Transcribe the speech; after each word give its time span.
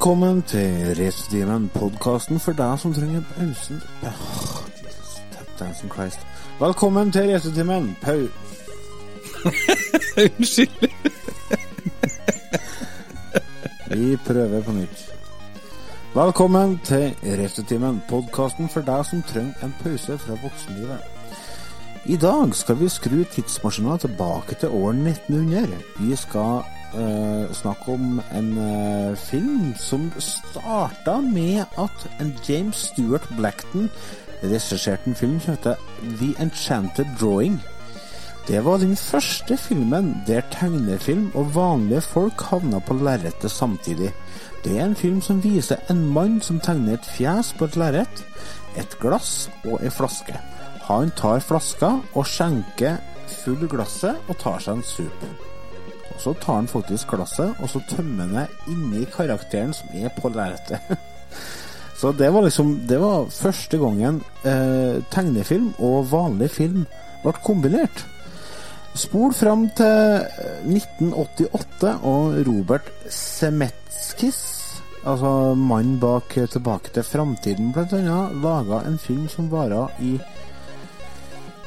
Velkommen 0.00 0.42
til 0.42 0.96
Racetimen, 0.96 1.66
podkasten 1.74 2.38
for 2.40 2.56
deg 2.56 2.78
som 2.80 2.94
trenger 2.96 3.20
pausen 3.34 3.82
oh, 4.08 4.62
Jesus, 4.80 5.18
dancing 5.58 5.92
Christ. 5.92 6.22
Velkommen 6.60 7.12
til 7.12 7.28
Racetimen. 7.28 7.90
Pau... 8.00 8.22
Unnskyld. 10.24 10.88
Vi 13.92 14.16
prøver 14.16 14.62
på 14.62 14.72
nytt. 14.72 15.04
Velkommen 16.14 16.80
til 16.84 17.12
Racetimen, 17.42 18.00
podkasten 18.08 18.72
for 18.72 18.80
deg 18.80 19.04
som 19.04 19.20
trenger 19.28 19.68
en 19.68 19.78
pause 19.84 20.18
fra 20.18 20.40
voksenlivet. 20.40 21.04
I 22.08 22.16
dag 22.16 22.56
skal 22.56 22.80
vi 22.80 22.88
skru 22.88 23.24
tidsmaskina 23.36 24.00
tilbake 24.00 24.56
til 24.64 24.68
år 24.68 24.92
1900. 24.96 25.76
Vi 26.00 26.16
skal 26.16 26.62
eh, 26.94 27.52
snakke 27.54 27.92
om 27.92 28.20
en 28.34 28.50
eh, 28.58 29.16
film 29.16 29.74
som 29.78 30.08
starta 30.18 31.20
med 31.20 31.64
at 31.78 32.06
en 32.20 32.32
James 32.48 32.76
Stewart 32.90 33.28
Blackton 33.36 33.90
regisserte 34.42 35.10
en 35.10 35.14
film 35.14 35.40
som 35.40 35.54
heter 35.54 35.74
The 36.20 36.34
Enchanted 36.42 37.06
Drawing. 37.20 37.60
Det 38.48 38.64
var 38.64 38.80
den 38.82 38.96
første 38.96 39.56
filmen 39.56 40.22
der 40.26 40.40
tegnefilm 40.50 41.30
og 41.34 41.54
vanlige 41.54 42.00
folk 42.00 42.42
havna 42.50 42.78
på 42.78 42.94
lerretet 42.94 43.50
samtidig. 43.50 44.12
Det 44.64 44.78
er 44.78 44.84
en 44.84 44.96
film 44.96 45.20
som 45.20 45.44
viser 45.44 45.76
en 45.90 46.02
mann 46.12 46.40
som 46.40 46.60
tegner 46.60 46.98
et 46.98 47.12
fjes 47.16 47.52
på 47.58 47.68
et 47.68 47.76
lerret, 47.76 48.24
et 48.76 48.96
glass 49.00 49.50
og 49.64 49.78
ei 49.84 49.92
flaske. 49.92 50.34
Han 50.88 51.12
tar 51.16 51.44
flaska 51.44 51.94
og 52.14 52.26
skjenker 52.26 52.98
full 53.44 53.68
glasset 53.70 54.18
og 54.28 54.38
tar 54.42 54.58
seg 54.58 54.80
en 54.80 54.84
sup. 54.84 55.49
Og 56.14 56.20
Så 56.20 56.34
tar 56.42 56.60
han 56.60 56.68
faktisk 56.68 57.14
glasset, 57.14 57.54
og 57.60 57.70
så 57.70 57.82
tømmer 57.88 58.26
han 58.26 58.36
det 58.40 58.72
inni 58.72 59.06
karakteren 59.10 59.74
som 59.76 59.88
er 59.94 60.12
på 60.16 60.28
lerretet. 60.28 60.80
Så 62.00 62.12
det 62.16 62.30
var 62.32 62.42
liksom 62.42 62.86
Det 62.88 62.96
var 62.96 63.26
første 63.28 63.76
gangen 63.78 64.22
eh, 64.48 65.02
tegnefilm 65.12 65.74
og 65.84 66.08
vanlig 66.08 66.48
film 66.50 66.86
ble 67.20 67.34
kombinert. 67.44 68.06
Spol 68.96 69.34
fram 69.36 69.68
til 69.76 70.24
1988, 70.66 71.92
og 72.02 72.40
Robert 72.48 72.88
Semetskis, 73.12 74.40
altså 75.04 75.54
mannen 75.54 76.00
bak 76.00 76.34
Tilbake 76.50 76.90
til 76.94 77.06
framtiden 77.06 77.70
bl.a., 77.76 78.16
laga 78.42 78.80
en 78.88 78.98
film 78.98 79.28
som 79.28 79.50
varer 79.52 79.92
i 80.00 80.16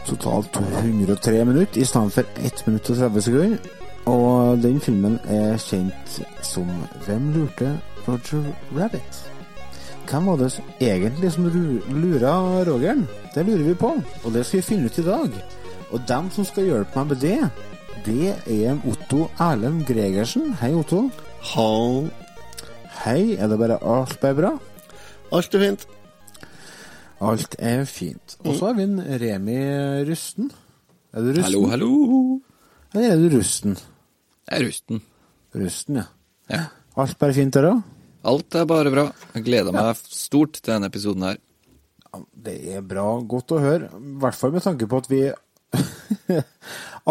totalt 0.08 0.52
203 0.58 1.46
minutter 1.46 1.82
i 1.82 1.86
stedet 1.86 2.18
for 2.18 2.44
1 2.44 2.68
minutt 2.68 2.90
og 2.90 2.98
30 2.98 3.22
sekunder. 3.22 3.83
Og 4.10 4.60
den 4.64 4.82
filmen 4.84 5.16
er 5.32 5.56
kjent 5.64 6.18
som 6.44 6.68
Hvem 7.06 7.30
lurte 7.36 7.78
Roger 8.08 8.50
Rabbit? 8.76 9.20
Hvem 10.10 10.26
var 10.28 10.42
det 10.42 10.50
egentlig 10.84 11.32
som 11.32 11.46
lura 11.48 12.34
Rogeren? 12.68 13.06
Det 13.34 13.46
lurer 13.48 13.64
vi 13.70 13.76
på, 13.80 13.94
og 14.24 14.34
det 14.34 14.44
skal 14.46 14.60
vi 14.60 14.68
finne 14.68 14.92
ut 14.92 15.00
i 15.00 15.06
dag. 15.06 15.38
Og 15.96 16.04
dem 16.08 16.28
som 16.36 16.46
skal 16.46 16.68
hjelpe 16.68 17.00
meg 17.00 17.14
med 17.14 17.22
det, 17.24 17.40
det 18.04 18.34
er 18.52 18.84
Otto 18.90 19.30
Erlend 19.40 19.86
Gregersen. 19.88 20.52
Hei, 20.60 20.74
Otto. 20.76 21.06
Hall. 21.54 22.12
Hei, 23.06 23.38
er 23.40 23.48
det 23.48 23.60
bare 23.62 23.80
alt 23.80 24.20
bare 24.20 24.38
bra? 24.38 24.52
Alt 25.34 25.56
er 25.56 25.64
fint. 25.64 25.88
Alt 27.24 27.56
er 27.60 27.86
fint. 27.88 28.38
Og 28.44 28.58
så 28.60 28.68
har 28.68 28.78
vi 28.78 28.84
en 28.90 29.00
Remi 29.24 29.58
Rusten. 30.10 30.52
Er 31.14 31.24
du 31.24 31.32
rusten? 31.32 31.48
Hallo, 31.48 31.66
hallo. 31.72 31.92
Eller 32.94 33.16
er 33.16 33.22
du 33.24 33.38
rusten? 33.38 33.78
Jeg 34.50 34.60
er 34.60 34.66
rusten. 34.68 35.02
Rusten, 35.56 36.02
ja. 36.02 36.08
Ja. 36.52 36.64
Alt 37.00 37.18
bare 37.22 37.36
fint 37.36 37.56
der 37.56 37.70
òg? 37.70 37.82
Alt 38.28 38.56
er 38.56 38.68
bare 38.70 38.92
bra. 38.94 39.08
Jeg 39.34 39.46
gleder 39.48 39.76
meg 39.76 40.00
stort 40.04 40.60
til 40.60 40.72
denne 40.72 40.90
episoden 40.92 41.26
her. 41.28 41.40
Det 42.32 42.56
er 42.76 42.84
bra. 42.86 43.08
Godt 43.28 43.56
å 43.56 43.62
høre. 43.64 43.90
I 43.98 44.18
hvert 44.22 44.38
fall 44.38 44.54
med 44.54 44.66
tanke 44.66 44.88
på 44.90 45.02
at 45.02 45.10
vi 45.12 45.24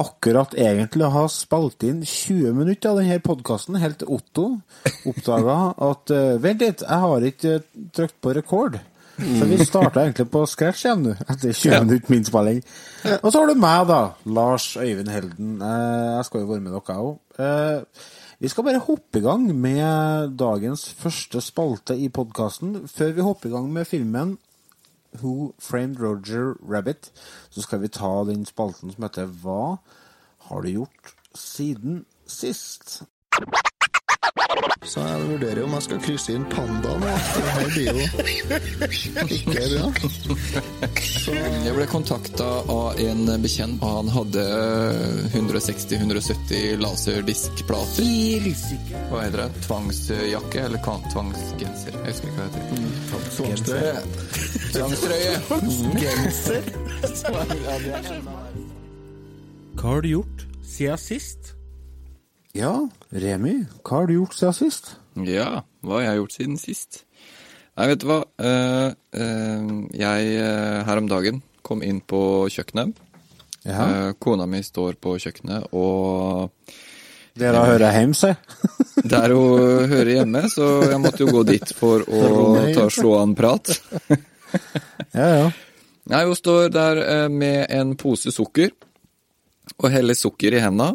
akkurat 0.02 0.54
egentlig 0.56 1.08
har 1.12 1.28
spilt 1.32 1.84
inn 1.84 2.00
20 2.06 2.54
minutter 2.56 2.92
av 2.92 3.00
denne 3.00 3.18
podkasten, 3.24 3.80
helt 3.82 4.00
til 4.00 4.12
Otto 4.14 4.46
oppdaga 5.08 5.58
at 5.90 6.12
eh, 6.14 6.38
Vent 6.42 6.62
litt, 6.64 6.84
jeg 6.86 7.04
har 7.04 7.26
ikke 7.28 7.58
uh, 7.58 7.66
trykt 7.96 8.18
på 8.22 8.34
rekord. 8.38 8.78
Så 9.18 9.44
vi 9.46 9.58
starta 9.64 10.00
egentlig 10.06 10.26
på 10.32 10.40
scratch 10.48 10.84
igjen 10.86 11.02
nå, 11.04 11.12
etter 11.28 11.52
20 11.52 11.72
Ja. 11.72 11.80
minutter 11.84 12.10
med 12.10 12.18
innspilling. 12.22 12.62
Og 13.22 13.32
så 13.32 13.38
har 13.42 13.46
du 13.46 13.54
meg, 13.60 13.86
da. 13.88 13.98
Lars 14.24 14.70
Øyvind 14.76 15.08
Helden. 15.12 15.50
Eh, 15.62 16.16
jeg 16.16 16.24
skal 16.24 16.40
jo 16.40 16.46
være 16.46 16.60
med 16.64 16.72
dere 16.72 16.96
òg. 16.96 17.84
Vi 18.42 18.48
skal 18.50 18.64
bare 18.66 18.80
hoppe 18.82 19.18
i 19.20 19.22
gang 19.22 19.44
med 19.54 20.32
dagens 20.40 20.88
første 20.98 21.40
spalte 21.40 21.94
i 21.94 22.08
podkasten. 22.08 22.88
Før 22.88 23.12
vi 23.14 23.22
hopper 23.22 23.48
i 23.48 23.52
gang 23.52 23.68
med 23.72 23.86
filmen 23.86 24.38
Who 25.20 25.52
Framed 25.60 26.00
Roger 26.00 26.54
Rabbit, 26.72 27.12
så 27.50 27.62
skal 27.62 27.80
vi 27.84 27.88
ta 27.88 28.24
den 28.24 28.46
spalten 28.48 28.90
som 28.90 29.02
heter 29.04 29.26
Hva 29.44 29.76
har 30.48 30.62
du 30.62 30.68
gjort 30.72 31.12
siden 31.36 32.04
sist? 32.26 33.02
Så 34.82 35.00
jeg 35.04 35.26
vurderer 35.28 35.60
om 35.64 35.74
jeg 35.76 35.84
skal 35.84 35.98
krysse 36.02 36.32
inn 36.34 36.44
pandaen. 36.50 37.02
Det 37.04 37.10
her 37.54 37.68
blir 37.72 37.86
jo 37.92 38.00
ikke 39.36 39.52
bra. 39.54 39.84
Så 40.98 41.30
Jeg 41.36 41.74
ble 41.76 41.86
kontakta 41.90 42.48
av 42.72 42.98
en 43.04 43.22
bekjent, 43.44 43.78
og 43.84 43.90
han 44.00 44.08
hadde 44.12 44.42
160-170 45.36 46.80
laserdiskplater. 46.82 48.04
Hva 49.12 49.18
heter 49.22 49.38
det? 49.44 49.48
Tvangsjakke 49.68 50.58
eller 50.66 50.80
tvangsgenser? 51.12 51.92
Jeg 51.96 52.02
husker 52.10 52.26
ikke 52.28 52.38
hva 52.40 52.46
det 52.50 52.52
heter. 52.58 52.76
tvangstrøye. 53.38 53.96
Tvangstrøye. 54.74 55.34
Genser. 56.02 56.62
Hva 59.72 59.88
har 59.88 60.00
du 60.04 60.08
gjort 60.12 60.38
siden 60.68 61.00
sist? 61.00 61.42
Ja, 62.52 62.74
Remi, 63.08 63.62
hva 63.80 64.02
har 64.02 64.10
du 64.10 64.18
gjort 64.18 64.34
siden 64.36 64.52
sist? 64.52 64.90
Ja, 65.24 65.62
hva 65.80 65.94
har 65.96 66.02
jeg 66.04 66.18
gjort 66.18 66.34
siden 66.34 66.58
sist? 66.60 66.98
Nei, 67.80 67.86
vet 67.88 68.02
du 68.02 68.10
hva. 68.10 68.18
Eh, 68.44 68.90
eh, 69.16 69.70
jeg 69.96 70.34
eh, 70.36 70.82
her 70.84 71.00
om 71.00 71.08
dagen 71.08 71.40
kom 71.64 71.80
inn 71.80 72.02
på 72.04 72.20
kjøkkenet. 72.52 72.92
Ja, 73.64 74.12
kona 74.20 74.44
mi 74.50 74.60
står 74.66 74.98
på 75.00 75.14
kjøkkenet, 75.22 75.70
og 75.72 76.50
det 77.38 77.54
da 77.54 77.62
hører 77.64 77.86
jeg 77.86 78.02
hjem, 78.02 78.14
se. 78.20 78.34
der 79.14 79.32
hun 79.32 79.88
hører 79.88 80.10
hjemme, 80.18 80.42
så 80.52 80.66
jeg 80.90 81.00
måtte 81.00 81.22
jo 81.22 81.32
gå 81.32 81.44
dit 81.48 81.72
for 81.78 82.04
å 82.20 82.52
ta 82.76 82.88
slå 82.92 83.16
an 83.22 83.36
prat. 83.38 83.72
Ja, 85.16 85.26
ja. 85.32 85.44
Nei, 86.12 86.18
hun 86.28 86.36
står 86.36 86.66
der 86.68 86.98
med 87.32 87.70
en 87.72 87.94
pose 87.96 88.28
sukker, 88.34 88.74
og 89.78 89.88
heller 89.94 90.18
sukker 90.18 90.52
i 90.52 90.60
henda. 90.60 90.90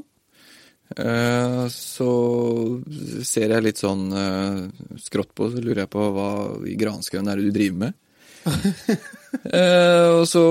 Eh, 0.96 1.68
Så 1.74 2.10
ser 3.28 3.52
jeg 3.52 3.66
litt 3.66 3.82
sånn 3.82 4.06
eh, 4.16 4.62
skrått 5.04 5.34
på, 5.36 5.50
så 5.52 5.60
lurer 5.60 5.84
jeg 5.84 5.92
på 5.92 6.06
hva 6.16 6.30
i 6.68 6.78
granskauen 6.80 7.28
er 7.28 7.42
det 7.42 7.50
du 7.50 7.56
driver 7.60 7.88
med? 7.88 7.94
Eh, 9.52 10.08
Og 10.18 10.24
så 10.30 10.42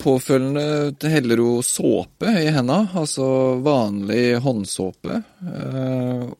påfølgende 0.00 0.96
heller 1.12 1.42
hun 1.44 1.60
såpe 1.62 2.30
i 2.40 2.46
henda, 2.54 2.78
altså 2.96 3.26
vanlig 3.60 4.38
håndsåpe, 4.40 5.18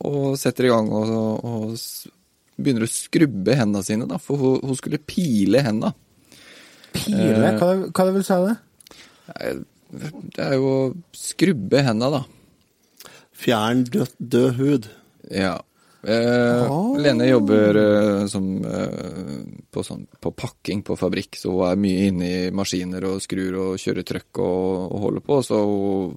og 0.00 0.38
setter 0.40 0.64
i 0.64 0.70
gang 0.72 0.88
og, 0.96 1.12
og 1.44 1.74
begynner 2.56 2.86
å 2.86 2.90
skrubbe 2.90 3.58
hendene 3.60 3.84
sine, 3.84 4.08
da, 4.08 4.16
for 4.16 4.40
hun, 4.40 4.64
hun 4.64 4.78
skulle 4.80 5.02
pile 5.04 5.60
henda. 5.66 5.92
Pile, 6.96 7.52
hva, 7.60 7.68
hva 7.92 8.08
det 8.08 8.16
vil 8.16 8.26
si 8.26 8.40
det? 8.46 8.56
Det 10.40 10.46
er 10.46 10.56
jo 10.56 10.72
å 10.72 10.82
skrubbe 11.20 11.84
henda, 11.84 12.08
da. 12.16 12.24
Fjern 13.40 13.84
død, 13.88 14.14
død 14.20 14.54
hud. 14.60 14.88
Ja. 15.32 15.56
Eh, 16.02 16.64
Ah. 16.70 16.96
Lene 16.96 17.26
jobber 17.28 17.76
eh, 17.76 18.26
som, 18.32 18.46
eh, 18.64 19.42
på, 19.72 19.82
sånn, 19.84 20.06
på 20.20 20.32
pakking 20.32 20.80
på 20.86 20.96
fabrikk, 20.96 21.36
så 21.36 21.52
hun 21.52 21.66
er 21.68 21.80
mye 21.80 22.06
inne 22.08 22.30
i 22.30 22.38
maskiner 22.56 23.04
og 23.08 23.20
skrur 23.24 23.58
og 23.64 23.80
kjører 23.80 24.06
trøkk 24.08 24.40
og, 24.40 24.86
og 24.94 25.04
holder 25.04 25.24
på, 25.26 25.38
så 25.44 25.60
hun, 25.60 26.16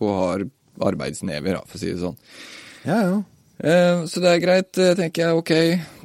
hun 0.00 0.14
har 0.16 0.46
arbeidsnever, 0.88 1.60
for 1.68 1.76
å 1.76 1.82
si 1.82 1.92
det 1.92 2.00
sånn. 2.00 2.16
Ja, 2.88 2.98
ja. 3.04 3.20
Eh, 3.62 4.00
så 4.10 4.22
det 4.24 4.30
er 4.32 4.40
greit, 4.42 4.72
eh, 4.80 4.94
tenker 4.98 5.22
jeg. 5.26 5.36
Ok, 5.38 5.52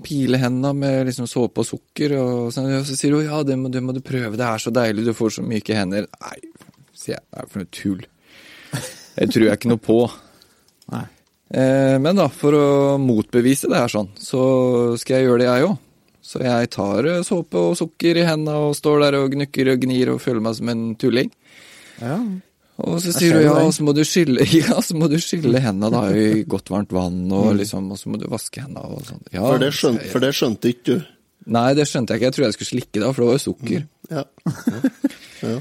pile 0.06 0.38
hendene 0.42 0.76
med 0.78 1.08
liksom 1.08 1.26
såpe 1.32 1.64
og 1.64 1.66
sukker. 1.66 2.14
Og 2.20 2.52
så, 2.54 2.62
og 2.68 2.86
så 2.86 2.98
sier 3.00 3.16
hun 3.16 3.26
ja, 3.26 3.40
det 3.48 3.56
må, 3.58 3.72
det 3.74 3.82
må 3.82 3.96
du 3.96 4.04
prøve, 4.06 4.36
det 4.38 4.46
er 4.46 4.62
så 4.62 4.74
deilig, 4.76 5.08
du 5.08 5.16
får 5.18 5.40
så 5.40 5.46
myke 5.48 5.80
hender. 5.80 6.06
Nei, 6.22 6.38
sier 6.94 7.16
jeg, 7.16 7.24
det 7.32 7.42
er 7.42 7.50
for 7.50 7.64
noe 7.64 7.72
tull. 7.80 8.06
Det 9.18 9.32
tror 9.34 9.48
jeg 9.48 9.58
ikke 9.58 9.72
noe 9.72 9.82
på. 9.82 10.02
Eh, 10.94 11.98
men 12.04 12.16
da, 12.19 12.25
for 12.28 12.51
å 12.57 12.66
motbevise 13.00 13.69
det 13.72 13.80
her 13.80 13.92
sånn, 13.92 14.10
så 14.19 14.98
skal 15.00 15.22
jeg 15.22 15.28
gjøre 15.30 15.39
det 15.44 15.48
jeg 15.48 15.68
òg. 15.69 15.78
Så 16.28 16.42
jeg 16.44 16.69
tar 16.75 17.06
eh, 17.07 17.22
såpe 17.24 17.56
og 17.69 17.78
sukker 17.80 18.19
i 18.19 18.25
hendene 18.28 18.57
og 18.68 18.75
står 18.75 19.00
der 19.06 19.16
og 19.22 19.31
gnukker 19.31 19.69
og 19.72 19.80
gnir 19.86 20.10
og 20.12 20.19
føler 20.19 20.44
meg 20.44 20.57
som 20.60 20.69
en 20.74 20.84
tulling. 21.00 21.31
ja. 22.01 22.19
Og 22.78 23.00
så 23.01 23.10
sier 23.10 23.34
du 23.34 23.42
ja, 23.42 23.56
og 23.66 23.72
så 23.74 23.81
må 23.88 23.89
du 23.98 24.04
skylle, 24.06 24.44
ja, 24.54 24.75
så 24.86 24.94
må 24.94 25.07
du 25.10 25.16
skylle 25.18 25.57
hendene 25.63 25.89
da 25.89 26.01
i 26.13 26.44
godt 26.45 26.68
varmt 26.69 26.92
vann, 26.94 27.24
og 27.34 27.48
Mm. 27.56 27.57
liksom, 27.63 27.88
og 27.89 27.98
så 27.98 28.12
må 28.13 28.19
du 28.22 28.28
vaske 28.30 28.62
hendene 28.62 28.84
og 28.86 29.01
sånn. 29.07 29.24
Ja, 29.34 29.48
For 29.48 29.57
det, 29.63 29.72
skjønte, 29.74 30.06
for 30.12 30.22
det 30.22 30.30
skjønte 30.38 30.69
ikke 30.69 30.84
du. 30.92 31.07
Nei, 31.56 31.72
det 31.74 31.88
skjønte 31.89 32.13
jeg 32.13 32.19
ikke. 32.22 32.28
Jeg 32.30 32.36
trodde 32.36 32.50
jeg 32.51 32.57
skulle 32.60 32.74
slikke 32.75 33.01
da, 33.01 33.10
for 33.16 33.24
det 33.24 33.30
var 33.31 33.39
jo 33.39 33.45
sukker. 33.48 33.88
Ja. 34.13 34.24
Ja. 34.45 34.92
ja. 35.42 35.56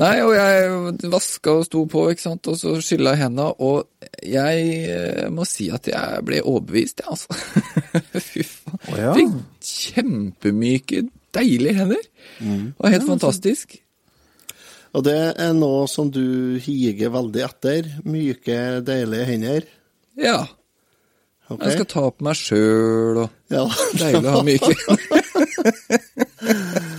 Nei, 0.00 0.14
og 0.22 0.32
jeg 0.36 1.10
vaska 1.12 1.54
og 1.58 1.64
sto 1.66 1.82
på, 1.90 2.04
ikke 2.12 2.22
sant, 2.24 2.48
og 2.50 2.56
så 2.60 2.74
skylla 2.84 3.14
jeg 3.16 3.22
hendene, 3.24 3.48
og 3.62 3.88
jeg 4.26 4.66
eh, 4.92 5.26
må 5.32 5.46
si 5.48 5.68
at 5.74 5.88
jeg 5.90 6.22
ble 6.26 6.40
overbevist, 6.44 7.02
jeg, 7.02 7.08
altså. 7.10 7.28
Fy 8.28 8.44
faen. 8.46 8.78
Oh, 8.88 8.96
ja. 9.00 9.12
Fikk 9.16 9.34
kjempemyke, 9.72 11.04
deilige 11.34 11.76
hender. 11.80 12.04
Det 12.38 12.74
var 12.78 12.94
helt 12.96 13.08
fantastisk. 13.08 13.78
Og 14.92 15.06
det 15.06 15.16
er 15.40 15.52
noe 15.56 15.86
som 15.88 16.10
du 16.12 16.58
higer 16.60 17.12
veldig 17.14 17.44
etter. 17.46 17.86
Myke, 18.04 18.58
deilige 18.84 19.28
hender. 19.30 19.68
Ja. 20.20 20.42
Okay. 21.48 21.68
Jeg 21.70 21.78
skal 21.78 21.88
ta 21.88 22.02
på 22.12 22.24
meg 22.28 22.36
sjøl, 22.38 23.22
og 23.24 23.30
Ja. 23.52 23.64
deilig 23.98 24.28
å 24.28 24.36
ha 24.36 24.42
myke 24.46 24.72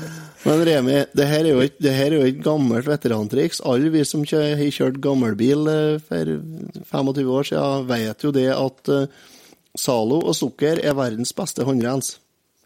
Men 0.44 0.63
Remi, 0.68 0.98
det 1.16 1.28
her 1.30 1.45
er 1.48 1.54
jo 1.54 1.62
her 1.63 2.10
er 2.10 2.18
jo 2.18 2.25
ikke 2.28 2.44
gammelt 2.44 2.88
veterantriks. 2.90 3.62
Alle 3.63 3.92
vi 3.94 4.04
som 4.07 4.25
har 4.28 4.63
kjørt 4.75 5.00
gammelbil 5.04 5.69
eh, 5.72 6.01
for 6.04 6.34
25 6.92 7.31
år 7.38 7.48
siden, 7.48 7.88
vet 7.88 8.25
jo 8.25 8.34
det 8.36 8.50
at 8.51 8.92
eh, 8.92 9.22
Zalo 9.80 10.19
og 10.22 10.36
sukker 10.38 10.84
er 10.84 10.98
verdens 10.98 11.31
beste 11.36 11.66
håndrens. 11.66 12.18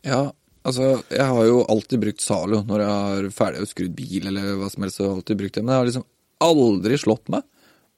Ja, 0.07 0.25
altså, 0.67 0.97
jeg 1.13 1.27
har 1.29 1.45
jo 1.47 1.61
alltid 1.69 2.01
brukt 2.01 2.25
Zalo 2.25 2.63
når 2.67 2.83
jeg 2.83 2.95
har 2.95 3.29
ferdig 3.37 3.69
skrudd 3.69 3.93
bil 3.97 4.31
eller 4.31 4.57
hva 4.57 4.71
som 4.73 4.83
helst. 4.83 4.99
Jeg 4.99 5.07
har 5.07 5.21
alltid 5.21 5.43
brukt 5.43 5.59
det, 5.59 5.63
Men 5.63 5.75
jeg 5.75 5.83
har 5.83 5.91
liksom 5.91 6.09
aldri 6.47 6.99
slått 7.01 7.31
meg 7.33 7.45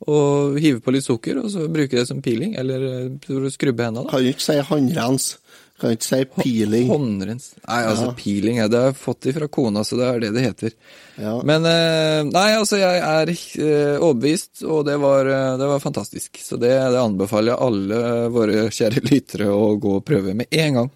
å 0.08 0.20
hive 0.56 0.80
på 0.84 0.94
litt 0.96 1.04
sukker, 1.04 1.42
og 1.42 1.50
så 1.52 1.66
bruke 1.72 1.98
det 1.98 2.06
som 2.08 2.22
piling, 2.24 2.54
eller 2.60 2.84
eh, 2.88 3.08
for 3.26 3.48
å 3.48 3.52
skrubbe 3.52 3.88
hendene. 3.88 4.08
Kan 4.12 4.24
jo 4.24 4.36
ikke 4.36 4.46
si 4.46 4.60
håndrens. 4.70 5.34
Kan 5.80 5.94
ikke 5.96 6.04
si 6.10 6.18
piling. 6.36 6.90
Håndrens. 6.92 7.54
Nei, 7.64 7.78
altså 7.88 8.10
Ja. 8.10 8.14
piling 8.20 8.58
ja, 8.60 8.68
det 8.68 8.80
har 8.82 8.90
jeg 8.92 8.98
fått 9.00 9.28
ifra 9.32 9.48
kona, 9.48 9.84
så 9.88 9.96
det 9.96 10.08
er 10.10 10.20
det 10.26 10.32
det 10.36 10.44
heter. 10.44 10.74
Ja. 11.18 11.38
Men 11.48 11.64
eh, 11.66 12.24
nei, 12.28 12.48
altså 12.60 12.78
jeg 12.82 13.00
er 13.00 13.32
eh, 13.32 13.96
overbevist, 14.00 14.64
og 14.68 14.86
det 14.90 14.98
var, 15.00 15.26
eh, 15.26 15.58
det 15.62 15.68
var 15.72 15.80
fantastisk. 15.84 16.36
Så 16.44 16.60
det, 16.60 16.74
det 16.92 17.00
anbefaler 17.00 17.54
jeg 17.54 17.64
alle 17.70 18.02
våre 18.36 18.66
kjære 18.76 19.04
lyttere 19.08 19.48
å 19.56 19.78
gå 19.80 19.96
og 20.02 20.06
prøve 20.08 20.36
med 20.36 20.48
en 20.52 20.74
gang. 20.82 20.90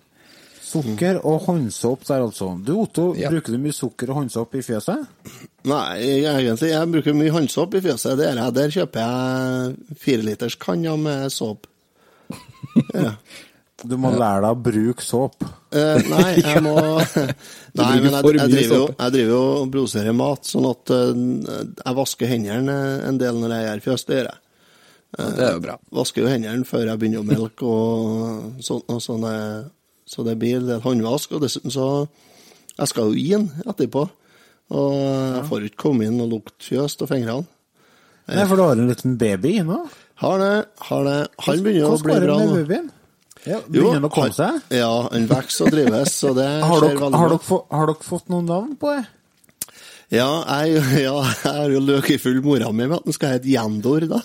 Sukker 0.73 1.19
og 1.29 1.43
håndsåp 1.45 2.01
der, 2.07 2.23
altså. 2.25 2.47
Du, 2.65 2.71
Otto, 2.81 3.11
Ja. 3.15 3.29
bruker 3.29 3.53
du 3.53 3.59
mye 3.61 3.75
sukker 3.77 4.09
og 4.09 4.23
håndsåp 4.23 4.55
i 4.57 4.63
fjøset? 4.65 5.03
Nei, 5.69 5.99
egentlig. 6.25 6.71
Jeg 6.73 6.91
bruker 6.95 7.13
mye 7.13 7.29
håndsåp 7.35 7.75
i 7.77 7.81
fjøset. 7.85 8.17
Der. 8.17 8.41
Der 8.51 8.73
kjøper 8.73 9.03
jeg 9.05 9.97
fireliters 10.01 10.55
kanner 10.59 10.97
med 10.97 11.29
såp. 11.31 11.67
Ja. 12.93 13.11
Du 13.83 13.97
må 13.99 14.13
lære 14.15 14.41
deg 14.45 14.49
å 14.53 14.61
bruke 14.63 15.03
såp. 15.03 15.43
Uh, 15.73 15.99
nei, 16.07 16.29
jeg 16.43 16.61
må 16.63 16.73
Nei, 17.79 17.89
men 17.99 18.13
jeg, 18.13 18.23
jeg, 18.37 18.49
driver 18.53 18.77
jo, 18.77 18.87
jeg 18.93 19.13
driver 19.15 19.33
jo 19.33 19.41
og 19.57 19.71
produserer 19.73 20.15
mat, 20.15 20.47
sånn 20.47 20.67
at 20.69 20.93
uh, 20.93 21.11
jeg 21.83 21.97
vasker 21.99 22.31
hendene 22.31 22.77
en 23.09 23.19
del 23.21 23.39
når 23.41 23.55
jeg 23.57 23.67
gjør 23.67 23.83
fjøs. 23.89 24.05
Det 24.09 24.19
gjør 24.19 24.29
jeg. 24.31 24.39
Det 25.13 25.45
er 25.45 25.51
jo 25.53 25.61
bra. 25.61 25.77
Vasker 25.93 26.23
jo 26.25 26.29
hendene 26.31 26.65
før 26.65 26.87
jeg 26.89 27.01
begynner 27.01 27.21
å 27.21 27.27
melke, 27.27 27.69
og 27.69 28.61
sånn, 28.65 28.85
og 28.89 29.01
sånn 29.03 29.25
er- 29.29 29.71
så 30.09 30.23
det 30.27 30.35
blir 30.41 30.57
en 30.57 30.67
del 30.67 30.81
håndvask. 30.83 31.31
Og 31.31 31.41
dessuten 31.45 31.71
så 31.73 32.07
Jeg 32.73 32.89
skal 32.89 33.11
jo 33.13 33.35
inn 33.37 33.43
etterpå, 33.69 34.01
og 34.73 34.93
jeg 34.97 35.43
får 35.45 35.65
ikke 35.67 35.81
komme 35.83 36.07
inn 36.07 36.17
og 36.23 36.31
lukte 36.31 36.65
fjøs 36.65 36.95
av 37.05 37.11
fingrene. 37.11 37.45
Nei, 38.31 38.45
for 38.49 38.57
du 38.57 38.63
har 38.63 38.79
en 38.79 38.89
liten 38.89 39.13
baby 39.21 39.59
nå. 39.61 39.77
Har 40.23 40.39
det, 40.41 40.65
har 40.87 41.03
det. 41.05 41.17
Han 41.45 41.61
begynner 41.61 41.85
å 41.85 41.91
Hvordan 41.91 42.07
bli 42.07 42.15
går 42.15 42.25
det 42.25 42.37
med 42.39 42.55
babyen? 42.57 42.87
Ja, 43.45 43.57
begynner 43.67 43.97
han 43.99 44.07
å 44.07 44.11
komme 44.13 44.31
seg? 44.35 44.61
Ja, 44.71 44.91
han 45.11 45.25
vokser 45.27 45.67
og 45.67 45.73
drives, 45.75 46.13
så 46.15 46.31
det 46.37 46.47
Har 46.63 46.79
skjer 46.79 46.87
dere, 46.93 46.99
veldig 47.01 47.19
har, 47.19 47.33
dere 47.33 47.43
få, 47.43 47.57
har 47.73 47.89
dere 47.91 48.07
fått 48.07 48.29
noen 48.31 48.45
navn 48.47 48.75
på 48.79 48.93
det? 48.95 49.03
Ja, 50.13 50.29
jeg, 50.63 50.83
ja, 51.07 51.15
jeg 51.25 51.57
har 51.57 51.73
jo 51.73 51.81
løkefull 51.83 52.39
mora 52.45 52.71
mi 52.71 52.85
med 52.87 52.99
at 53.01 53.07
den 53.09 53.15
skal 53.17 53.35
hete 53.35 53.49
Jendor, 53.51 54.05
da. 54.11 54.21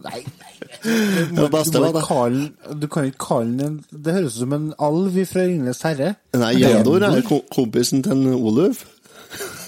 Nei, 0.00 0.22
Det 1.36 1.46
beste 1.52 1.76
du, 1.76 1.82
må 1.82 1.90
var 1.90 1.90
ikke 1.90 1.98
det. 2.00 2.06
kalle, 2.08 2.76
du 2.80 2.86
kan 2.88 3.08
ikke 3.10 3.20
kalle 3.26 3.56
den 3.58 3.66
en- 3.66 4.02
Det 4.06 4.14
høres 4.16 4.36
ut 4.38 4.40
som 4.46 4.54
en 4.56 4.68
alv 4.80 5.18
fra 5.28 5.42
Ringenes 5.44 5.82
herre. 5.84 6.14
Nei, 6.40 6.54
Jendor 6.62 7.04
er 7.04 7.20
ko- 7.28 7.44
kompisen 7.52 8.02
til 8.06 8.16
en 8.16 8.34
Oluf. 8.38 8.86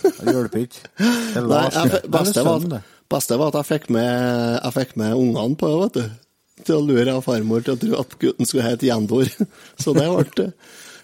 Det 0.02 0.32
hjelper 0.32 0.64
ikke. 0.64 0.88
Det 0.99 1.43
Nei, 1.46 1.46
var 1.46 2.81
beste 3.12 3.37
var 3.38 3.52
at 3.52 3.58
jeg 3.61 3.69
fikk 3.69 3.90
med, 3.93 4.58
jeg 4.64 4.73
fikk 4.78 4.96
med 4.96 5.12
ungene 5.20 5.58
på 5.61 5.69
det, 5.69 5.78
vet 5.85 5.99
du. 6.00 6.21
Til 6.67 6.79
å 6.79 6.85
lure 6.87 7.17
av 7.17 7.25
farmor 7.26 7.64
til 7.67 7.75
å 7.75 7.81
tro 7.81 8.00
at 8.00 8.17
gutten 8.20 8.49
skulle 8.49 8.69
hete 8.69 8.88
Jendor. 8.88 9.31
Så 9.82 9.94
det 9.97 10.06
ble 10.09 10.50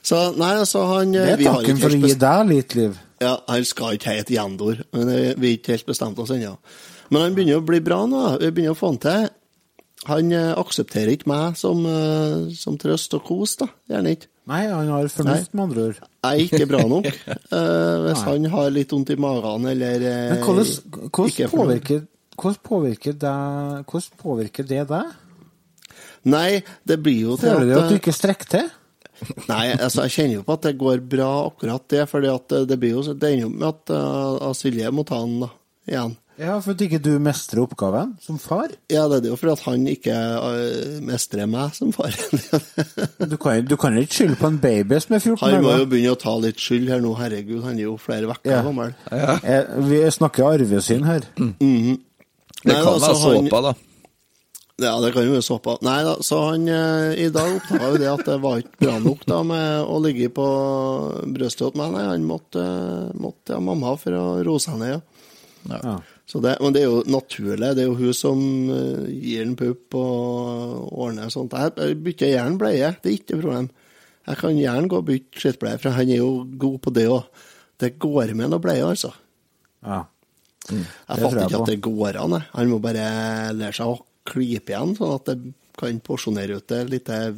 Så 0.02 0.20
nei, 0.38 0.52
altså 0.60 0.84
han 0.92 1.12
det. 1.16 1.24
Det 1.26 1.48
er 1.48 1.58
takken 1.58 1.80
for 1.82 1.96
å 1.96 2.02
gi 2.02 2.14
deg 2.26 2.52
litt 2.52 2.78
liv. 2.78 3.00
ja, 3.20 3.34
Han 3.48 3.64
skal 3.66 3.98
ikke 3.98 4.14
hete 4.20 4.36
Jendor, 4.36 4.84
men 4.92 5.10
det- 5.10 5.34
vi 5.38 5.52
har 5.52 5.58
ikke 5.58 5.76
helt 5.76 5.90
bestemt 5.90 6.18
oss 6.22 6.30
ennå. 6.30 6.56
Men 7.10 7.22
han 7.22 7.34
begynner 7.34 7.60
å 7.60 7.66
bli 7.66 7.80
bra 7.80 8.04
nå. 8.06 8.38
Vi 8.40 8.50
begynner 8.50 8.76
å 8.76 8.78
få 8.78 8.92
han 8.92 8.98
til. 9.02 9.28
Han 10.06 10.32
eh, 10.32 10.54
aksepterer 10.54 11.10
ikke 11.16 11.28
meg 11.28 11.56
som, 11.58 11.80
eh, 11.88 12.50
som 12.54 12.76
trøst 12.78 13.14
og 13.18 13.24
kos, 13.26 13.56
da. 13.60 13.66
Gjerne 13.90 14.14
ikke. 14.14 14.28
Nei, 14.48 14.62
han 14.70 14.88
har 14.88 15.08
fornuft, 15.12 15.52
med 15.52 15.64
andre 15.66 15.86
ord. 15.90 15.98
Jeg 16.24 16.28
er 16.28 16.44
ikke 16.46 16.68
bra 16.70 16.84
nok. 16.88 17.08
Uh, 17.52 17.96
hvis 18.06 18.22
han 18.24 18.46
har 18.54 18.70
litt 18.72 18.94
vondt 18.94 19.10
i 19.12 19.18
magen 19.20 19.66
eller 19.68 20.04
Men 20.06 20.40
hvordan, 20.40 20.70
hvordan, 21.10 21.34
er 21.44 21.52
påvirker, 21.52 22.06
hvordan, 22.32 22.62
påvirker 22.64 23.18
det, 23.24 23.34
hvordan 23.90 24.22
påvirker 24.22 24.68
det 24.70 24.86
deg? 24.88 25.10
Nei, 26.28 26.60
det 26.88 26.98
blir 27.04 27.24
jo 27.30 27.36
til 27.40 27.50
Føler 27.54 27.72
du 27.72 27.80
at 27.80 27.90
du 27.92 27.96
ikke 27.98 28.14
strekker 28.16 28.52
til? 28.56 28.70
Nei, 29.48 29.72
altså, 29.74 30.04
jeg 30.06 30.12
kjenner 30.14 30.36
jo 30.38 30.46
på 30.46 30.54
at 30.54 30.66
det 30.68 30.76
går 30.78 31.00
bra, 31.10 31.30
akkurat 31.48 31.88
det. 31.90 32.04
for 32.06 32.22
det 32.22 32.76
blir 32.78 32.92
jo 32.94 33.02
Det 33.14 33.32
ender 33.32 33.48
jo 33.48 33.50
med 33.50 33.68
at 33.72 33.90
uh, 33.90 34.52
Silje 34.54 34.92
må 34.94 35.02
ta 35.08 35.18
den 35.24 35.40
da, 35.42 35.48
igjen. 35.90 36.16
Ja, 36.38 36.60
for 36.62 36.70
at 36.76 36.82
ikke 36.84 37.00
du 37.02 37.16
mestrer 37.18 37.64
oppgaven 37.64 38.12
som 38.22 38.36
far. 38.38 38.70
Ja, 38.86 39.08
det 39.10 39.24
er 39.24 39.32
jo 39.32 39.38
fordi 39.40 39.56
at 39.56 39.64
han 39.66 39.88
ikke 39.90 40.14
uh, 40.14 41.00
mestrer 41.02 41.48
meg 41.50 41.74
som 41.74 41.90
far. 41.96 42.14
Du 43.28 43.34
kan, 43.42 43.64
du 43.66 43.74
kan 43.76 43.98
ikke 43.98 44.14
skylde 44.20 44.38
på 44.38 44.46
en 44.52 44.60
baby 44.62 45.00
som 45.02 45.16
er 45.18 45.24
14 45.24 45.40
han 45.42 45.64
må 45.66 45.72
jo 45.80 45.88
begynne 45.90 46.14
å 46.14 46.20
ta 46.22 46.36
litt 46.38 46.62
skyld 46.62 46.86
her 46.94 47.02
nå, 47.02 47.16
herregud. 47.18 47.64
Han 47.66 47.74
er 47.74 47.88
jo 47.88 47.96
flere 47.98 48.30
uker 48.30 48.52
Ja. 48.54 48.62
gammel. 48.62 48.94
Ja. 49.10 49.34
Vi 49.90 49.98
snakker 50.14 50.46
arvesyn 50.52 51.02
her. 51.10 51.26
Det 51.34 51.50
Nei, 52.70 52.78
kan 52.78 52.94
altså, 52.94 53.10
være 53.10 53.18
han- 53.34 53.50
såpa, 53.50 53.60
da. 53.66 53.74
Ja, 54.78 54.92
det 55.02 55.10
kan 55.10 55.26
jo 55.26 55.32
være 55.34 55.42
såpa. 55.42 55.74
Nei 55.82 55.96
da, 56.06 56.12
så 56.22 56.36
han 56.52 56.68
eh, 56.70 57.16
i 57.24 57.30
dag 57.34 57.56
oppdaga 57.56 57.88
jo 57.90 57.98
det 57.98 58.10
at 58.12 58.20
det 58.28 58.36
var 58.44 58.60
ikke 58.62 58.84
bra 58.84 58.98
nok 59.02 59.24
da 59.26 59.38
med 59.46 59.88
å 59.90 59.96
ligge 60.04 60.28
på 60.30 60.44
brystet 61.34 61.64
hos 61.66 61.78
meg. 61.80 61.96
Nei, 61.96 62.04
han 62.06 62.26
måtte, 62.28 62.62
måtte 63.18 63.56
ha 63.56 63.64
mamma 63.64 63.96
for 63.98 64.14
å 64.14 64.26
roe 64.46 64.62
seg 64.62 64.78
ned. 64.78 65.02
Ja. 65.66 65.80
Ja. 65.82 65.96
Så 66.28 66.38
det, 66.44 66.54
men 66.62 66.76
det 66.76 66.84
er 66.84 66.90
jo 66.92 67.00
naturlig. 67.10 67.72
Det 67.74 67.82
er 67.82 67.88
jo 67.88 67.96
hun 67.98 68.14
som 68.14 68.40
eh, 68.70 69.08
gir 69.16 69.42
en 69.48 69.56
pupp 69.58 69.98
og 69.98 70.92
ordner 70.92 71.32
sånt. 71.32 71.56
Jeg, 71.58 71.74
jeg 71.80 71.98
bytter 72.04 72.34
gjerne 72.36 72.60
bleie, 72.60 72.94
det 73.02 73.10
er 73.10 73.16
ikke 73.18 73.34
noe 73.34 73.42
problem. 73.48 73.70
Jeg 74.28 74.40
kan 74.44 74.60
gjerne 74.60 74.92
gå 74.92 75.00
og 75.00 75.08
bytte 75.08 75.42
skittbleie, 75.42 75.80
for 75.82 75.96
han 75.96 76.12
er 76.12 76.20
jo 76.20 76.32
god 76.60 76.78
på 76.84 76.92
det 76.94 77.08
òg. 77.10 77.46
Det 77.80 77.96
går 77.98 78.34
med 78.36 78.52
noe 78.52 78.62
bleie, 78.62 78.84
altså. 78.84 79.10
Ja. 79.82 80.04
Jeg 80.68 80.84
tror 80.84 81.32
fatter 81.32 81.40
jeg 81.40 81.48
ikke 81.48 81.56
på. 81.56 81.64
at 81.64 81.72
det 81.72 81.80
går 81.82 82.20
an. 82.20 82.38
Han 82.52 82.70
må 82.70 82.78
bare 82.84 83.08
lære 83.56 83.74
seg 83.78 83.88
å 83.88 84.04
klype 84.28 84.74
igjen, 84.74 84.94
sånn 84.98 85.14
at 85.16 85.30
det 85.30 85.38
kan 85.78 86.00
porsjonere 86.04 86.58
ut 86.58 86.68
det 86.70 86.82
litt 86.90 87.10
eh, 87.14 87.30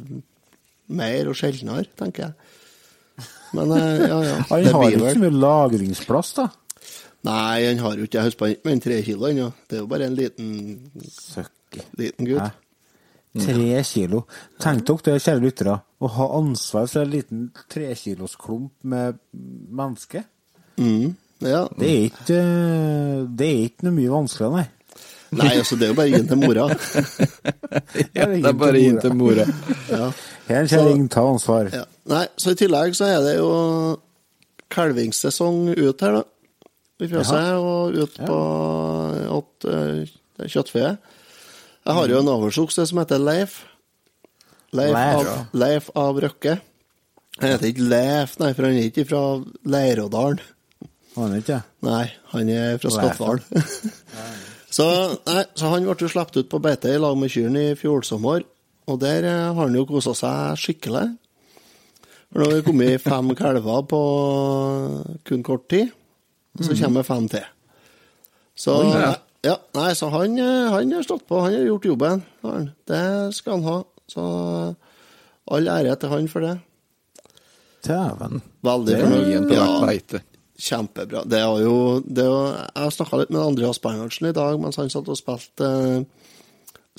mer 0.91 1.29
og 1.31 1.37
sjeldnere, 1.37 1.87
tenker 1.99 2.27
jeg. 2.29 3.29
Men 3.57 3.75
eh, 3.75 4.07
ja, 4.07 4.17
ja. 4.25 4.39
Han 4.51 4.67
har 4.75 4.89
jo 4.89 4.97
ikke 4.97 5.13
så 5.15 5.23
mye 5.25 5.37
lagringsplass, 5.43 6.33
da. 6.39 6.49
Nei, 7.21 7.67
han 7.67 7.77
har 7.83 7.99
jo 7.99 8.07
ikke 8.07 8.17
Jeg 8.17 8.31
husker 8.31 8.53
han 8.65 8.79
tre 8.81 8.95
kilo 9.05 9.27
ennå. 9.27 9.51
Det 9.69 9.77
er 9.77 9.83
jo 9.83 9.89
bare 9.91 10.07
en 10.09 10.15
liten, 10.17 10.47
Søkke. 11.05 11.83
liten 11.99 12.25
gutt. 12.25 12.41
Hæ? 12.41 12.71
Tre 13.45 13.83
kilo. 13.87 14.23
Tenk 14.59 14.83
dere 14.87 15.03
det, 15.05 15.19
kjære 15.23 15.43
lyttere, 15.45 15.75
å 16.01 16.09
ha 16.17 16.25
ansvar 16.39 16.89
for 16.91 17.05
en 17.05 17.13
liten 17.13 17.43
trekilosklump 17.71 18.73
med 18.91 19.21
menneske. 19.31 20.25
Mm, 20.81 21.13
ja. 21.45 21.61
Det 21.77 21.91
er 21.91 22.03
ikke 22.09 22.39
Det 23.37 23.47
er 23.47 23.63
ikke 23.69 23.87
noe 23.87 23.95
mye 23.99 24.15
vanskeligere, 24.17 24.57
nei. 24.57 24.67
Nei, 25.31 25.53
altså, 25.55 25.77
det 25.79 25.87
er 25.87 25.93
jo 25.93 25.95
bare 25.95 26.09
å 26.09 26.11
gi 26.11 26.17
den 26.19 26.27
til 26.27 26.39
mora. 26.41 26.67
Ja, 28.17 28.25
det 28.27 28.49
er 28.49 28.55
bare 28.59 28.79
inn 28.83 28.99
til 28.99 29.13
mora. 29.15 29.45
Ja. 29.91 30.09
Her, 30.49 30.67
kjerring, 30.67 31.05
ta 31.11 31.23
ansvar. 31.23 31.69
Ja. 31.71 31.85
Nei, 32.11 32.25
så 32.39 32.51
i 32.51 32.57
tillegg 32.59 32.95
så 32.97 33.07
er 33.07 33.21
det 33.23 33.37
jo 33.37 33.51
kalvingssesong 34.71 35.69
ut 35.77 36.03
her, 36.03 36.19
da. 36.19 36.23
I 37.01 37.07
fjøset 37.09 37.55
og 37.57 37.95
ut 37.97 38.19
på 38.19 38.39
åt 39.37 39.65
uh, 39.71 40.03
kjøttfe. 40.43 40.83
Jeg 40.91 41.97
har 41.97 42.11
jo 42.11 42.19
en 42.19 42.29
avlsokse 42.35 42.85
som 42.91 42.99
heter 43.01 43.23
Leif. 43.23 43.61
Leif, 44.75 44.93
Leif, 44.93 45.15
av. 45.15 45.31
Leif 45.63 45.89
av 45.97 46.19
Røkke. 46.27 46.59
Han 47.39 47.55
heter 47.55 47.71
ikke 47.71 47.87
Leif, 47.87 48.37
nei, 48.43 48.51
for 48.53 48.67
han 48.67 48.77
er 48.77 48.91
ikke 48.91 49.07
fra 49.09 49.23
Leirådalen. 49.73 50.43
Aner 51.19 51.41
ikke. 51.41 51.63
Nei, 51.83 52.05
han 52.35 52.53
er 52.53 52.77
fra 52.83 52.93
Skatval. 52.93 53.41
Så, 54.71 54.85
nei, 55.27 55.43
så 55.59 55.71
han 55.73 55.83
ble 55.83 55.97
jo 55.99 56.09
sluppet 56.11 56.39
ut 56.39 56.51
på 56.51 56.59
beite 56.63 56.93
i 56.93 56.99
lag 57.01 57.17
med 57.19 57.31
kyrne 57.33 57.71
i 57.71 57.79
fjor 57.79 58.05
sommer, 58.07 58.45
og 58.87 58.99
der 59.01 59.27
eh, 59.27 59.49
har 59.51 59.65
han 59.67 59.75
jo 59.75 59.83
kosa 59.89 60.13
seg 60.17 60.61
skikkelig. 60.61 61.09
For 62.31 62.39
nå 62.39 62.47
har 62.47 62.55
det 62.55 62.67
kommet 62.67 63.03
fem 63.03 63.33
kalver 63.41 63.83
på 63.91 64.01
kun 65.27 65.43
kort 65.43 65.67
tid, 65.71 65.91
og 66.55 66.63
så 66.67 66.77
kommer 66.79 67.07
fem 67.07 67.27
til. 67.31 67.43
Så 68.55 68.77
ja. 69.43 69.57
nei, 69.75 69.91
så 69.97 70.11
han, 70.13 70.39
eh, 70.39 70.71
han 70.71 70.95
har 70.95 71.03
stått 71.07 71.27
på, 71.27 71.43
han 71.43 71.57
har 71.57 71.67
gjort 71.67 71.91
jobben. 71.91 72.25
han. 72.47 72.71
Det 72.87 73.05
skal 73.35 73.59
han 73.59 73.67
ha. 73.67 73.77
Så 74.11 74.23
all 75.51 75.71
ære 75.71 75.99
til 75.99 76.15
han 76.15 76.31
for 76.31 76.47
det. 76.47 76.57
Dæven. 77.87 78.43
Veldig 78.63 78.99
fornøyd. 79.03 79.51
Ja. 79.51 80.27
Kjempebra. 80.61 81.23
Det 81.29 81.39
er 81.41 81.63
jo, 81.65 81.75
det 82.05 82.23
er 82.23 82.29
jo 82.29 82.41
Jeg 82.75 82.93
snakka 82.97 83.19
litt 83.21 83.31
med 83.33 83.41
Andreas 83.41 83.79
Bernhardsen 83.81 84.29
i 84.29 84.33
dag 84.37 84.59
mens 84.61 84.77
han 84.79 84.91
satt 84.93 85.09
og 85.09 85.17
spilte 85.19 85.67
uh, 85.67 86.03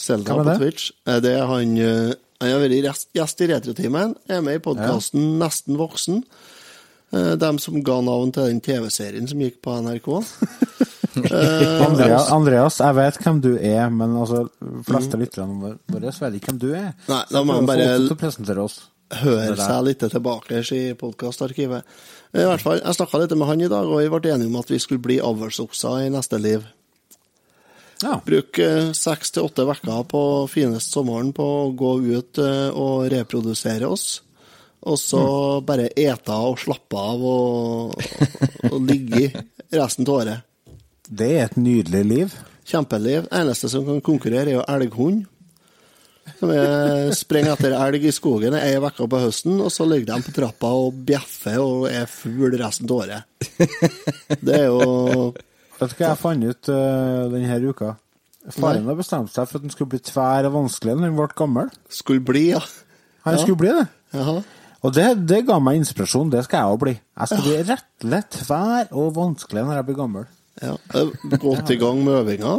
Selda 0.00 0.35
er 0.40 0.49
på? 0.49 0.57
Twitch. 0.62 0.90
Eh, 1.07 1.21
Det 1.23 1.35
er 1.38 1.47
han 1.47 1.76
uh, 1.78 2.14
Han 2.42 2.50
har 2.57 2.62
vært 2.64 3.07
gjest- 3.14 3.45
i 3.45 3.50
Retrotimen, 3.52 4.16
er 4.28 4.40
med 4.42 4.59
i 4.59 4.64
podkasten 4.64 5.37
Nesten 5.38 5.78
voksen. 5.78 6.23
Uh, 7.12 7.35
Dem 7.38 7.59
som 7.62 7.78
ga 7.87 8.00
navn 8.02 8.33
til 8.35 8.49
den 8.50 8.61
TV-serien 8.64 9.28
som 9.31 9.38
gikk 9.45 9.61
på 9.62 9.76
NRK. 9.85 10.09
uh, 10.16 11.85
Andreas, 11.87 12.31
Andreas, 12.33 12.81
jeg 12.81 12.97
vet 12.99 13.21
hvem 13.23 13.40
du 13.45 13.50
er, 13.59 13.90
men 13.92 14.16
altså, 14.16 14.47
fleste 14.88 14.88
fleste 14.88 15.21
lytterne 15.21 15.75
våre 15.92 16.12
vet 16.25 16.38
ikke 16.40 16.54
hvem 16.54 16.62
du 16.64 16.71
er. 16.73 16.92
Nei, 17.12 17.23
da 17.31 17.45
må 17.45 17.61
bare- 17.69 17.99
høre 19.21 19.57
seg 19.59 19.85
litt 19.87 20.04
tilbake 20.12 20.62
i 20.73 20.83
podkastarkivet. 20.99 21.85
I 22.33 22.47
hvert 22.49 22.62
fall, 22.64 22.81
Jeg 22.81 22.95
snakka 22.97 23.19
litt 23.21 23.35
med 23.37 23.49
han 23.49 23.61
i 23.61 23.69
dag, 23.69 23.85
og 23.88 24.00
vi 24.00 24.09
ble 24.09 24.33
enige 24.33 24.49
om 24.49 24.57
at 24.61 24.71
vi 24.73 24.78
skulle 24.81 25.02
bli 25.04 25.19
avlsokser 25.21 26.07
i 26.07 26.11
neste 26.14 26.38
liv. 26.40 26.64
Ja. 28.02 28.16
Bruke 28.26 28.69
seks 28.99 29.31
til 29.31 29.45
åtte 29.47 29.62
uker 29.69 30.02
på 30.11 30.23
finest 30.50 30.90
sommeren 30.95 31.33
på 31.37 31.45
å 31.45 31.73
gå 31.78 31.92
ut 32.16 32.38
eh, 32.42 32.71
og 32.75 33.07
reprodusere 33.12 33.87
oss. 33.87 34.23
Og 34.83 34.97
så 34.99 35.21
Mm. 35.23 35.64
bare 35.66 35.90
ete 35.95 36.33
og 36.35 36.59
slappe 36.59 36.99
av 36.99 37.23
og, 37.23 37.95
og 38.73 38.81
ligge 38.83 39.28
resten 39.71 40.09
av 40.09 40.14
året. 40.16 40.40
Det 41.09 41.28
er 41.37 41.45
et 41.45 41.57
nydelig 41.57 42.04
liv. 42.04 42.35
Kjempeliv. 42.66 43.28
Eneste 43.31 43.69
som 43.71 43.85
kan 43.87 44.00
konkurrere, 44.00 44.49
er 44.50 44.57
jo 44.57 44.64
elghund. 44.66 45.26
Som 46.38 46.50
er, 46.55 47.11
springer 47.19 47.57
etter 47.57 47.75
elg 47.76 48.05
i 48.07 48.12
skogen 48.14 48.55
ei 48.59 48.76
uke 48.79 49.07
på 49.11 49.21
høsten, 49.25 49.57
og 49.62 49.71
så 49.75 49.87
ligger 49.88 50.12
de 50.14 50.26
på 50.26 50.35
trappa 50.37 50.71
og 50.75 51.00
bjeffer 51.07 51.59
og 51.62 51.88
er 51.91 52.07
fugl 52.11 52.55
resten 52.61 52.87
av 52.91 53.02
året. 53.02 53.26
Det 54.43 54.55
er 54.61 54.69
jo 54.69 55.33
Vet 55.83 55.91
du 55.91 55.97
hva 55.99 56.09
jeg 56.12 56.19
fant 56.21 56.45
ut 56.47 56.69
uh, 56.71 57.26
denne 57.33 57.59
uka? 57.67 57.93
Faren 58.55 58.87
har 58.87 58.99
bestemt 58.99 59.31
seg 59.35 59.49
for 59.50 59.59
at 59.59 59.64
han 59.67 59.73
skulle 59.75 59.91
bli 59.95 60.02
tvær 60.02 60.47
og 60.49 60.55
vanskelig 60.61 60.95
når 60.99 61.09
han 61.09 61.17
ble 61.19 61.26
gammel. 61.38 61.71
Skulle 61.91 62.23
bli, 62.26 62.45
ja. 62.52 62.61
Han 63.26 63.35
Ja. 63.38 63.43
skulle 63.43 63.59
bli 63.59 63.73
det. 63.75 63.87
Jaha. 64.14 64.37
Og 64.83 64.95
det, 64.95 65.09
det 65.31 65.41
ga 65.47 65.59
meg 65.62 65.79
inspirasjon. 65.79 66.31
Det 66.31 66.43
skal 66.47 66.59
jeg 66.62 66.75
òg 66.75 66.81
bli. 66.83 66.95
Jeg 66.99 67.31
skal 67.31 67.43
bli 67.47 67.59
rettelig 67.71 68.23
tvær 68.35 68.95
og 68.99 69.12
vanskelig 69.19 69.62
når 69.67 69.79
jeg 69.79 69.87
blir 69.91 69.99
gammel. 70.00 70.25
Ja. 70.62 70.75
Godt 71.38 71.71
i 71.75 71.79
gang 71.83 72.02
med 72.07 72.19
øvinga. 72.23 72.55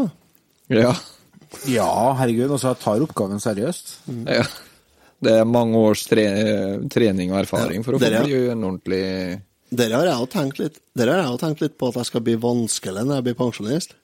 Ja. 0.72 0.94
Ja, 1.70 2.14
herregud. 2.20 2.52
Altså, 2.52 2.74
jeg 2.74 2.80
tar 2.84 3.04
oppgaven 3.08 3.42
seriøst. 3.44 3.98
ja. 4.28 4.46
Det 5.24 5.32
er 5.40 5.46
mange 5.48 5.80
års 5.80 6.02
tre 6.04 6.24
trening 6.92 7.30
og 7.32 7.38
erfaring 7.46 7.84
for 7.86 7.96
å 7.96 8.00
få 8.02 8.10
bli 8.26 8.40
en 8.52 8.64
ordentlig 8.68 9.40
Dere 9.72 9.96
har 10.02 10.10
jeg 10.10 10.18
jo 10.20 10.26
tenkt 10.34 10.60
litt 10.60 10.82
Dere 11.00 11.14
har 11.16 11.22
jeg 11.24 11.32
jo 11.32 11.38
tenkt 11.46 11.62
litt 11.64 11.78
på 11.80 11.88
at 11.94 12.02
jeg 12.02 12.10
skal 12.10 12.24
bli 12.26 12.36
vanskelig 12.44 13.06
når 13.08 13.16
jeg 13.22 13.26
blir 13.30 13.38
pensjonist. 13.40 13.96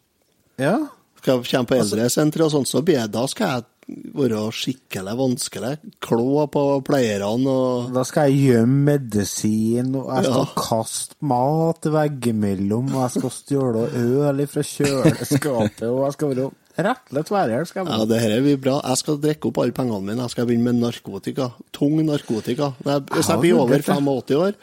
Ja. 0.57 0.77
Skal 1.19 1.41
jeg 1.41 1.49
komme 1.51 1.67
på 1.73 1.75
eldresenteret 1.81 2.45
og 2.47 2.53
sånt, 2.53 2.71
så 2.71 2.79
blir 2.87 3.01
jeg, 3.01 3.11
da 3.11 3.25
skal 3.27 3.51
jeg 3.51 3.67
være 4.15 4.45
skikkelig 4.55 5.17
vanskelig. 5.19 5.73
Klå 6.07 6.45
på 6.53 6.63
pleierne 6.87 7.51
og 7.51 7.91
Da 7.99 8.03
skal 8.07 8.29
jeg 8.31 8.53
gjemme 8.53 8.79
medisin, 8.93 9.91
og 9.99 10.07
jeg 10.15 10.29
skal 10.29 10.39
Ja. 10.39 10.47
kaste 10.55 11.19
mat 11.19 11.83
veggimellom, 11.83 12.95
og 12.95 13.01
jeg 13.09 13.17
skal 13.17 13.35
stjele 13.41 13.85
øl 13.91 14.45
fra 14.47 14.63
kjøleskapet, 14.71 15.83
og 15.91 16.05
jeg 16.07 16.13
skal 16.15 16.33
være 16.33 16.49
rettelig 16.85 17.23
tverrhjel. 17.27 17.67
skal 17.67 17.85
jeg 17.85 17.99
Ja, 17.99 18.05
det 18.09 18.19
her 18.23 18.41
blir 18.45 18.57
bra. 18.61 18.79
Jeg 18.85 19.01
skal 19.01 19.19
drikke 19.23 19.49
opp 19.51 19.59
alle 19.63 19.75
pengene 19.75 20.01
mine. 20.05 20.21
Jeg 20.25 20.33
skal 20.35 20.47
begynne 20.49 20.71
med 20.71 20.81
narkotika. 20.83 21.51
Tung 21.75 21.99
narkotika. 22.05 22.73
Jeg, 22.85 23.05
hvis 23.13 23.29
jeg 23.29 23.39
blir 23.43 23.59
over 23.59 23.81
85 23.81 24.35
år, 24.39 24.53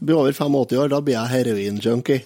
blir 0.00 0.16
over 0.16 0.32
85 0.32 0.78
år, 0.82 0.92
da 0.94 1.00
blir 1.04 1.18
jeg 1.18 1.32
heroin-junkie. 1.34 2.20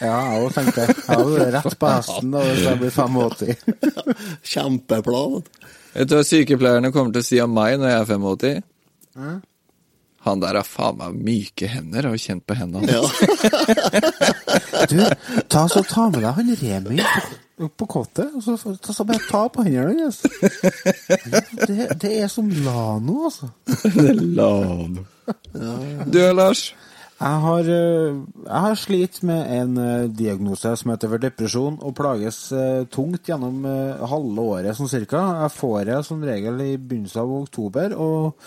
Ja, 0.00 0.16
jeg 0.32 0.44
òg 0.44 0.54
tenkte 0.56 0.82
jeg. 0.84 0.96
Jeg 0.96 1.16
hadde 1.16 1.50
rett 1.56 1.76
på 1.80 1.90
hesten 1.94 2.34
da, 2.34 2.40
hvis 2.48 2.64
jeg 2.66 2.80
blir 2.82 2.90
85. 2.96 3.54
Kjempeplan. 4.52 5.38
Vet 5.94 6.10
du 6.10 6.16
hva 6.18 6.24
sykepleierne 6.26 6.92
kommer 6.94 7.14
til 7.14 7.24
å 7.24 7.26
si 7.26 7.40
om 7.42 7.54
meg 7.56 7.78
når 7.80 7.94
jeg 7.94 8.00
er 8.02 8.10
85? 8.10 9.40
Han 10.26 10.42
der 10.42 10.58
har 10.60 10.66
faen 10.68 10.98
meg 11.00 11.20
myke 11.24 11.68
hender, 11.70 12.10
og 12.10 12.20
kjent 12.20 12.44
på 12.48 12.56
hendene. 12.58 12.92
Ja. 12.92 13.04
Du, 14.90 14.96
ta, 15.52 15.66
så 15.68 15.82
ta 15.84 16.06
med 16.08 16.22
deg 16.24 16.32
han 16.34 16.50
Remi 16.56 17.02
opp 17.60 17.74
på 17.82 17.86
kottet, 17.90 18.30
og 18.32 18.42
så, 18.42 18.56
ta, 18.80 18.94
så 18.96 19.04
bare 19.06 19.20
ta 19.28 19.42
på 19.52 19.64
hendene 19.66 20.06
hans. 20.06 20.22
Det, 21.68 21.90
det 22.00 22.12
er 22.24 22.30
som 22.32 22.48
Lano, 22.64 23.26
altså. 23.28 23.50
det 23.66 24.06
er 24.14 24.22
Lano. 24.22 25.04
Du, 26.08 26.20
Lars? 26.32 26.70
Jeg 27.20 27.40
har, 27.44 27.66
eh, 27.68 28.20
jeg 28.46 28.60
har 28.64 28.76
slitt 28.80 29.18
med 29.28 29.50
en 29.52 29.74
eh, 29.76 30.08
diagnose 30.08 30.70
som 30.80 30.92
heter 30.94 31.10
for 31.12 31.20
depresjon, 31.20 31.76
og 31.84 31.92
plages 31.98 32.38
eh, 32.56 32.86
tungt 32.88 33.28
gjennom 33.28 33.66
halve 34.08 34.46
året 34.54 34.78
sånn 34.78 34.88
cirka. 34.88 35.20
Jeg 35.42 35.52
får 35.58 35.80
det 35.90 35.98
som 36.08 36.24
regel 36.24 36.62
i 36.64 36.70
begynnelsen 36.80 37.20
av 37.20 37.34
oktober, 37.42 37.92
og 38.00 38.40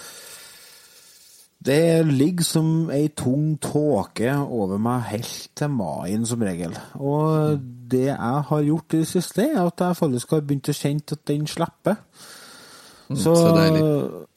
det 1.63 2.03
ligger 2.07 2.45
som 2.45 2.69
ei 2.91 3.07
tung 3.15 3.55
tåke 3.61 4.31
over 4.41 4.79
meg 4.81 5.05
helt 5.11 5.49
til 5.55 5.71
maien 5.71 6.25
som 6.27 6.41
regel. 6.43 6.73
Og 6.99 7.59
det 7.91 8.07
jeg 8.09 8.45
har 8.49 8.63
gjort 8.67 8.95
i 8.95 9.03
det 9.03 9.09
siste, 9.09 9.45
er 9.47 9.61
at 9.61 9.83
jeg 9.85 9.99
faktisk 9.99 10.33
har 10.33 10.41
begynt 10.43 10.71
å 10.71 10.75
kjenne 10.75 11.15
at 11.15 11.21
den 11.29 11.45
slipper. 11.47 11.99
så, 13.13 13.35
så 13.35 13.53
deilig. 13.55 13.83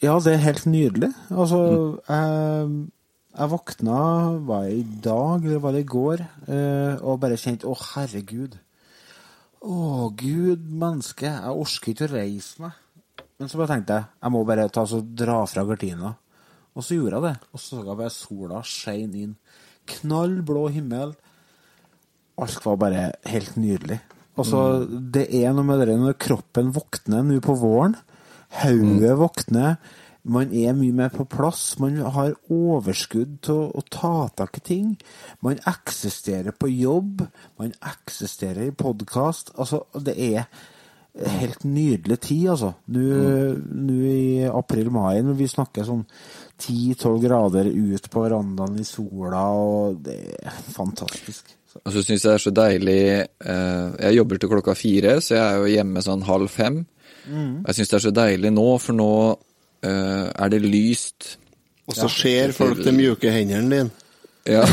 Ja, 0.05 0.19
det 0.23 0.35
er 0.35 0.45
helt 0.45 0.69
nydelig. 0.71 1.11
Altså, 1.33 1.63
jeg, 2.07 2.69
jeg 3.39 3.53
våkna, 3.55 4.03
var 4.47 4.69
det 4.69 4.77
i 4.77 4.85
dag 5.09 5.49
eller 5.49 5.65
var 5.65 5.75
det 5.75 5.83
i 5.83 5.91
går, 5.97 6.23
eh, 6.47 7.03
og 7.03 7.21
bare 7.25 7.41
kjente 7.41 7.67
å 7.67 7.75
herregud. 7.81 8.55
Å 9.67 10.11
gud, 10.15 10.69
menneske, 10.69 11.27
jeg 11.27 11.65
orker 11.65 11.91
ikke 11.95 12.07
å 12.07 12.13
reise 12.13 12.63
meg. 12.63 12.79
Men 13.37 13.51
så 13.51 13.59
bare 13.59 13.75
tenkte 13.75 13.99
jeg, 13.99 14.09
jeg 14.23 14.33
må 14.33 14.45
bare 14.49 14.69
ta 14.73 14.87
så 14.89 15.03
dra 15.03 15.41
fra 15.51 15.67
gardina. 15.67 16.15
Og 16.77 16.85
så 16.85 16.99
gjorde 16.99 17.17
jeg 17.17 17.25
det. 17.25 17.37
Og 17.53 17.61
så 17.61 17.79
så 17.79 17.85
jeg 17.85 18.01
bare 18.03 18.13
sola 18.13 18.61
skein 18.67 19.15
inn. 19.17 19.37
Knallblå 19.89 20.67
himmel. 20.75 21.15
Alt 22.37 22.65
var 22.67 22.81
bare 22.81 23.07
helt 23.25 23.57
nydelig. 23.57 24.01
Og 24.37 24.45
så, 24.45 24.63
det 24.85 25.31
er 25.33 25.55
noe 25.57 25.65
med 25.65 25.87
det 25.89 25.97
når 25.97 26.19
kroppen 26.21 26.75
våkner 26.77 27.25
nå 27.25 27.39
på 27.45 27.57
våren. 27.57 27.97
Hodet 28.61 29.15
våkner. 29.17 29.79
Man 30.27 30.51
er 30.53 30.75
mye 30.75 30.93
mer 30.93 31.13
på 31.15 31.25
plass. 31.31 31.79
Man 31.81 31.97
har 32.03 32.35
overskudd 32.53 33.39
til 33.47 33.69
å, 33.71 33.83
ta 33.89 34.29
tak 34.37 34.59
i 34.59 34.65
ting. 34.69 34.89
Man 35.41 35.61
eksisterer 35.71 36.53
på 36.53 36.69
jobb. 36.73 37.23
Man 37.61 37.73
eksisterer 37.79 38.67
i 38.67 38.75
podkast. 38.75 39.55
Altså, 39.57 39.85
det 39.95 40.17
er 40.19 40.49
helt 41.41 41.65
nydelig 41.65 42.19
tid, 42.27 42.49
altså. 42.53 42.75
Nå 42.93 43.05
nå 43.57 44.01
i 44.11 44.27
april-mai, 44.51 45.23
når 45.25 45.39
vi 45.39 45.49
snakker 45.49 45.87
sånn 45.87 46.05
10-12 46.61 47.21
grader 47.23 47.65
ut 47.69 48.11
på 48.11 48.23
verandaen 48.25 48.79
i 48.81 48.85
sola, 48.87 49.43
og 49.53 49.99
det 50.05 50.37
er 50.41 50.51
fantastisk. 50.73 51.45
Så, 51.73 51.79
Og 51.85 51.93
så 51.93 52.03
syns 52.03 52.25
jeg 52.25 52.31
det 52.31 52.35
er 52.35 52.39
så 52.45 52.51
deilig 52.57 53.01
eh, 53.21 53.87
Jeg 54.07 54.17
jobber 54.17 54.37
til 54.41 54.49
klokka 54.55 54.75
fire, 54.79 55.21
så 55.21 55.35
jeg 55.37 55.45
er 55.45 55.57
jo 55.61 55.67
hjemme 55.75 56.03
sånn 56.05 56.23
halv 56.25 56.49
fem. 56.53 56.87
Jeg 57.27 57.75
syns 57.77 57.89
det 57.91 57.97
er 57.99 58.05
så 58.07 58.15
deilig 58.15 58.51
nå, 58.55 58.79
for 58.81 58.93
nå 58.97 59.11
eh, 59.85 60.27
er 60.31 60.49
det 60.55 60.63
lyst. 60.65 61.39
Og 61.87 61.95
så 61.99 62.09
ser 62.11 62.53
folk 62.57 62.79
de 62.83 62.93
mjuke 62.95 63.31
hendene 63.35 63.71
dine. 63.71 63.91
Ja. 64.47 64.65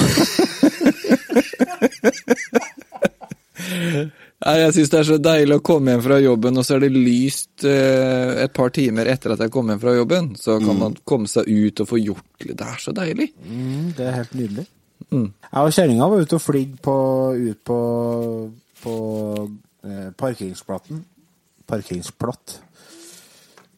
Jeg 4.44 4.74
syns 4.76 4.90
det 4.92 5.00
er 5.00 5.08
så 5.08 5.18
deilig 5.24 5.56
å 5.56 5.64
komme 5.64 5.94
hjem 5.94 6.02
fra 6.04 6.18
jobben, 6.20 6.58
og 6.60 6.66
så 6.68 6.76
er 6.76 6.84
det 6.84 6.90
lyst 6.92 7.64
eh, 7.70 8.44
et 8.44 8.52
par 8.56 8.74
timer 8.76 9.08
etter 9.14 9.36
at 9.36 9.44
jeg 9.46 9.54
kom 9.54 9.70
hjem 9.72 9.80
fra 9.80 9.94
jobben. 9.96 10.34
Så 10.40 10.58
kan 10.60 10.80
man 10.80 10.98
komme 11.08 11.32
seg 11.32 11.48
ut 11.48 11.80
og 11.80 11.88
få 11.88 12.00
gjort 12.02 12.44
litt. 12.44 12.58
Det 12.60 12.68
er 12.68 12.82
så 12.84 12.96
deilig. 12.96 13.30
mm, 13.40 13.94
det 13.98 14.10
er 14.10 14.18
helt 14.20 14.36
nydelig. 14.36 14.66
Jeg 15.14 15.62
og 15.62 15.76
kjerringa 15.76 16.10
var 16.10 16.24
ute 16.24 16.40
og 16.40 16.44
på, 16.82 16.98
ut 17.38 17.64
på, 17.70 17.80
på 18.84 18.96
eh, 19.86 20.10
parkeringsplatten. 20.18 21.04
Parkeringsplatt. 21.70 22.58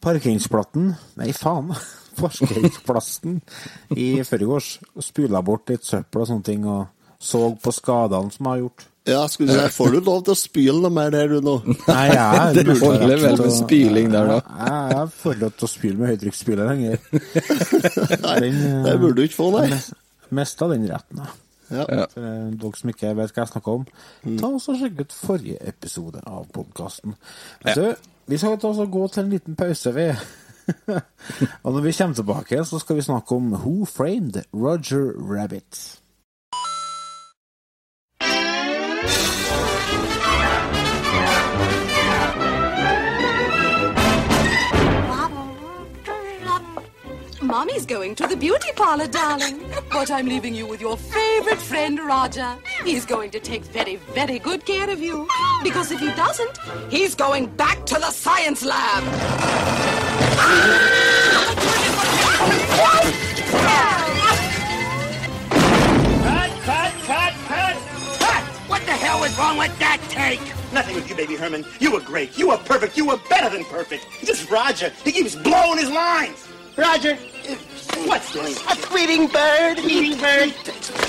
Parkeringsplatten 0.02 0.90
Nei, 1.20 1.30
faen. 1.36 1.72
Parkeringsplassen 2.20 3.40
i 3.94 4.10
forgårs. 4.24 4.76
Spula 5.04 5.42
bort 5.44 5.70
litt 5.70 5.86
søppel 5.86 6.24
og 6.24 6.30
sånne 6.30 6.46
ting, 6.46 6.66
og 6.66 6.86
så 7.22 7.50
på 7.60 7.74
skadene 7.74 8.32
som 8.32 8.48
jeg 8.48 8.54
har 8.54 8.62
gjort. 8.64 8.86
Ja, 9.06 9.28
skulle 9.30 9.54
du 9.54 9.60
si, 9.60 9.68
får 9.76 9.92
du 9.94 10.00
lov 10.00 10.22
til 10.26 10.34
å 10.34 10.38
spyle 10.38 10.76
noe 10.82 10.90
mer 10.90 11.12
der, 11.14 11.30
du 11.30 11.44
nå? 11.44 11.54
Nei, 11.86 12.04
jeg 12.10 12.54
Det 12.66 12.76
holder 12.80 13.12
vel 13.22 13.36
med 13.38 13.52
spyling 13.54 14.08
der, 14.10 14.30
da. 14.32 14.38
Jeg, 14.58 14.94
jeg 14.96 15.10
får 15.20 15.36
lov 15.42 15.52
til 15.54 15.66
å 15.68 15.70
spyle 15.70 16.00
med 16.00 16.10
høytrykksspyler 16.12 16.70
lenger. 16.72 17.02
Nei, 18.26 18.38
det 18.50 18.94
burde 18.98 19.14
du 19.20 19.26
ikke 19.28 19.38
få, 19.38 19.50
nei. 19.54 19.78
Mista 20.34 20.66
den 20.72 20.88
retten, 20.90 21.20
da. 21.22 21.28
Ja. 21.70 21.84
Ja. 21.90 22.06
For 22.12 22.22
eh, 22.22 22.48
dere 22.62 22.78
som 22.78 22.90
ikke 22.92 23.12
vet 23.18 23.34
hva 23.34 23.44
jeg 23.44 23.52
snakker 23.52 23.78
om, 23.80 23.86
ta 24.40 24.50
oss 24.58 24.68
og 24.70 24.80
sjekk 24.80 25.00
ut 25.02 25.14
forrige 25.18 25.60
episode 25.66 26.22
av 26.26 26.46
podkasten. 26.54 27.14
Vi 28.26 28.40
skal 28.42 28.58
ta 28.62 28.72
oss 28.72 28.82
og 28.82 28.90
gå 28.94 29.04
til 29.10 29.22
en 29.22 29.32
liten 29.34 29.58
pause, 29.58 29.92
vi. 29.94 30.08
og 31.64 31.76
når 31.76 31.84
vi 31.84 31.94
kommer 31.94 32.18
tilbake, 32.18 32.64
så 32.66 32.82
skal 32.82 32.98
vi 32.98 33.06
snakke 33.06 33.38
om 33.38 33.54
Who 33.54 33.86
Framed 33.86 34.42
Roger 34.50 35.14
Rabbit. 35.14 36.02
Mommy's 47.66 47.84
going 47.84 48.14
to 48.14 48.28
the 48.28 48.36
beauty 48.36 48.68
parlor, 48.76 49.08
darling. 49.08 49.60
But 49.90 50.08
I'm 50.08 50.26
leaving 50.26 50.54
you 50.54 50.66
with 50.68 50.80
your 50.80 50.96
favorite 50.96 51.58
friend, 51.58 51.98
Roger. 51.98 52.56
He's 52.84 53.04
going 53.04 53.32
to 53.32 53.40
take 53.40 53.64
very, 53.64 53.96
very 53.96 54.38
good 54.38 54.64
care 54.64 54.88
of 54.88 55.00
you. 55.00 55.26
Because 55.64 55.90
if 55.90 55.98
he 55.98 56.12
doesn't, 56.12 56.58
he's 56.90 57.16
going 57.16 57.46
back 57.56 57.84
to 57.86 57.94
the 57.94 58.12
science 58.12 58.64
lab. 58.64 59.02
Cut, 66.22 66.50
cut, 66.62 66.92
cut, 67.02 67.32
cut, 67.48 67.76
cut! 68.20 68.44
What 68.68 68.82
the 68.82 68.92
hell 68.92 69.24
is 69.24 69.36
wrong 69.36 69.58
with 69.58 69.76
that 69.80 70.00
take? 70.08 70.40
Nothing 70.72 70.94
with 70.94 71.10
you, 71.10 71.16
baby 71.16 71.34
Herman. 71.34 71.64
You 71.80 71.90
were 71.90 72.00
great. 72.00 72.38
You 72.38 72.50
were 72.50 72.58
perfect. 72.58 72.96
You 72.96 73.06
were 73.06 73.18
better 73.28 73.50
than 73.50 73.64
perfect. 73.64 74.06
Just 74.24 74.48
Roger. 74.52 74.92
He 75.02 75.10
keeps 75.10 75.34
blowing 75.34 75.78
his 75.78 75.90
lines. 75.90 76.46
Roger, 76.76 77.16
What's 78.06 78.32
this? 78.32 78.60
a 78.62 78.76
tweeting 78.76 79.32
bird, 79.32 79.78
eating 79.78 80.18
bird. 80.18 80.52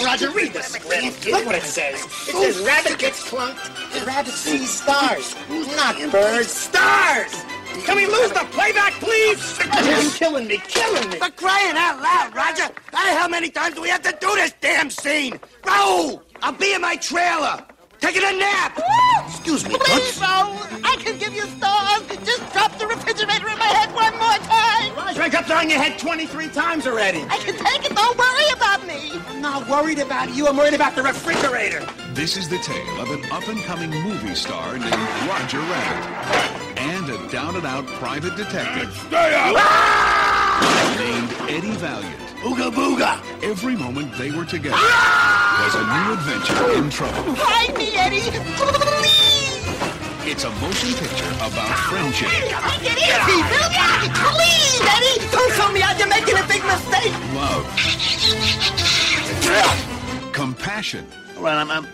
Roger, 0.03 0.31
read 0.31 0.53
the 0.53 0.61
script. 0.61 1.25
Look 1.27 1.45
what 1.45 1.55
it 1.55 1.63
says. 1.63 2.03
It 2.05 2.35
says 2.35 2.59
rabbit 2.65 2.97
gets 2.99 3.29
clunked. 3.29 4.05
Rabbit 4.05 4.31
sees 4.31 4.69
stars. 4.69 5.35
Not 5.49 6.11
birds. 6.11 6.49
Stars! 6.51 7.43
Can 7.85 7.97
we 7.97 8.05
lose 8.07 8.31
the 8.31 8.45
playback, 8.51 8.93
please? 8.93 9.59
You're 9.85 10.11
killing 10.11 10.47
me, 10.47 10.57
killing 10.67 11.09
me. 11.09 11.17
For 11.17 11.29
crying 11.31 11.75
out 11.75 12.01
loud, 12.01 12.35
Roger! 12.35 12.73
How 12.93 13.27
many 13.27 13.49
times 13.49 13.75
do 13.75 13.81
we 13.81 13.89
have 13.89 14.01
to 14.03 14.15
do 14.19 14.33
this 14.35 14.53
damn 14.61 14.89
scene? 14.89 15.39
Raoul, 15.65 16.23
I'll 16.41 16.53
be 16.53 16.73
in 16.73 16.81
my 16.81 16.95
trailer, 16.95 17.63
taking 17.99 18.23
a 18.23 18.31
nap. 18.37 18.79
Excuse 19.27 19.65
me, 19.67 19.75
Please, 19.79 20.15
Toots. 20.15 20.21
Raoul, 20.21 20.55
I 20.83 20.95
can 20.99 21.17
give 21.17 21.33
you 21.33 21.43
stars. 21.43 22.03
Just 22.25 22.51
drop 22.53 22.77
the 22.77 22.87
refrigerator 22.87 23.47
in 23.49 23.57
my 23.57 23.65
head 23.65 23.93
one 23.93 24.13
more 24.13 24.37
time. 24.47 24.95
Roger, 24.95 25.21
I 25.21 25.29
kept 25.29 25.49
on 25.51 25.69
your 25.69 25.79
head 25.79 25.97
23 25.99 26.49
times 26.49 26.85
already. 26.87 27.23
I 27.29 27.37
can 27.37 27.55
take 27.55 27.89
it. 27.89 27.95
Don't 27.95 28.17
worry 28.17 28.49
about 28.55 28.85
me. 28.87 29.21
I'm 29.29 29.41
not 29.41 29.67
worried 29.69 29.99
about 29.99 30.33
you. 30.35 30.47
I'm 30.47 30.57
worried 30.57 30.73
about 30.73 30.95
the 30.95 31.03
refrigerator. 31.03 31.85
This 32.13 32.35
is 32.37 32.49
the 32.49 32.57
tale 32.59 33.01
of 33.01 33.09
an 33.11 33.23
up-and-coming 33.31 33.91
movie 33.91 34.35
star 34.35 34.77
named 34.77 34.93
Roger 35.27 35.59
Rabbit 35.59 36.79
and 36.79 37.09
a 37.09 37.31
down-and-out 37.31 37.87
private 37.87 38.35
detective 38.35 38.89
named 40.97 41.31
Eddie 41.49 41.75
Valiant. 41.77 42.26
Ooga 42.47 42.71
booga. 42.71 43.19
Every 43.43 43.75
moment 43.75 44.13
they 44.17 44.31
were 44.31 44.45
together 44.45 44.77
ah! 44.79 45.59
was 45.63 45.75
a 45.75 45.83
new 45.83 46.13
adventure 46.15 46.79
in 46.79 46.89
trouble. 46.89 47.35
Hide 47.35 47.75
me, 47.75 47.91
Eddie. 47.91 48.31
Please. 48.55 49.27
It's 50.31 50.45
a 50.45 50.51
motion 50.63 50.93
picture 50.95 51.27
about 51.43 51.75
friendship, 51.91 52.29
I 52.31 52.79
get 52.79 52.95
easy. 52.95 53.35
Really? 53.51 54.07
Please, 54.31 54.79
Eddie. 54.95 55.27
Don't 55.29 55.51
tell 55.59 55.71
me 55.73 55.81
out. 55.81 55.99
You're 55.99 56.07
making 56.07 56.39
a 56.39 56.47
big 56.47 56.63
mistake. 56.63 57.11
love, 57.35 57.67
compassion, 60.31 61.05
Well, 61.37 61.57
I'm, 61.57 61.69
I'm, 61.69 61.85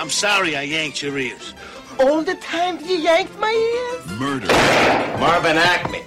I'm 0.00 0.10
sorry 0.10 0.56
I 0.56 0.62
yanked 0.62 1.02
your 1.02 1.16
ears. 1.18 1.54
All 2.00 2.22
the 2.22 2.34
time 2.34 2.80
you 2.84 2.96
yanked 2.96 3.38
my 3.38 3.52
ears. 3.52 4.18
murder, 4.18 4.48
Marvin 5.20 5.56
Acme. 5.56 6.02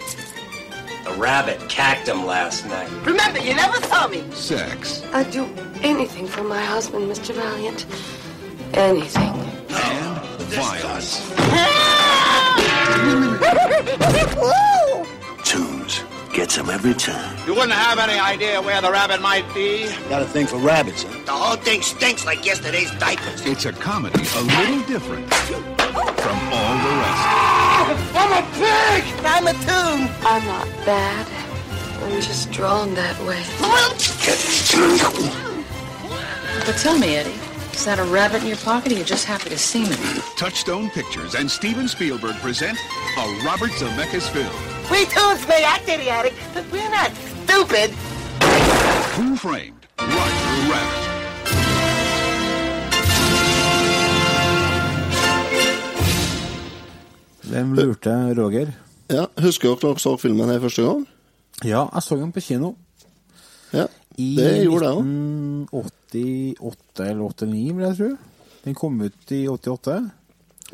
The 1.04 1.14
rabbit 1.18 1.60
cacked 1.70 2.08
him 2.08 2.26
last 2.26 2.66
night. 2.66 2.90
Remember, 3.06 3.40
you 3.40 3.54
never 3.54 3.80
saw 3.88 4.08
me. 4.08 4.24
sex, 4.32 5.04
I'd 5.14 5.30
do 5.32 5.46
anything 5.82 6.28
for 6.28 6.44
my 6.44 6.62
husband, 6.62 7.10
Mr. 7.12 7.34
Valiant. 7.36 7.86
Anything. 8.74 9.30
and 9.30 10.54
violence. 10.54 11.30
Tunes 15.44 16.04
gets 16.34 16.56
him 16.56 16.70
every 16.70 16.94
time. 16.94 17.36
You 17.46 17.54
wouldn't 17.54 17.74
have 17.74 18.00
any 18.00 18.18
idea 18.20 18.62
where 18.62 18.82
the 18.82 18.92
rabbit 18.92 19.22
might 19.22 19.46
be? 19.54 19.86
Got 20.10 20.22
a 20.22 20.26
thing 20.26 20.48
for 20.48 20.58
rabbits, 20.58 21.04
huh? 21.04 21.10
The 21.26 21.32
whole 21.32 21.58
thing 21.58 21.82
stinks 21.82 22.26
like 22.26 22.46
yesterday's 22.46 22.92
diapers. 22.92 23.46
It's 23.46 23.66
a 23.66 23.74
comedy 23.74 24.24
a 24.38 24.42
little 24.42 24.82
different 24.88 25.32
from 25.34 26.38
all 26.54 26.78
the 26.78 26.96
rest. 27.02 27.63
I'm 27.86 28.32
a 28.32 28.48
pig! 28.54 29.04
I'm 29.26 29.48
a 29.48 29.54
toon! 29.54 30.10
I'm 30.26 30.46
not 30.46 30.68
bad. 30.86 31.28
I'm 32.04 32.22
just 32.22 32.50
drawn 32.52 32.94
that 32.96 33.20
way. 33.26 33.44
But 36.66 36.78
tell 36.78 36.98
me, 36.98 37.18
Eddie, 37.18 37.34
is 37.74 37.84
that 37.84 38.00
a 38.00 38.04
rabbit 38.06 38.44
in 38.44 38.48
your 38.48 38.58
pocket 38.58 38.94
or 38.94 38.96
you 38.96 39.04
just 39.04 39.26
happy 39.26 39.50
to 39.50 39.58
see 39.58 39.84
me? 39.84 39.96
Touchstone 40.38 40.90
Pictures 40.92 41.36
and 41.36 41.52
Steven 41.52 41.90
Spielberg 41.90 42.36
present 42.36 42.78
a 43.18 43.42
Robert 43.46 43.72
Zemeckis 43.72 44.30
film, 44.30 44.54
We 44.90 45.06
toons 45.06 45.46
may 45.48 45.66
act 45.66 45.90
idiotic, 45.90 46.34
but 46.54 46.64
we're 46.72 46.90
not 46.90 47.12
stupid. 47.46 47.90
Who 49.16 49.36
Framed 49.36 49.88
Roger 50.00 50.72
Rabbit. 50.72 51.03
Hvem 57.54 57.74
lurte 57.78 58.14
Roger? 58.38 58.72
Ja, 59.14 59.28
Husker 59.44 59.74
dere 59.76 59.82
dere 59.94 60.02
så 60.02 60.16
filmen 60.18 60.50
her 60.50 60.62
første 60.64 60.86
gang? 60.88 61.04
Ja, 61.64 61.84
jeg 61.94 62.02
så 62.06 62.18
den 62.18 62.32
på 62.34 62.42
kino. 62.42 62.74
Ja, 63.74 63.86
I 64.18 64.30
det 64.38 64.52
gjorde 64.66 64.90
jeg 64.90 64.98
òg. 64.98 65.04
1988 65.70 67.08
eller 67.10 67.24
89, 67.30 67.74
vil 67.78 67.86
jeg 67.88 67.98
tro. 68.00 68.10
Den 68.64 68.78
kom 68.78 69.02
ut 69.04 69.34
i 69.36 69.42
88. 69.52 69.98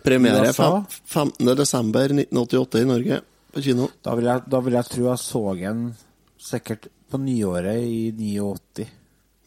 Premiere 0.06 0.48
USA. 0.48 0.70
fem- 1.10 1.34
15. 1.36 1.56
desember 1.58 2.14
1988 2.16 2.82
i 2.84 2.88
Norge, 2.88 3.22
på 3.54 3.64
kino. 3.66 3.90
Da 4.06 4.14
vil 4.16 4.26
jeg, 4.30 4.44
da 4.48 4.60
vil 4.64 4.74
jeg 4.78 4.86
tro 4.94 5.08
jeg 5.10 5.20
så 5.24 5.44
den 5.60 5.84
sikkert 6.40 6.88
på 7.10 7.18
nyåret 7.20 7.82
i 7.84 8.12
89. 8.16 8.88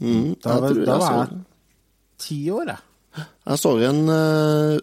Mm, 0.03 0.35
Da, 0.42 0.57
jeg 0.59 0.61
da 0.61 0.92
jeg 0.92 1.01
var 1.01 1.12
jeg 1.31 1.45
ti 2.18 2.38
år, 2.51 2.66
jeg. 2.75 3.27
Jeg 3.47 3.59
så 3.61 3.73
den 3.79 4.01
eh, 4.09 4.81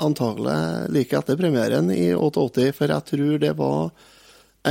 antagelig 0.00 0.56
like 0.94 1.16
etter 1.18 1.38
premieren 1.40 1.90
i 1.94 2.12
88, 2.14 2.70
for 2.76 2.92
jeg 2.94 3.08
tror 3.10 3.42
det 3.42 3.52
var 3.58 3.90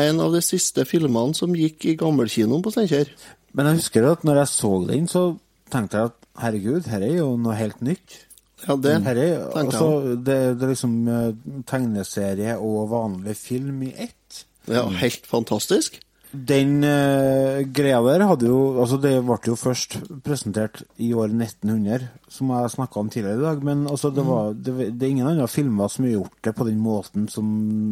en 0.02 0.24
av 0.24 0.34
de 0.34 0.42
siste 0.46 0.86
filmene 0.88 1.36
som 1.38 1.54
gikk 1.56 1.86
i 1.92 1.98
gammelkinoen 2.00 2.64
på 2.64 2.72
Steinkjer. 2.74 3.12
Men 3.58 3.68
jeg 3.68 3.82
husker 3.82 4.08
at 4.08 4.26
når 4.28 4.42
jeg 4.44 4.52
så 4.54 4.74
den, 4.88 5.08
så 5.12 5.24
tenkte 5.72 6.00
jeg 6.00 6.12
at 6.12 6.30
herregud, 6.42 6.88
her 6.92 7.04
er 7.06 7.18
jo 7.20 7.34
noe 7.40 7.58
helt 7.60 7.82
nytt. 7.84 8.22
Ja, 8.62 8.76
det 8.78 8.94
Her 9.04 9.18
er, 9.18 9.36
tenkte 9.50 9.78
altså, 9.80 9.90
jeg. 10.06 10.18
det, 10.28 10.38
det 10.60 10.66
er 10.68 10.72
liksom 10.76 10.96
eh, 11.10 11.30
tegneserie 11.70 12.56
og 12.62 12.92
vanlig 12.92 13.34
film 13.40 13.82
i 13.88 13.92
ett. 14.06 14.44
Ja, 14.70 14.86
helt 15.02 15.26
fantastisk. 15.26 15.98
Den 16.32 16.78
uh, 16.86 17.60
greia 17.76 18.00
der 18.06 18.24
hadde 18.30 18.48
jo 18.48 18.60
Altså, 18.80 18.98
det 19.04 19.18
ble 19.28 19.38
jo 19.50 19.58
først 19.60 19.98
presentert 20.24 20.84
i 20.96 21.12
år 21.12 21.34
1900, 21.34 22.08
som 22.32 22.54
jeg 22.56 22.74
snakka 22.76 23.02
om 23.02 23.10
tidligere 23.12 23.40
i 23.40 23.46
dag, 23.46 23.64
men 23.68 23.88
altså, 23.92 24.14
det, 24.16 24.24
var, 24.28 24.54
det, 24.56 24.76
det 24.96 25.08
er 25.08 25.12
ingen 25.12 25.28
andre 25.28 25.48
filmer 25.52 25.92
som 25.92 26.08
har 26.08 26.16
gjort 26.16 26.38
det 26.48 26.56
på 26.56 26.68
den 26.70 26.80
måten 26.80 27.28
som 27.32 27.50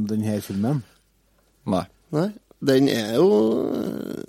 denne 0.08 0.40
filmen. 0.46 0.84
Nei. 1.70 1.84
Nei, 2.16 2.30
den 2.66 2.88
er 2.90 3.16
jo 3.20 3.28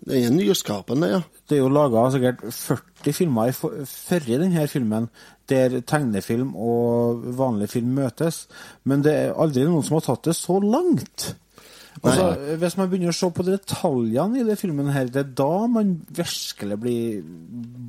Den 0.04 0.24
er 0.26 0.34
nyskapende, 0.34 1.08
ja. 1.08 1.20
Det 1.48 1.56
er 1.56 1.62
jo 1.62 1.70
laga 1.72 2.08
sikkert 2.12 2.42
40 2.52 3.14
filmer 3.16 3.52
før 3.54 4.26
i 4.28 4.40
denne 4.42 4.66
filmen, 4.70 5.08
der 5.50 5.80
tegnefilm 5.86 6.52
og 6.54 7.24
vanlig 7.38 7.70
film 7.72 7.94
møtes, 7.98 8.44
men 8.84 9.02
det 9.06 9.14
er 9.16 9.38
aldri 9.38 9.64
noen 9.66 9.86
som 9.86 9.98
har 9.98 10.06
tatt 10.06 10.28
det 10.30 10.36
så 10.38 10.60
langt. 10.62 11.32
Altså, 12.00 12.54
hvis 12.56 12.76
man 12.78 12.88
begynner 12.88 13.12
å 13.12 13.16
se 13.16 13.28
på 13.34 13.44
detaljene 13.44 14.40
i 14.40 14.44
det 14.46 14.56
filmen, 14.60 14.88
her, 14.94 15.10
det 15.12 15.24
er 15.24 15.32
da 15.36 15.66
man 15.68 15.96
virkelig 16.16 16.78
blir 16.80 17.24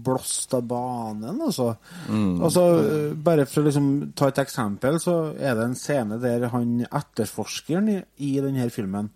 blåst 0.03 0.55
av 0.57 0.65
banen. 0.67 1.37
Altså. 1.45 1.69
altså 2.09 2.63
eh, 2.81 3.11
bare 3.15 3.45
for 3.47 3.61
å 3.61 3.67
liksom 3.69 3.91
ta 4.17 4.31
et 4.31 4.41
eksempel, 4.41 4.99
så 4.99 5.17
er 5.37 5.55
det 5.55 5.67
en 5.67 5.77
scene 5.79 6.17
der 6.21 6.49
han 6.51 6.81
etterforskeren 6.89 7.91
i, 7.93 7.99
i 8.27 8.33
denne 8.43 8.67
filmen, 8.73 9.11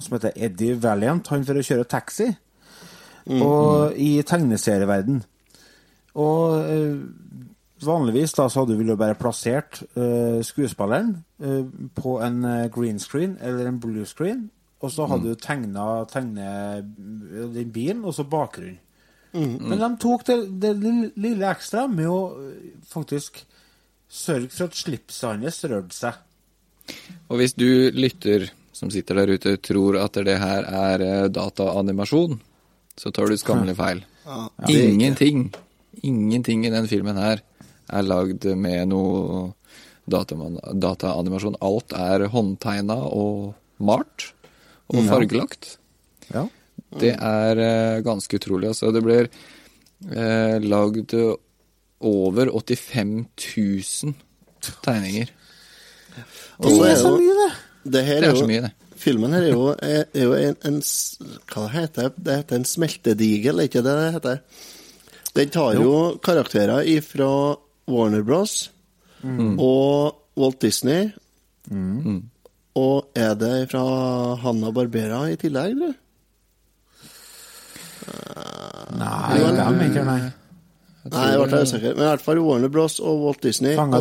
som 0.00 0.16
heter 0.16 0.32
Eddie 0.38 0.78
Valiant, 0.80 1.28
han 1.28 1.44
får 1.44 1.60
kjøre 1.66 1.90
taxi 1.90 2.30
og 3.30 3.98
i 4.00 4.14
tegneserieverden. 4.26 5.20
Og 6.18 6.56
eh, 6.64 7.49
vanligvis 7.86 8.32
da, 8.36 8.48
så 8.48 8.62
hadde 8.64 8.76
du 8.78 8.84
jo 8.92 8.96
bare 9.00 9.14
plassert 9.18 9.82
uh, 9.96 10.40
skuespilleren 10.44 11.14
uh, 11.42 11.64
på 11.96 12.18
en 12.22 12.44
eh, 12.44 12.68
green 12.74 12.98
screen 13.00 13.36
eller 13.40 13.66
en 13.70 13.78
blue 13.80 14.04
screen, 14.06 14.48
og 14.80 14.90
så 14.92 15.06
hadde 15.08 15.28
Mm. 15.28 15.34
du 15.34 15.40
tegna 15.44 15.86
tegne 16.08 16.46
den 17.54 17.70
bilen, 17.72 18.04
og 18.04 18.14
så 18.16 18.24
bakgrunn. 18.24 18.78
Mm. 19.32 19.58
Men 19.68 19.78
de 19.78 19.88
tok 20.02 20.24
det, 20.26 20.36
det 20.60 20.74
lille- 20.80 21.12
lille 21.16 21.46
ekstra 21.50 21.84
med 21.88 22.06
å 22.08 22.20
faktisk 22.90 23.44
sørge 24.10 24.48
for 24.50 24.64
at 24.66 24.74
slipset 24.74 25.28
hans 25.28 25.60
rørte 25.70 25.94
seg. 25.94 26.14
Og 27.30 27.36
hvis 27.38 27.52
du 27.54 27.90
lytter 27.94 28.48
som 28.72 28.90
sitter 28.90 29.14
der 29.20 29.34
ute, 29.36 29.56
tror 29.62 29.98
at 30.00 30.16
det 30.24 30.38
her 30.40 30.64
er 30.64 31.28
dataanimasjon, 31.28 32.40
så 32.96 33.12
tar 33.14 33.28
du 33.30 33.36
skammelig 33.38 33.76
feil. 33.76 34.00
Ja. 34.26 34.48
Ingenting, 34.68 35.52
ingenting 36.02 36.64
i 36.66 36.70
den 36.72 36.88
filmen 36.90 37.16
her 37.20 37.40
er 37.92 38.02
lagd 38.06 38.44
med 38.56 38.88
noe 38.92 39.52
dataanimasjon. 40.10 40.80
dataanimasjon. 40.80 41.56
Alt 41.62 41.92
er 41.96 42.26
håndtegna 42.32 42.96
og 43.12 43.54
malt 43.78 44.32
og 44.90 44.96
Ja. 45.04 45.06
fargelagt. 45.12 45.76
Ja. 46.34 46.48
Det 46.98 47.14
er 47.14 47.58
eh, 47.62 48.00
ganske 48.02 48.38
utrolig. 48.40 48.68
Altså, 48.72 48.90
det 48.92 49.02
blir 49.04 49.28
eh, 50.10 50.58
lagd 50.60 51.14
over 52.00 52.50
85 52.50 53.26
000 53.56 54.14
tegninger. 54.82 55.30
Og 56.58 56.70
så 56.70 56.82
Det 56.82 56.90
er 56.90 56.96
så 56.96 57.12
mye, 57.16 57.34
det. 57.38 57.50
Det 57.92 58.04
her 58.04 58.20
Det 58.20 58.28
er 58.28 58.32
er 58.34 58.40
så 58.42 58.46
mye, 58.48 58.62
det. 58.66 58.72
Filmen 59.00 59.32
her 59.32 59.42
er 59.46 59.52
jo, 59.54 59.68
er, 59.80 60.02
er 60.12 60.24
jo 60.26 60.32
en, 60.36 60.56
en 60.68 60.80
Hva 61.48 61.68
heter 61.72 62.10
det? 62.10 62.24
Det 62.26 62.34
heter 62.36 62.56
en 62.58 62.66
smeltedigel, 62.68 63.60
er 63.62 63.68
ikke 63.70 63.82
det 63.86 63.94
det 63.96 64.10
heter? 64.18 64.40
Den 65.38 65.48
tar 65.54 65.78
jo, 65.78 66.18
karakterer 66.20 66.82
ifra 66.90 67.30
Warner 67.90 68.22
Bros. 68.26 68.68
Mm. 69.22 69.58
og 69.60 70.16
Walt 70.40 70.60
Disney. 70.62 71.10
Mm. 71.70 72.22
Og 72.80 73.10
er 73.18 73.34
det 73.36 73.66
fra 73.72 73.82
Hanna 74.40 74.70
Barbera 74.72 75.26
i 75.28 75.36
tillegg, 75.40 75.74
du? 75.76 75.90
Nei, 79.00 79.38
dem 79.38 79.80
ikke, 79.86 80.04
nei. 80.06 80.20
Nei, 81.10 81.26
jeg 81.32 81.46
ble 81.48 81.60
usikker. 81.64 81.94
Men 81.96 82.04
i 82.04 82.08
hvert 82.10 82.24
fall 82.24 82.40
Warner 82.44 82.72
Bros. 82.72 82.98
og 83.00 83.22
Walt 83.24 83.40
Disney. 83.44 83.76
Fanga? 83.78 84.00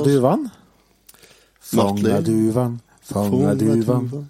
Matley. 1.76 2.10
Fanga 2.10 2.20
duvene, 2.26 2.80
fanga 3.06 3.54
duvene. 3.60 4.24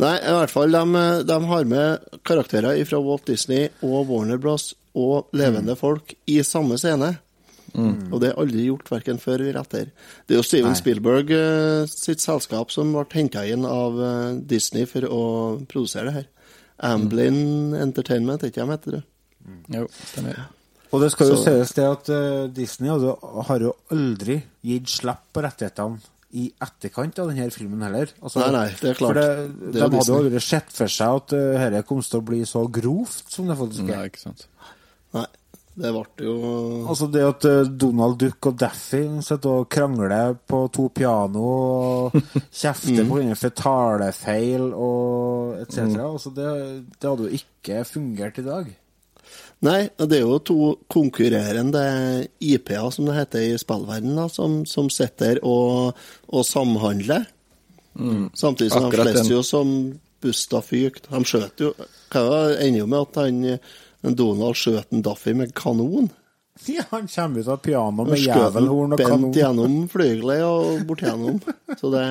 Nei, 0.00 0.14
i 0.16 0.36
hvert 0.38 0.52
fall, 0.52 0.72
de, 0.72 1.02
de 1.28 1.38
har 1.50 1.66
med 1.68 2.06
karakterer 2.24 2.78
fra 2.88 3.00
Walt 3.04 3.26
Disney 3.28 3.68
og 3.84 4.08
Warner 4.12 4.40
Bros. 4.40 4.72
og 4.94 5.28
levende 5.34 5.74
folk 5.76 6.14
i 6.30 6.38
samme 6.46 6.78
scene. 6.78 7.16
Og 7.74 8.20
det 8.22 8.28
er 8.30 8.38
aldri 8.38 8.66
gjort 8.68 8.90
verken 8.92 9.18
før 9.18 9.42
eller 9.42 9.58
etter. 9.60 9.88
Det 10.26 10.36
er 10.36 10.38
jo 10.38 10.46
Steven 10.46 10.70
Nei. 10.70 10.78
Spielberg 10.78 11.32
uh, 11.34 11.86
sitt 11.90 12.22
selskap 12.22 12.70
som 12.70 12.92
ble 12.94 13.04
henta 13.16 13.42
inn 13.50 13.64
av 13.66 13.98
uh, 13.98 14.34
Disney 14.38 14.86
for 14.86 15.06
å 15.10 15.22
produsere 15.70 16.10
det 16.10 16.14
her. 16.20 16.28
Amblin 16.90 17.74
Entertainment, 17.78 18.42
er 18.42 18.50
ikke 18.52 18.64
de 18.64 18.72
heter 18.74 18.96
det? 18.98 19.02
Jo, 19.74 19.84
stemmer. 20.10 20.44
Og 20.94 21.02
det 21.02 21.10
skal 21.10 21.30
jo 21.32 21.36
Så- 21.40 21.44
sies 21.50 21.74
det 21.74 21.84
at 21.90 22.08
uh, 22.14 22.46
Disney 22.54 22.90
altså, 22.94 23.16
har 23.48 23.60
jo 23.66 23.74
aldri 23.90 24.40
gitt 24.62 24.88
slipp 24.94 25.24
på 25.34 25.42
rettighetene 25.42 25.98
i 26.34 26.48
etterkant 26.62 27.18
av 27.22 27.28
denne 27.30 27.46
filmen 27.54 27.82
heller. 27.86 28.10
Altså, 28.22 28.40
Nei, 28.42 28.50
nei, 28.56 28.66
det 28.80 28.88
er 28.90 28.96
klart. 28.98 29.18
Det, 29.18 29.26
Det 29.74 29.82
er 29.82 29.90
de 29.90 29.98
hadde 29.98 30.10
jo 30.10 30.16
aldri 30.18 30.40
sett 30.42 30.70
for 30.74 30.90
seg 30.90 31.20
at 31.20 31.34
uh, 31.34 31.64
dette 31.70 31.84
kom 31.86 32.02
til 32.02 32.18
å 32.22 32.26
bli 32.26 32.40
så 32.46 32.64
grovt 32.74 33.30
som 33.34 33.46
det 33.50 33.58
faktisk 33.58 33.86
er. 33.86 33.98
Nei, 34.00 34.08
ikke 34.10 34.22
sant. 34.22 34.46
Nei, 35.14 35.26
det 35.74 35.90
ble 35.90 36.26
jo 36.26 36.34
Altså 36.86 37.08
det 37.10 37.22
at 37.26 37.46
eh, 37.50 37.70
Donald 37.82 38.18
Duck 38.20 38.46
og 38.50 38.58
Daffy 38.60 39.02
sitter 39.26 39.64
og 39.64 39.68
krangler 39.72 40.36
på 40.46 40.60
to 40.74 40.86
piano 40.94 41.42
og 41.48 42.14
kjefter 42.60 43.02
på 43.02 43.18
hverandre 43.18 43.38
fetalefeil 43.40 43.64
talefeil 43.64 44.70
og 44.70 45.60
etc. 45.62 45.98
Altså 45.98 46.32
det, 46.36 46.48
det 46.94 47.10
hadde 47.10 47.28
jo 47.28 47.40
ikke 47.40 47.84
fungert 47.88 48.38
i 48.38 48.46
dag. 48.46 48.72
Nei, 49.64 49.80
det 49.96 50.18
er 50.18 50.24
jo 50.26 50.38
to 50.44 50.58
konkurrerende 50.92 51.84
IP-er, 52.42 52.90
som 52.92 53.08
det 53.08 53.16
heter 53.16 53.46
i 53.46 53.58
spillverdenen, 53.60 54.28
som, 54.28 54.58
som 54.68 54.90
sitter 54.92 55.40
og, 55.42 55.94
og 56.28 56.44
samhandler. 56.44 57.24
Samtidig 58.34 58.72
som 58.74 58.88
Akkurat 58.88 59.08
de 59.08 59.14
fleste 59.14 59.32
jo 59.32 59.42
som 59.46 59.70
busta 60.24 60.60
fyk. 60.64 61.00
De 61.06 61.20
skjøt 61.28 61.62
jo 61.62 61.72
Hva 62.12 62.24
ender 62.58 62.80
jo 62.80 62.86
med 62.90 63.06
at 63.06 63.20
han, 63.22 63.40
en 64.04 64.18
Donald 64.18 64.58
skjøt 64.58 64.92
en 64.92 65.04
Daffy 65.04 65.34
med 65.36 65.54
kanon? 65.56 66.10
Ja, 66.70 66.84
han 66.92 67.08
kommer 67.10 67.40
ut 67.42 67.48
av 67.50 67.56
pianoet 67.64 68.12
med 68.12 68.20
jævelhorn 68.22 68.92
og 68.94 69.00
kanon. 69.00 69.22
bent 69.24 69.38
gjennom 69.40 69.72
flygelet 69.94 70.44
og 70.46 70.84
bort 70.86 71.02
gjennom. 71.02 71.40
Så 71.80 71.90
det 71.90 72.04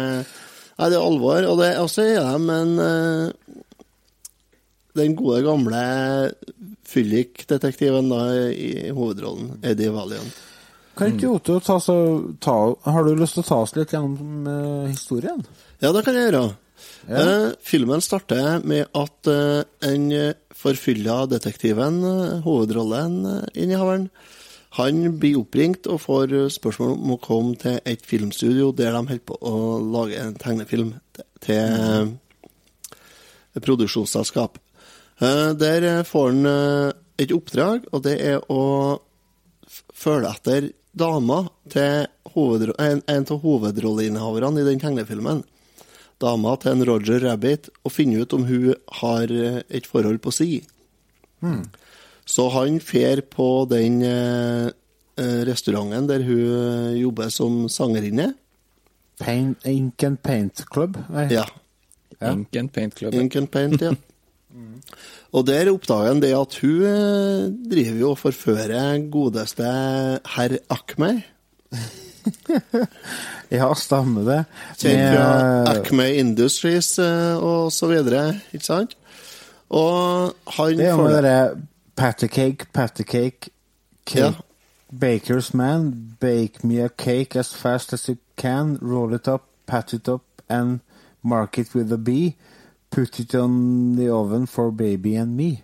Nei, 0.73 0.87
det 0.89 0.97
er 0.97 1.05
alvor. 1.05 1.45
Og 1.47 1.59
det 1.61 1.69
og 1.79 1.87
så 1.93 2.01
er 2.15 2.25
de 2.25 2.55
en 2.57 2.71
eh, 2.81 3.59
Den 4.97 5.13
gode, 5.15 5.43
gamle 5.45 5.83
fyllikdetektiven 6.89 8.09
da 8.11 8.23
i 8.51 8.89
hovedrollen, 8.93 9.61
Eddie 9.65 9.93
Valiant. 9.93 10.41
Kan 10.97 11.15
ikke 11.15 11.31
Otto 11.33 11.55
ta, 11.63 11.79
så, 11.81 11.95
ta 12.37 12.57
Har 12.85 13.07
du 13.07 13.15
lyst 13.17 13.39
til 13.39 13.41
å 13.41 13.47
ta 13.47 13.61
oss 13.63 13.73
litt 13.73 13.95
gjennom 13.95 14.45
uh, 14.45 14.91
historien? 14.91 15.39
Ja, 15.81 15.89
det 15.89 16.03
kan 16.05 16.13
jeg 16.13 16.27
gjøre. 16.27 16.43
Ja. 17.09 17.19
Eh, 17.19 17.49
filmen 17.59 18.01
starter 18.01 18.63
med 18.63 18.87
at 18.95 19.27
eh, 19.27 19.63
en 19.89 20.05
forfylla 20.55 21.25
detektiven, 21.31 21.99
eh, 22.07 22.41
hovedrollen, 22.45 23.17
eh, 23.27 23.63
innehaveren, 23.63 24.09
han 24.77 25.03
blir 25.21 25.37
oppringt 25.37 25.85
og 25.85 25.99
får 26.01 26.31
spørsmål 26.55 26.95
om 26.95 27.11
å 27.13 27.21
komme 27.21 27.57
til 27.61 27.75
et 27.85 28.01
filmstudio 28.01 28.71
der 28.73 28.95
de 28.95 29.03
holder 29.03 29.25
på 29.29 29.37
å 29.37 29.57
lage 29.77 30.17
en 30.17 30.33
tegnefilm 30.33 30.95
til- 31.45 32.17
produksjonsselskap. 33.53 34.57
Der 35.19 36.03
får 36.09 36.31
han 36.31 36.93
et 37.21 37.29
oppdrag, 37.31 37.85
og 37.93 38.01
det 38.01 38.15
er 38.25 38.41
å 38.49 38.97
følge 39.93 40.33
etter 40.33 40.71
dama 40.97 41.43
til 41.69 42.07
hovedro 42.33 42.73
en, 42.81 43.01
en 43.05 43.25
av 43.29 43.41
hovedrolleinnehaverne 43.45 44.61
i 44.61 44.67
den 44.71 44.81
tegnefilmen. 44.81 45.43
Dama 46.23 46.55
til 46.59 46.77
en 46.77 46.85
Roger 46.87 47.25
Rabbit, 47.27 47.69
og 47.83 47.91
finne 47.91 48.23
ut 48.23 48.33
om 48.35 48.45
hun 48.47 48.71
har 49.01 49.31
eh, 49.31 49.59
et 49.69 49.89
forhold 49.89 50.21
på 50.23 50.31
si. 50.33 50.51
Så 52.23 52.45
han 52.53 52.79
fer 52.79 53.19
på 53.27 53.47
den 53.67 53.99
eh, 54.07 54.69
eh, 55.19 55.41
restauranten 55.49 56.07
der 56.07 56.23
hun 56.23 56.95
jobber 56.95 57.33
som 57.33 57.65
sangerinne. 57.67 58.31
Paint, 59.19 59.67
Ink 59.67 60.03
and 60.03 60.21
Paint 60.23 60.63
Club? 60.71 60.97
Nei. 61.11 61.27
Ja. 61.33 61.43
Ja. 62.19 62.31
Ink 62.31 62.55
and 62.55 62.71
Paint 62.73 62.95
Club. 62.95 63.13
Ink 63.13 63.35
and 63.35 63.51
Paint, 63.51 63.81
ja. 63.81 63.93
Og 65.33 65.47
der 65.47 65.71
oppdager 65.71 66.11
han 66.11 66.19
det 66.21 66.29
at 66.37 66.55
hun 66.61 67.53
driver 67.71 67.99
jo 67.99 68.09
og 68.13 68.19
forfører 68.21 69.07
godeste 69.11 69.65
herr 70.35 70.57
Acme. 70.69 71.15
Ja, 73.53 73.67
stemmer 73.77 74.23
det. 74.25 74.39
Kjent 74.77 75.15
fra 75.15 75.27
Acme 75.75 76.07
Industries 76.17 76.99
eh, 76.99 77.37
og 77.43 77.71
så 77.75 77.87
videre, 77.91 78.39
ikke 78.53 78.65
sant? 78.65 78.95
Og 79.69 80.33
han 80.57 80.77
Det 80.77 80.85
er 80.87 80.91
jo 80.95 81.03
med 81.07 81.23
det- 81.23 81.67
pattycake, 81.95 82.65
pattycake, 82.73 83.49
cake, 84.05 84.19
Ja. 84.19 84.33
Baker's 84.93 85.51
man, 85.57 86.15
bake 86.19 86.63
me 86.67 86.79
a 86.83 86.87
cake 86.97 87.35
as 87.39 87.53
fast 87.55 87.93
as 87.93 88.07
you 88.09 88.15
can, 88.37 88.77
roll 88.81 89.13
it 89.13 89.27
up, 89.27 89.41
pat 89.65 89.93
it 89.93 90.07
up, 90.07 90.21
and 90.49 90.79
mark 91.23 91.57
it 91.57 91.73
with 91.75 91.91
a 91.93 91.97
bee. 91.97 92.35
Put 92.91 93.19
it 93.19 93.33
on 93.35 93.95
the 93.95 94.09
oven 94.13 94.45
for 94.47 94.71
baby 94.71 95.15
and 95.15 95.35
me. 95.35 95.63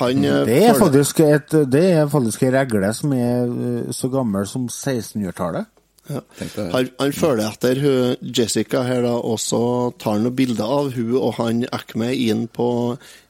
Han 0.00 0.24
eh, 0.24 0.42
Det 0.48 0.58
er 0.66 0.78
faktisk 0.78 1.20
et, 1.22 1.56
det 1.70 1.84
er 1.94 2.08
faktisk 2.10 2.42
en 2.42 2.54
regle 2.56 2.92
som 2.96 3.12
er 3.14 3.46
eh, 3.46 3.92
så 3.94 4.10
gammel 4.12 4.46
som 4.50 4.66
1600-tallet. 4.68 5.72
Ja. 6.06 6.20
Han, 6.70 6.88
han 7.00 7.14
følger 7.14 7.48
etter 7.48 7.80
Jessica 8.22 8.84
her 8.86 9.02
da, 9.02 9.16
og 9.18 9.40
så 9.42 9.60
tar 9.98 10.18
han 10.18 10.26
noen 10.28 10.36
bilder 10.38 10.70
av 10.70 10.92
hun 10.94 11.16
og 11.18 11.32
han 11.40 11.64
Akme 11.74 12.12
inn 12.14 12.44
på, 12.46 12.68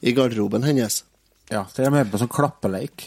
i 0.05 0.13
garderoben 0.17 0.67
hennes. 0.67 1.01
Ja, 1.49 1.65
det 1.77 1.87
er 1.87 1.95
med 1.95 2.11
på 2.11 2.21
sånn 2.21 2.33
klappeleik. 2.33 3.07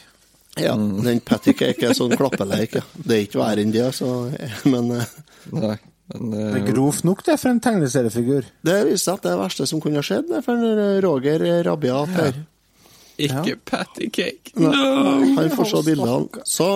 Ja, 0.60 0.74
den 0.76 1.22
pattycake 1.24 1.92
er 1.92 1.96
sånn 1.96 2.16
klappeleik, 2.18 2.80
ja. 2.80 2.84
Det 2.98 3.16
er 3.16 3.26
ikke 3.28 3.42
verre 3.42 3.64
enn 3.64 3.74
det, 3.76 3.86
så, 3.96 4.10
men 4.72 4.94
eh, 4.98 5.18
Nei, 5.54 5.76
men 6.10 6.32
Det 6.34 6.62
er 6.64 6.70
grovt 6.72 7.06
nok 7.06 7.22
det 7.28 7.36
for 7.40 7.52
en 7.52 7.62
tegneseriefigur. 7.64 8.48
det 8.66 8.78
viser 8.90 9.16
at 9.18 9.26
det 9.26 9.32
er 9.34 9.40
verste 9.44 9.68
som 9.70 9.82
kunne 9.84 10.02
ha 10.02 10.06
skjedd 10.06 10.32
det 10.32 10.42
for 10.46 10.58
en 10.58 10.98
Roger 11.06 11.46
Rabiat 11.68 12.16
her. 12.18 12.40
Ikke 13.28 13.56
patty 13.68 14.10
cake. 14.14 14.54
Nei, 14.56 14.70
No! 14.72 15.36
Han 15.38 15.52
får 15.56 15.70
se 15.72 15.84
bildene. 15.88 16.44
Så 16.48 16.70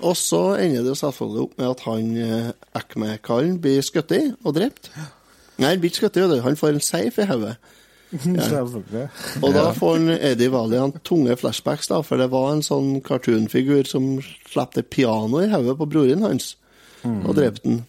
Og 0.00 0.16
så 0.16 0.42
ender 0.62 0.86
det 0.86 0.96
selvfølgelig 1.00 1.42
opp 1.42 1.58
med 1.58 1.68
at 1.68 1.80
han 1.84 2.12
eh, 2.16 2.50
Acme-kallen 2.78 3.58
blir 3.60 3.82
skutt 3.84 4.14
i 4.16 4.22
og 4.44 4.54
drept. 4.56 4.90
Nei, 5.58 5.72
han 5.74 5.82
blir 5.82 5.90
ikke 5.90 6.04
skutt 6.06 6.16
i. 6.16 6.40
Han 6.44 6.56
får 6.56 6.76
en 6.76 6.84
seif 6.84 7.18
i 7.18 7.28
hodet. 7.28 7.56
Ja. 8.08 8.62
Og 9.44 9.50
da 9.52 9.66
får 9.76 9.98
han 9.98 10.12
Eddie 10.14 10.48
Valiant 10.48 10.94
tunge 11.04 11.34
flashbacks, 11.36 11.90
da, 11.90 11.98
for 12.00 12.16
det 12.16 12.30
var 12.32 12.54
en 12.54 12.62
sånn 12.64 13.02
cartoonfigur 13.04 13.84
som 13.84 14.14
slapp 14.48 14.78
piano 14.88 15.42
i 15.44 15.50
hodet 15.52 15.74
på 15.76 15.88
broren 15.92 16.24
hans 16.24 16.54
og 17.04 17.34
drepte 17.36 17.66
den. 17.66 17.82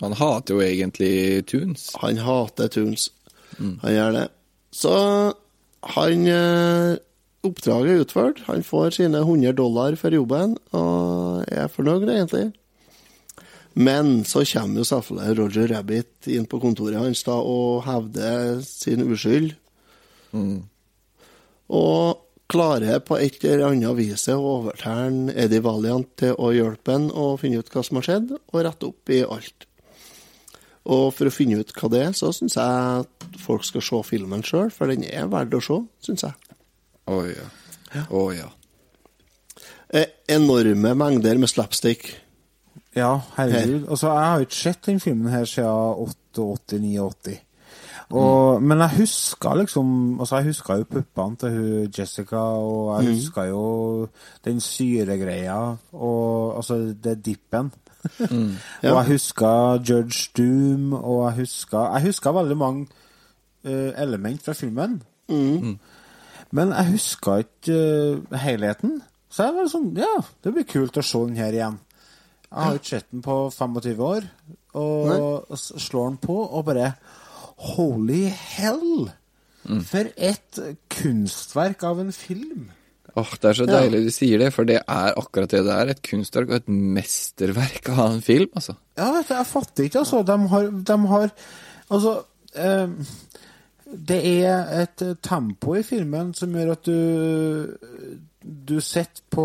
Han 0.00 0.16
hater 0.16 0.56
jo 0.56 0.64
egentlig 0.64 1.44
Tunes. 1.50 1.90
Han 2.00 2.22
hater 2.24 2.72
Tunes. 2.72 3.10
Han 3.60 3.92
gjør 3.92 4.16
det. 4.16 4.24
Så 4.72 4.94
han 5.82 6.26
eh, 6.28 6.98
Oppdraget 7.40 7.94
er 7.94 8.02
utført. 8.04 8.40
Han 8.50 8.60
får 8.60 8.98
sine 8.98 9.22
100 9.24 9.54
dollar 9.56 9.94
for 9.96 10.12
jobben 10.12 10.58
og 10.76 11.46
er 11.48 11.70
fornøyd, 11.72 12.04
egentlig. 12.04 12.50
Men 13.80 14.26
så 14.28 14.42
kommer 14.44 14.82
jo 14.82 14.84
selvfølgelig 14.84 15.38
Roger 15.38 15.70
Rabbit 15.72 16.28
inn 16.28 16.44
på 16.50 16.60
kontoret 16.60 17.00
hans 17.00 17.22
da 17.24 17.38
og 17.40 17.86
hevder 17.86 18.60
sin 18.66 19.06
uskyld. 19.06 19.54
Og 21.70 22.26
klarer 22.50 23.00
på 23.06 23.16
et 23.22 23.44
eller 23.46 23.70
annet 23.70 23.96
vis 23.96 24.26
å 24.28 24.36
overtale 24.58 25.32
Eddie 25.38 25.62
Valiant 25.64 26.08
til 26.18 26.34
å 26.34 26.50
hjelpe 26.52 26.96
han 26.96 27.08
og 27.14 27.38
finne 27.40 27.62
ut 27.62 27.72
hva 27.72 27.84
som 27.86 28.00
har 28.00 28.08
skjedd, 28.08 28.34
og 28.36 28.64
rette 28.66 28.90
opp 28.90 29.12
i 29.14 29.22
alt. 29.22 29.68
Og 30.90 31.12
for 31.14 31.30
å 31.30 31.34
finne 31.34 31.60
ut 31.60 31.72
hva 31.76 31.88
det 31.92 32.04
er, 32.08 32.12
så 32.16 32.32
syns 32.34 32.58
jeg 32.58 33.04
at 33.04 33.19
folk 33.38 33.64
skal 33.64 33.84
se 33.84 34.02
filmen 34.08 34.42
sjøl, 34.46 34.70
for 34.74 34.90
den 34.90 35.04
er 35.06 35.28
verdt 35.30 35.54
å 35.54 35.62
se, 35.64 35.78
syns 36.06 36.26
jeg. 36.26 36.56
Å 37.10 37.20
ja. 37.28 37.46
Å 38.10 38.24
ja. 38.34 38.48
Eh, 39.90 40.06
enorme 40.30 40.94
mengder 40.94 41.38
med 41.42 41.50
slapstick. 41.50 42.12
Ja, 42.94 43.20
herregud. 43.36 43.86
Altså, 43.88 44.10
jeg 44.10 44.26
har 44.26 44.44
ikke 44.44 44.54
sett 44.54 44.86
den 44.86 45.00
filmen 45.00 45.30
her 45.32 45.44
siden 45.44 46.10
88-89. 46.36 47.38
Mm. 48.10 48.62
Men 48.66 48.80
jeg 48.82 48.90
husker 48.96 49.54
liksom 49.54 50.20
Altså, 50.20 50.36
jeg 50.36 50.44
husker 50.44 50.80
jo 50.80 50.84
puppene 50.90 51.36
til 51.36 51.50
hun 51.50 51.92
Jessica, 51.98 52.36
og 52.36 52.96
jeg 52.96 53.08
mm. 53.08 53.14
husker 53.14 53.44
jo 53.44 54.08
den 54.44 54.60
syregreia, 54.60 55.76
og 55.92 56.56
altså, 56.56 56.74
det 57.04 57.26
dippen. 57.26 57.72
Ja. 58.82 58.92
Og 58.92 58.96
jeg 58.96 59.06
husker 59.06 59.82
Judge 59.88 60.30
Doom, 60.36 60.92
og 60.92 61.26
jeg 61.26 61.36
husker 61.36 61.78
Jeg 61.78 62.02
husker 62.02 62.32
veldig 62.32 62.56
mange 62.56 62.86
element 63.64 64.42
fra 64.42 64.54
filmen. 64.54 65.02
Mm. 65.30 65.78
Men 66.52 66.72
jeg 66.74 66.92
husker 66.96 67.44
ikke 67.44 67.76
eh, 68.32 68.38
helheten. 68.42 69.00
Så 69.30 69.44
jeg 69.46 69.54
var 69.54 69.68
sånn 69.70 69.90
Ja, 70.00 70.14
det 70.42 70.52
blir 70.56 70.66
kult 70.66 70.96
å 70.98 71.04
se 71.06 71.18
den 71.28 71.36
her 71.38 71.54
igjen. 71.54 71.78
Jeg 72.50 72.64
har 72.66 72.74
ikke 72.80 72.90
sett 72.96 73.10
den 73.12 73.22
på 73.22 73.34
25 73.54 74.00
år, 74.02 74.24
og 74.74 75.06
Nei. 75.12 75.58
slår 75.60 76.08
den 76.08 76.16
på, 76.24 76.34
og 76.50 76.64
bare 76.66 76.94
Holy 77.76 78.24
hell! 78.56 79.10
For 79.86 80.08
et 80.16 80.58
kunstverk 80.90 81.84
av 81.86 82.00
en 82.02 82.10
film. 82.16 82.70
Åh, 83.14 83.30
Det 83.40 83.44
er 83.50 83.54
så 83.58 83.66
Ja. 83.68 83.80
deilig 83.82 84.04
du 84.06 84.10
sier 84.10 84.38
det, 84.38 84.52
for 84.54 84.64
det 84.64 84.78
er 84.88 85.12
akkurat 85.14 85.50
det 85.50 85.64
det 85.66 85.74
er. 85.74 85.88
Et 85.90 86.02
kunstverk 86.02 86.48
og 86.48 86.54
et 86.56 86.68
mesterverk 86.68 87.88
av 87.90 88.14
en 88.14 88.20
film, 88.22 88.48
altså. 88.56 88.74
Ja, 88.96 89.12
vet 89.12 89.28
du, 89.28 89.34
jeg 89.34 89.46
fatter 89.46 89.84
ikke, 89.84 89.98
altså. 90.00 90.22
De 90.26 90.48
har, 90.48 90.70
de 90.70 90.98
har 91.06 91.30
Altså 91.90 92.24
eh, 92.54 92.88
Det 93.90 94.18
er 94.44 94.68
et 94.84 95.02
tempo 95.22 95.74
i 95.74 95.82
filmen 95.86 96.34
som 96.36 96.52
gjør 96.54 96.74
at 96.76 96.86
du 96.86 98.18
Du 98.40 98.78
sitter 98.80 99.20
på 99.28 99.44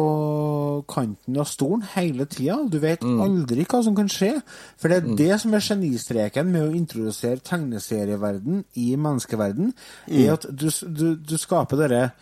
kanten 0.87 1.35
av 1.35 1.49
stolen 1.49 1.81
hele 1.97 2.23
tida. 2.31 2.55
Du 2.71 2.77
vet 2.79 3.03
aldri 3.03 3.65
hva 3.67 3.81
som 3.83 3.95
kan 3.97 4.07
skje. 4.07 4.29
For 4.79 4.87
det 4.87 5.01
er 5.01 5.17
det 5.19 5.39
som 5.41 5.53
er 5.53 5.65
genistreken 5.65 6.47
med 6.47 6.63
å 6.63 6.71
introdusere 6.77 7.43
tegneserieverden 7.43 8.63
i 8.79 8.95
menneskeverden, 8.95 9.73
er 10.07 10.37
at 10.37 10.47
du, 10.47 10.69
du, 10.87 11.17
du 11.19 11.35
skaper 11.35 11.81
dere 11.83 12.01
eh, 12.05 12.15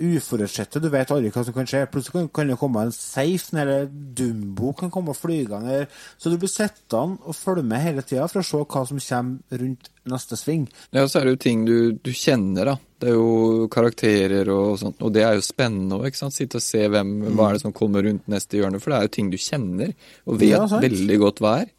uforutsette. 0.00 0.80
Du 0.82 0.88
vet 0.92 1.10
aldri 1.12 1.32
hva 1.34 1.44
som 1.46 1.56
kan 1.56 1.68
skje. 1.68 1.84
Plutselig 1.92 2.14
kan, 2.16 2.28
kan 2.40 2.52
det 2.52 2.58
komme 2.60 2.86
en 2.86 2.94
safe, 2.94 3.52
eller 3.58 3.86
Dumbo 3.90 4.72
kan 4.78 4.92
komme 4.94 5.14
flygende. 5.16 5.84
Så 6.18 6.32
du 6.32 6.38
blir 6.40 6.52
sittende 6.52 7.20
og 7.24 7.36
følge 7.36 7.66
med 7.68 7.84
hele 7.84 8.04
tida 8.06 8.28
for 8.30 8.42
å 8.42 8.46
se 8.46 8.62
hva 8.64 8.84
som 8.88 9.02
kommer 9.02 9.62
rundt 9.64 9.90
neste 10.10 10.36
sving. 10.36 10.66
Ja, 10.92 11.06
så 11.08 11.20
er 11.20 11.28
det 11.28 11.36
jo 11.36 11.42
ting 11.44 11.64
du, 11.68 11.76
du 12.00 12.12
kjenner, 12.12 12.74
da. 12.74 12.76
Det 13.04 13.10
er 13.10 13.16
jo 13.18 13.68
karakterer 13.72 14.48
og 14.52 14.78
sånt, 14.80 15.00
og 15.04 15.12
det 15.12 15.24
er 15.26 15.36
jo 15.36 15.44
spennende 15.44 15.98
òg. 16.00 16.16
Sitte 16.16 16.60
og 16.60 16.64
se 16.64 16.86
hvem, 16.88 17.14
hva 17.34 17.50
er 17.50 17.58
det 17.58 17.64
som 17.66 17.74
kommer 17.76 18.06
rundt 18.06 18.28
neste 18.32 18.60
hjørne, 18.60 18.80
for 18.80 18.92
det 18.92 18.98
er 18.98 19.08
jo 19.08 19.14
ting 19.18 19.32
du 19.32 19.40
kjenner, 19.40 19.92
og 20.24 20.38
vet 20.40 20.54
Ja, 20.54 20.64
veldig 20.68 21.18
godt 21.20 21.44
hva 21.44 21.58
er. 21.64 21.72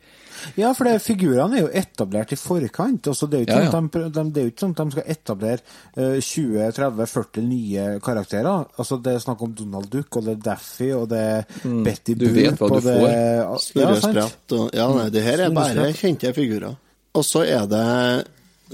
Ja, 0.60 0.72
for 0.78 0.88
det, 0.88 1.02
figurene 1.04 1.58
er 1.58 1.64
jo 1.66 1.72
etablert 1.82 2.32
i 2.32 2.38
forkant. 2.40 3.08
Også 3.12 3.28
det, 3.32 3.40
er 3.40 3.44
jo 3.44 3.48
ikke 3.50 3.64
Ja, 3.66 3.72
sånn 3.74 3.90
at 3.90 3.98
de, 3.98 4.04
de, 4.16 4.24
det 4.36 4.42
er 4.42 4.46
jo 4.48 4.52
ikke 4.54 4.64
sånn 4.66 4.76
at 4.76 4.82
de 4.84 4.96
skal 4.96 5.10
etablere 5.16 5.60
uh, 5.98 6.18
20-30-40 6.30 7.48
nye 7.50 7.88
karakterer. 8.06 8.66
Altså 8.78 9.00
Det 9.04 9.16
er 9.16 9.24
snakk 9.26 9.42
om 9.46 9.54
Donald 9.58 9.90
Duck, 9.94 10.20
og 10.20 10.28
det 10.28 10.38
er 10.38 10.44
Daffy, 10.52 10.92
og 10.96 11.10
det 11.12 11.20
er 11.20 11.44
Betty 11.86 12.16
Boop. 12.16 12.24
Du 12.24 12.28
Boop 12.30 12.40
vet 12.40 12.62
hva 12.62 12.70
du 12.70 12.80
det, 12.80 12.96
får. 13.02 13.10
Ja, 13.10 14.00
Sprett 14.06 14.56
og 14.60 14.76
Ja, 14.76 14.88
nei, 14.96 15.10
det 15.14 15.26
her 15.26 15.46
er 15.48 15.54
bare 15.56 15.92
kjente 15.98 16.34
figurer. 16.36 16.76
Og 17.16 17.24
så 17.26 17.46
er 17.48 17.68
det 17.72 17.86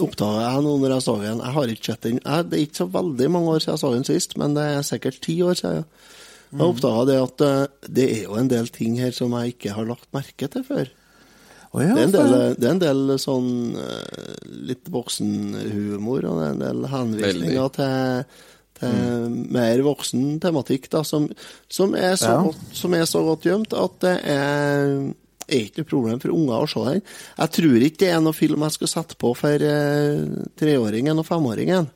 Oppdaga 0.02 0.46
jeg 0.48 0.64
nå 0.64 0.78
når 0.80 0.94
jeg 0.96 1.04
så 1.04 1.14
den 1.20 1.42
Jeg 1.44 1.52
har 1.58 1.72
ikke 1.74 1.88
sett 1.90 2.06
den 2.06 2.20
Det 2.24 2.56
er 2.56 2.62
ikke 2.64 2.80
så 2.80 2.86
veldig 2.94 3.28
mange 3.34 3.52
år 3.52 3.60
siden 3.60 3.74
jeg 3.76 3.82
så 3.82 3.90
den 3.92 4.08
sist, 4.08 4.38
men 4.40 4.56
det 4.56 4.64
er 4.64 4.86
sikkert 4.88 5.20
ti 5.22 5.36
år 5.44 5.60
siden. 5.60 5.84
Jeg 5.84 6.20
Mm. 6.52 6.66
oppdaga 6.66 7.04
det 7.08 7.14
at 7.16 7.42
eh, 7.48 7.68
det 7.88 8.06
er 8.12 8.24
jo 8.26 8.34
en 8.36 8.50
del 8.52 8.68
ting 8.68 8.98
her 9.00 9.14
som 9.16 9.32
jeg 9.38 9.54
ikke 9.54 9.72
har 9.72 9.86
lagt 9.88 10.10
merke 10.12 10.50
til 10.52 10.66
før. 10.68 10.90
Å 11.72 11.80
ja, 11.80 11.94
det, 11.96 12.02
er 12.02 12.08
en 12.10 12.16
del, 12.16 12.56
det 12.60 12.68
er 12.68 12.74
en 12.74 12.82
del 12.84 13.02
sånn 13.22 13.52
eh, 13.80 14.48
litt 14.72 14.90
voksenhumor, 14.92 16.26
og 16.28 16.40
det 16.42 16.48
er 16.48 16.56
en 16.58 16.64
del 16.66 16.88
henvisninger 16.92 17.70
til, 17.78 18.42
til 18.82 19.38
mer 19.56 19.84
voksen 19.86 20.26
tematikk, 20.44 20.90
da, 20.92 21.06
som, 21.08 21.30
som, 21.72 21.96
er 21.96 22.18
så 22.20 22.34
Ja. 22.34 22.42
godt, 22.50 22.66
som 22.76 22.98
er 22.98 23.08
så 23.08 23.24
godt 23.24 23.48
gjemt 23.48 23.76
at 23.78 24.00
det 24.04 24.18
er 24.36 24.86
er 25.52 25.66
ikke 25.68 25.82
noe 25.82 25.90
problem 25.90 26.20
for 26.24 26.32
unger 26.36 26.64
å 26.64 26.68
se 26.70 26.84
den. 26.86 27.02
Jeg 27.36 27.54
tror 27.58 27.86
ikke 27.88 28.02
det 28.06 28.12
er 28.16 28.22
noe 28.24 28.36
film 28.36 28.64
jeg 28.68 28.76
skal 28.78 28.92
sette 28.92 29.18
på 29.20 29.34
for 29.36 29.66
eh, 29.68 30.22
treåringen 30.60 31.20
og 31.20 31.28
femåringen. 31.28 31.90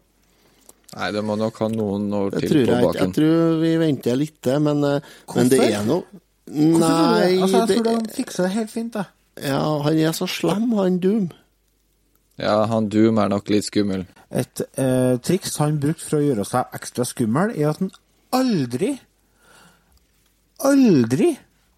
Nei, 0.95 1.07
det 1.11 1.23
må 1.27 1.35
nok 1.39 1.57
ha 1.63 1.67
noen 1.71 2.07
år 2.15 2.35
til 2.39 2.61
på 2.63 2.77
baken. 2.79 2.99
Jeg 3.01 3.15
tror 3.17 3.57
vi 3.63 3.73
venter 3.81 4.19
litt 4.19 4.37
til, 4.43 4.61
men, 4.63 4.83
eh, 4.87 5.15
men 5.35 5.51
det 5.51 5.59
Hvorfor? 5.59 5.79
er 5.79 5.89
noe 5.89 6.21
Hvorfor 6.45 6.77
tror 6.77 6.77
du 6.77 6.81
Nei, 6.85 7.29
det? 7.31 7.41
Altså, 7.41 7.57
jeg 7.57 7.67
det, 7.67 7.75
tror 7.75 7.85
de 7.87 8.15
fikser 8.15 8.45
det 8.45 8.51
helt 8.53 8.69
fint, 8.71 8.97
jeg. 8.99 9.14
Ja, 9.41 9.61
han 9.83 9.97
er 9.99 10.13
så 10.15 10.27
slem, 10.29 10.69
han 10.77 10.99
Doom. 11.03 11.29
Ja, 12.39 12.65
han 12.67 12.89
Doom 12.91 13.17
er 13.23 13.29
nok 13.31 13.49
litt 13.51 13.65
skummel. 13.67 14.05
Et 14.35 14.61
eh, 14.81 15.15
triks 15.23 15.57
han 15.61 15.77
brukte 15.79 16.03
for 16.07 16.19
å 16.19 16.25
gjøre 16.25 16.45
seg 16.47 16.73
ekstra 16.75 17.05
skummel, 17.07 17.53
er 17.55 17.69
at 17.71 17.79
han 17.83 17.91
aldri, 18.35 18.93
aldri 20.65 21.29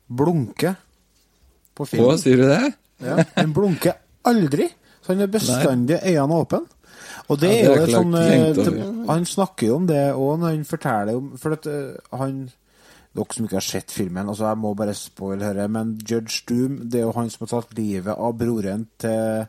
blunker 0.07 0.75
på 1.77 1.85
Å, 1.85 1.89
filmen. 1.91 2.17
sier 2.21 2.39
du 2.41 2.47
det? 2.49 2.73
Ja, 3.05 3.19
han 3.35 3.53
blunker 3.53 3.97
aldri, 4.27 4.69
så 5.03 5.13
han 5.13 5.25
er 5.25 5.31
bestandig 5.33 5.99
øynene 6.01 6.39
åpne. 6.41 6.63
Og 7.27 7.41
det 7.41 7.51
Ja, 7.51 7.73
er 7.73 7.81
jo 7.81 7.83
et 7.83 7.91
sånn. 7.91 9.03
Han 9.09 9.25
snakker 9.27 9.67
jo 9.67 9.75
om 9.81 9.85
det 9.89 10.01
òg 10.15 10.39
når 10.39 10.53
han 10.53 10.63
forteller 10.67 11.17
om 11.19 11.25
For 11.39 11.57
at 11.57 11.65
uh, 11.67 11.97
han 12.15 12.37
Dere 13.17 13.33
som 13.33 13.47
ikke 13.47 13.57
har 13.57 13.65
sett 13.65 13.93
filmen, 13.93 14.29
altså 14.29 14.45
jeg 14.45 14.59
må 14.61 14.73
bare 14.77 14.93
spoile 14.97 15.47
dette, 15.49 15.67
men 15.73 15.95
Judge 15.97 16.43
Doom 16.49 16.75
det 16.85 16.99
er 16.99 17.07
jo 17.07 17.15
han 17.15 17.31
som 17.33 17.45
har 17.47 17.53
tatt 17.55 17.73
livet 17.77 18.13
av 18.13 18.35
broren 18.37 18.83
til 19.01 19.47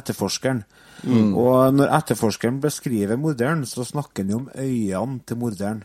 etterforskeren. 0.00 0.62
Mm. 1.04 1.34
Og 1.36 1.74
når 1.76 1.92
etterforskeren 1.98 2.60
beskriver 2.62 3.20
morderen, 3.20 3.66
så 3.68 3.84
snakker 3.84 4.24
han 4.24 4.32
jo 4.32 4.40
om 4.40 4.48
øynene 4.54 5.20
til 5.28 5.40
morderen. 5.40 5.84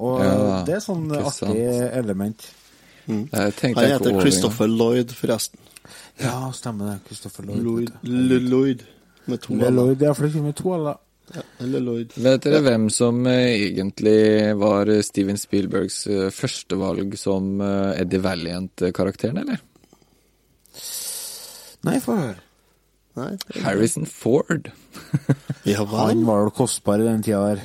Og 0.00 0.22
Ja, 0.24 0.62
det 0.64 0.78
er 0.78 0.84
sånn 0.84 1.10
artig 1.20 1.66
element. 2.00 2.46
Mm. 3.04 3.26
Han 3.32 3.52
heter 3.84 4.20
Christopher 4.22 4.70
Lloyd, 4.70 5.12
forresten. 5.12 5.60
Ja, 6.20 6.50
stemmer 6.56 6.94
det. 6.94 6.96
Christopher 7.08 7.44
Lloyd. 7.44 7.92
Lloyd, 8.02 8.84
med 9.26 9.44
to 9.44 9.54
L. 9.54 9.72
Lloyd, 9.74 10.00
ja, 10.00 10.12
for 10.16 10.26
det 10.26 10.32
kommer 10.32 10.56
to 10.56 10.74
eller 10.74 11.00
Ja, 11.30 11.42
eller 11.62 11.82
Lloyd. 11.84 12.14
Vet 12.18 12.42
dere 12.46 12.60
hvem 12.64 12.88
som 12.90 13.22
eh, 13.30 13.68
egentlig 13.68 14.52
var 14.58 14.90
eh, 14.90 15.02
Steven 15.06 15.38
Spielbergs 15.38 16.02
eh, 16.10 16.28
førstevalg 16.34 17.14
som 17.18 17.60
Eddie 17.62 18.22
Valiant-karakteren, 18.24 19.38
eller? 19.44 19.60
Nei, 21.86 21.98
få 22.02 22.18
høre. 22.18 22.38
Harrison 23.64 24.06
Ford. 24.06 24.70
ja 25.68 25.84
Han 25.84 26.24
var 26.24 26.46
vel 26.46 26.54
kostbar 26.56 27.02
i 27.02 27.08
den 27.08 27.22
tida 27.26 27.42
her. 27.50 27.62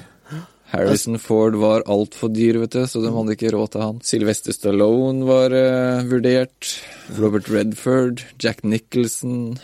Harrison 0.75 1.19
Ford 1.21 1.55
var 1.61 1.85
altfor 1.87 2.31
dyr, 2.33 2.57
vet 2.63 2.73
du, 2.73 2.81
så 2.89 2.99
de 3.03 3.11
hadde 3.13 3.35
ikke 3.35 3.53
råd 3.53 3.71
til 3.75 3.83
han. 3.83 3.99
Sylvester 4.03 4.55
Stallone 4.55 5.23
var 5.27 5.53
uh, 5.53 6.01
vurdert. 6.09 6.71
Robert 7.19 7.47
Redford, 7.53 8.25
Jack 8.41 8.63
Nicholson, 8.65 9.55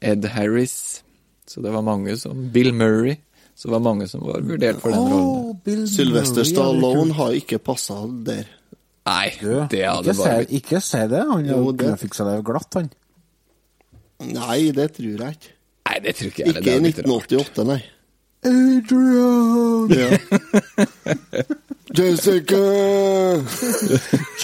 Ed 0.00 0.24
Harris. 0.32 1.04
Så 1.46 1.62
det 1.62 1.74
var 1.74 1.84
mange 1.86 2.16
som 2.18 2.48
Bill 2.54 2.72
Murray. 2.74 3.18
Så 3.60 3.68
det 3.68 3.74
var 3.74 3.82
mange 3.84 4.06
som 4.08 4.22
var 4.24 4.40
vurdert 4.40 4.78
for 4.80 4.94
den 4.94 5.04
rollen. 5.12 5.58
Bill 5.66 5.82
Sylvester 5.92 6.40
er 6.40 6.48
Stallone 6.48 7.12
har 7.18 7.34
ikke 7.36 7.58
passa 7.60 7.98
der. 8.24 8.46
Nei, 9.10 9.26
det 9.68 9.82
hadde 9.84 10.08
ikke, 10.08 10.16
bare 10.16 10.40
se, 10.46 10.56
ikke 10.60 10.80
si 10.86 11.00
det. 11.12 11.20
Han 11.28 11.44
Jo, 11.50 11.58
det- 11.72 11.78
kunne 11.84 12.00
fiksa 12.00 12.24
det 12.30 12.38
glatt, 12.48 12.74
han. 12.78 12.88
Nei, 14.32 14.60
det 14.76 14.88
tror 14.96 15.12
jeg 15.26 15.36
ikke. 15.36 15.52
Nei, 15.90 15.98
det 16.04 16.16
tror 16.16 16.28
ikke 16.32 16.44
jeg. 16.46 16.54
Ikke 16.56 16.70
i 16.70 16.76
er 16.76 16.84
litt 16.86 17.00
rart. 17.04 17.32
1988, 17.34 17.64
nei. 17.68 17.80
Adrian! 18.48 19.90
Ja. 19.92 20.08
Jessica! 22.00 22.60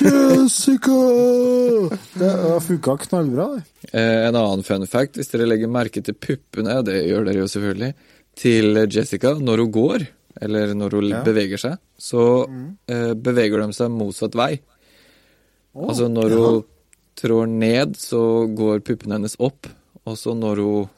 Jessica! 0.01 0.99
Det 2.19 2.61
funka 2.67 2.97
knallbra, 3.07 3.47
det. 3.57 3.63
Eh, 3.93 4.27
En 4.29 4.37
annen 4.37 4.65
fun 4.67 4.87
fact, 4.91 5.17
hvis 5.17 5.31
dere 5.33 5.47
legger 5.49 5.71
merke 5.73 6.03
til 6.05 6.15
puppene, 6.19 6.81
det 6.85 6.99
gjør 7.07 7.25
dere 7.29 7.45
jo 7.45 7.49
selvfølgelig, 7.53 7.93
til 8.37 8.75
Jessica 8.93 9.33
når 9.41 9.65
hun 9.65 9.73
går, 9.73 10.07
eller 10.43 10.75
når 10.77 10.91
hun 10.99 11.09
Ja. 11.11 11.23
beveger 11.25 11.59
seg, 11.59 11.79
så 11.99 12.23
eh, 12.89 13.15
beveger 13.15 13.63
de 13.67 13.73
seg 13.73 13.91
motsatt 13.91 14.35
vei. 14.37 14.61
altså 15.77 16.09
når 16.09 16.31
hun 16.37 16.65
trår 17.17 17.47
ned, 17.49 17.97
så 17.97 18.47
går 18.55 18.81
puppene 18.85 19.17
hennes 19.19 19.37
opp, 19.41 19.67
og 20.07 20.17
så 20.21 20.35
når 20.37 20.57
hun 20.63 20.89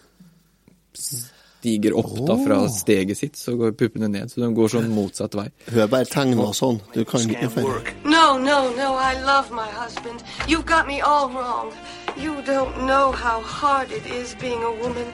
stiger 0.94 1.94
opp 1.98 2.12
da 2.26 2.36
fra 2.44 2.58
steget 2.70 3.16
sitt, 3.18 3.36
så 3.38 3.54
går 3.58 3.72
puppene 3.78 4.08
ned. 4.10 4.30
Så 4.30 4.40
de 4.42 4.48
går 4.54 4.68
sånn 4.72 4.90
motsatt 4.94 5.34
vei. 5.38 5.48
Hun 5.70 5.80
er 5.84 5.90
bare 5.90 6.06
tegna 6.10 6.50
sånn. 6.54 6.80
Du 6.94 7.04
kan 7.04 7.20
ikke 7.26 7.50
feile. 7.50 7.94
No, 8.04 8.38
no, 8.38 8.58
no, 8.78 8.94
I 8.98 9.14
love 9.26 9.50
my 9.54 9.66
husband. 9.78 10.22
You've 10.48 10.66
got 10.66 10.86
me 10.86 11.00
all 11.00 11.28
wrong. 11.30 11.72
You 12.18 12.34
don't 12.46 12.86
know 12.86 13.12
how 13.12 13.40
hard 13.42 13.90
it 13.92 14.06
is 14.06 14.34
being 14.40 14.62
a 14.62 14.72
woman 14.82 15.06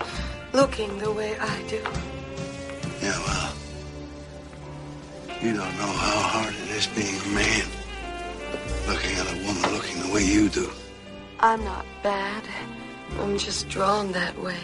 looking 0.55 0.99
the 0.99 1.11
way 1.13 1.37
I 1.39 1.57
do. 1.69 1.83
Yeah, 3.03 3.19
well, 3.27 3.53
you 5.43 5.53
don't 5.61 5.77
know 5.81 5.93
how 6.07 6.19
hard 6.35 6.55
it 6.63 6.71
is 6.79 6.87
being 6.99 7.19
a 7.27 7.29
man. 7.35 7.67
Looking 8.89 9.15
at 9.19 9.27
a 9.35 9.37
woman 9.47 9.67
looking 9.75 9.99
the 10.07 10.11
way 10.15 10.25
you 10.25 10.49
do. 10.49 10.71
I'm 11.41 11.63
not 11.65 11.85
bad. 12.03 12.45
I'm 13.21 13.37
just 13.37 13.69
drawn 13.69 14.13
that 14.13 14.35
way. 14.41 14.63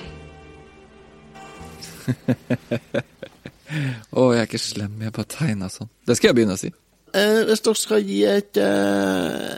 Å, 4.11 4.22
jeg 4.35 4.40
er 4.40 4.46
ikke 4.48 4.59
slem, 4.59 4.96
jeg 4.98 5.12
bare 5.14 5.31
tegna 5.31 5.68
sånn. 5.70 5.90
Det 6.07 6.16
skal 6.18 6.31
jeg 6.31 6.37
begynne 6.40 6.57
å 6.57 6.61
si. 6.61 6.70
Eh, 7.14 7.42
hvis 7.46 7.62
dere 7.62 7.79
skal 7.79 8.00
gi 8.03 8.20
et 8.26 8.59
eh, 8.59 9.50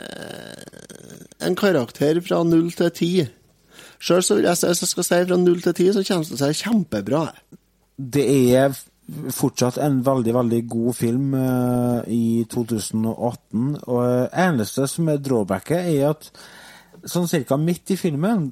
en 1.47 1.55
karakter 1.57 2.19
fra 2.25 2.43
null 2.45 2.69
til 2.77 2.91
ti 2.93 3.09
Sjøl 4.03 4.23
så 4.25 4.35
vil 4.35 4.47
jeg 4.49 4.59
si 4.59 4.67
hvis 4.67 4.81
jeg 4.83 4.91
skal 4.91 5.05
si 5.07 5.19
fra 5.29 5.37
null 5.39 5.61
til 5.63 5.75
ti, 5.77 5.85
så 5.95 6.03
kommer 6.07 6.27
det 6.27 6.39
si 6.41 6.63
kjempebra. 6.65 7.21
Det 7.95 8.25
er 8.57 8.73
fortsatt 9.35 9.77
en 9.83 10.01
veldig, 10.03 10.33
veldig 10.35 10.59
god 10.71 10.95
film 10.97 11.33
uh, 11.35 12.01
i 12.11 12.43
2018. 12.51 13.69
Og 13.87 14.03
det 14.07 14.29
eneste 14.45 14.87
som 14.91 15.09
er 15.11 15.21
drawbacket, 15.23 15.87
er 15.93 16.09
at 16.13 16.29
sånn 17.03 17.27
cirka 17.31 17.57
midt 17.59 17.91
i 17.95 17.99
filmen 17.99 18.49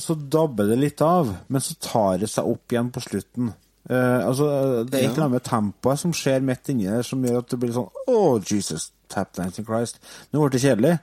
så 0.00 0.16
dabber 0.16 0.70
det 0.70 0.78
litt 0.80 1.02
av, 1.04 1.34
men 1.52 1.60
så 1.64 1.76
tar 1.84 2.20
det 2.22 2.30
seg 2.32 2.48
opp 2.48 2.72
igjen 2.72 2.88
på 2.92 3.02
slutten. 3.04 3.52
Uh, 3.90 4.20
altså, 4.28 4.46
det 4.88 4.94
er 4.94 5.02
et 5.02 5.08
Ja. 5.08 5.10
eller 5.10 5.24
annet 5.26 5.36
med 5.40 5.48
tempoet 5.48 6.00
som 6.00 6.12
skjer 6.16 6.44
midt 6.48 6.68
inni 6.72 6.86
der, 6.88 7.02
som 7.04 7.24
gjør 7.24 7.42
at 7.42 7.50
det 7.50 7.58
blir 7.60 7.72
sånn 7.76 7.90
Å, 8.08 8.20
Jesus, 8.40 8.90
tap 9.08 9.34
dancing 9.36 9.66
Christ. 9.68 9.98
Nå 10.32 10.40
ble 10.44 10.52
det 10.54 10.62
kjedelig. 10.64 10.98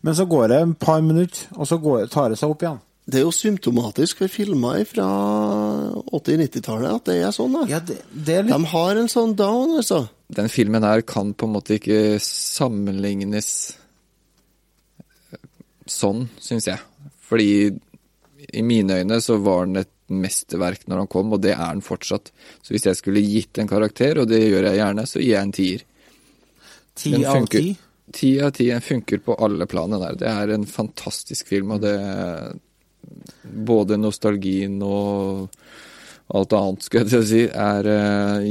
Men 0.00 0.16
så 0.16 0.24
går 0.30 0.48
det 0.48 0.60
en 0.62 0.74
par 0.74 1.02
minutter, 1.04 1.48
og 1.56 1.68
så 1.68 1.76
går, 1.82 2.06
tar 2.12 2.30
det 2.32 2.38
seg 2.40 2.52
opp 2.54 2.62
igjen. 2.64 2.78
Det 3.10 3.18
er 3.18 3.24
jo 3.24 3.32
symptomatisk 3.34 4.20
for 4.22 4.30
filmer 4.30 4.84
fra 4.86 5.06
80-90-tallet 6.14 6.92
at 6.94 7.08
det 7.08 7.16
er 7.26 7.34
sånn. 7.34 7.56
Da. 7.58 7.80
De 8.46 8.58
har 8.72 9.00
en 9.00 9.10
sånn 9.10 9.34
down, 9.38 9.76
altså. 9.80 10.04
Den 10.30 10.50
filmen 10.52 10.86
her 10.86 11.02
kan 11.02 11.32
på 11.34 11.48
en 11.48 11.56
måte 11.56 11.78
ikke 11.80 12.20
sammenlignes 12.22 13.50
sånn, 15.90 16.28
syns 16.38 16.68
jeg. 16.70 16.78
Fordi 17.26 17.50
i 18.54 18.62
mine 18.66 19.00
øyne 19.02 19.18
så 19.22 19.40
var 19.42 19.66
den 19.66 19.82
et 19.82 19.92
mesterverk 20.10 20.86
når 20.90 21.04
han 21.04 21.10
kom, 21.10 21.34
og 21.34 21.42
det 21.42 21.54
er 21.56 21.74
den 21.74 21.84
fortsatt. 21.86 22.30
Så 22.62 22.74
hvis 22.74 22.86
jeg 22.88 22.98
skulle 22.98 23.22
gitt 23.26 23.58
en 23.62 23.70
karakter, 23.70 24.22
og 24.22 24.30
det 24.30 24.42
gjør 24.44 24.70
jeg 24.70 24.80
gjerne, 24.80 25.06
så 25.06 25.22
gir 25.22 25.34
jeg 25.34 25.42
en 25.48 25.54
tier. 25.54 25.86
Ti 27.00 27.14
av 27.24 27.40
funker- 27.40 27.66
ti? 27.66 27.76
Ti 28.10 28.30
av 28.42 28.50
ti. 28.56 28.66
Den 28.70 28.82
funker 28.82 29.18
på 29.22 29.36
alle 29.38 29.66
planene 29.70 30.00
der. 30.02 30.16
Det 30.18 30.30
er 30.30 30.54
en 30.54 30.66
fantastisk 30.66 31.46
film, 31.46 31.76
og 31.76 31.80
det 31.84 31.94
Både 33.42 33.98
nostalgien 34.00 34.78
og 34.84 35.48
alt 36.30 36.52
annet, 36.54 36.86
skulle 36.86 37.10
jeg 37.10 37.26
si, 37.26 37.44
er, 37.48 37.86
eh, 37.90 38.50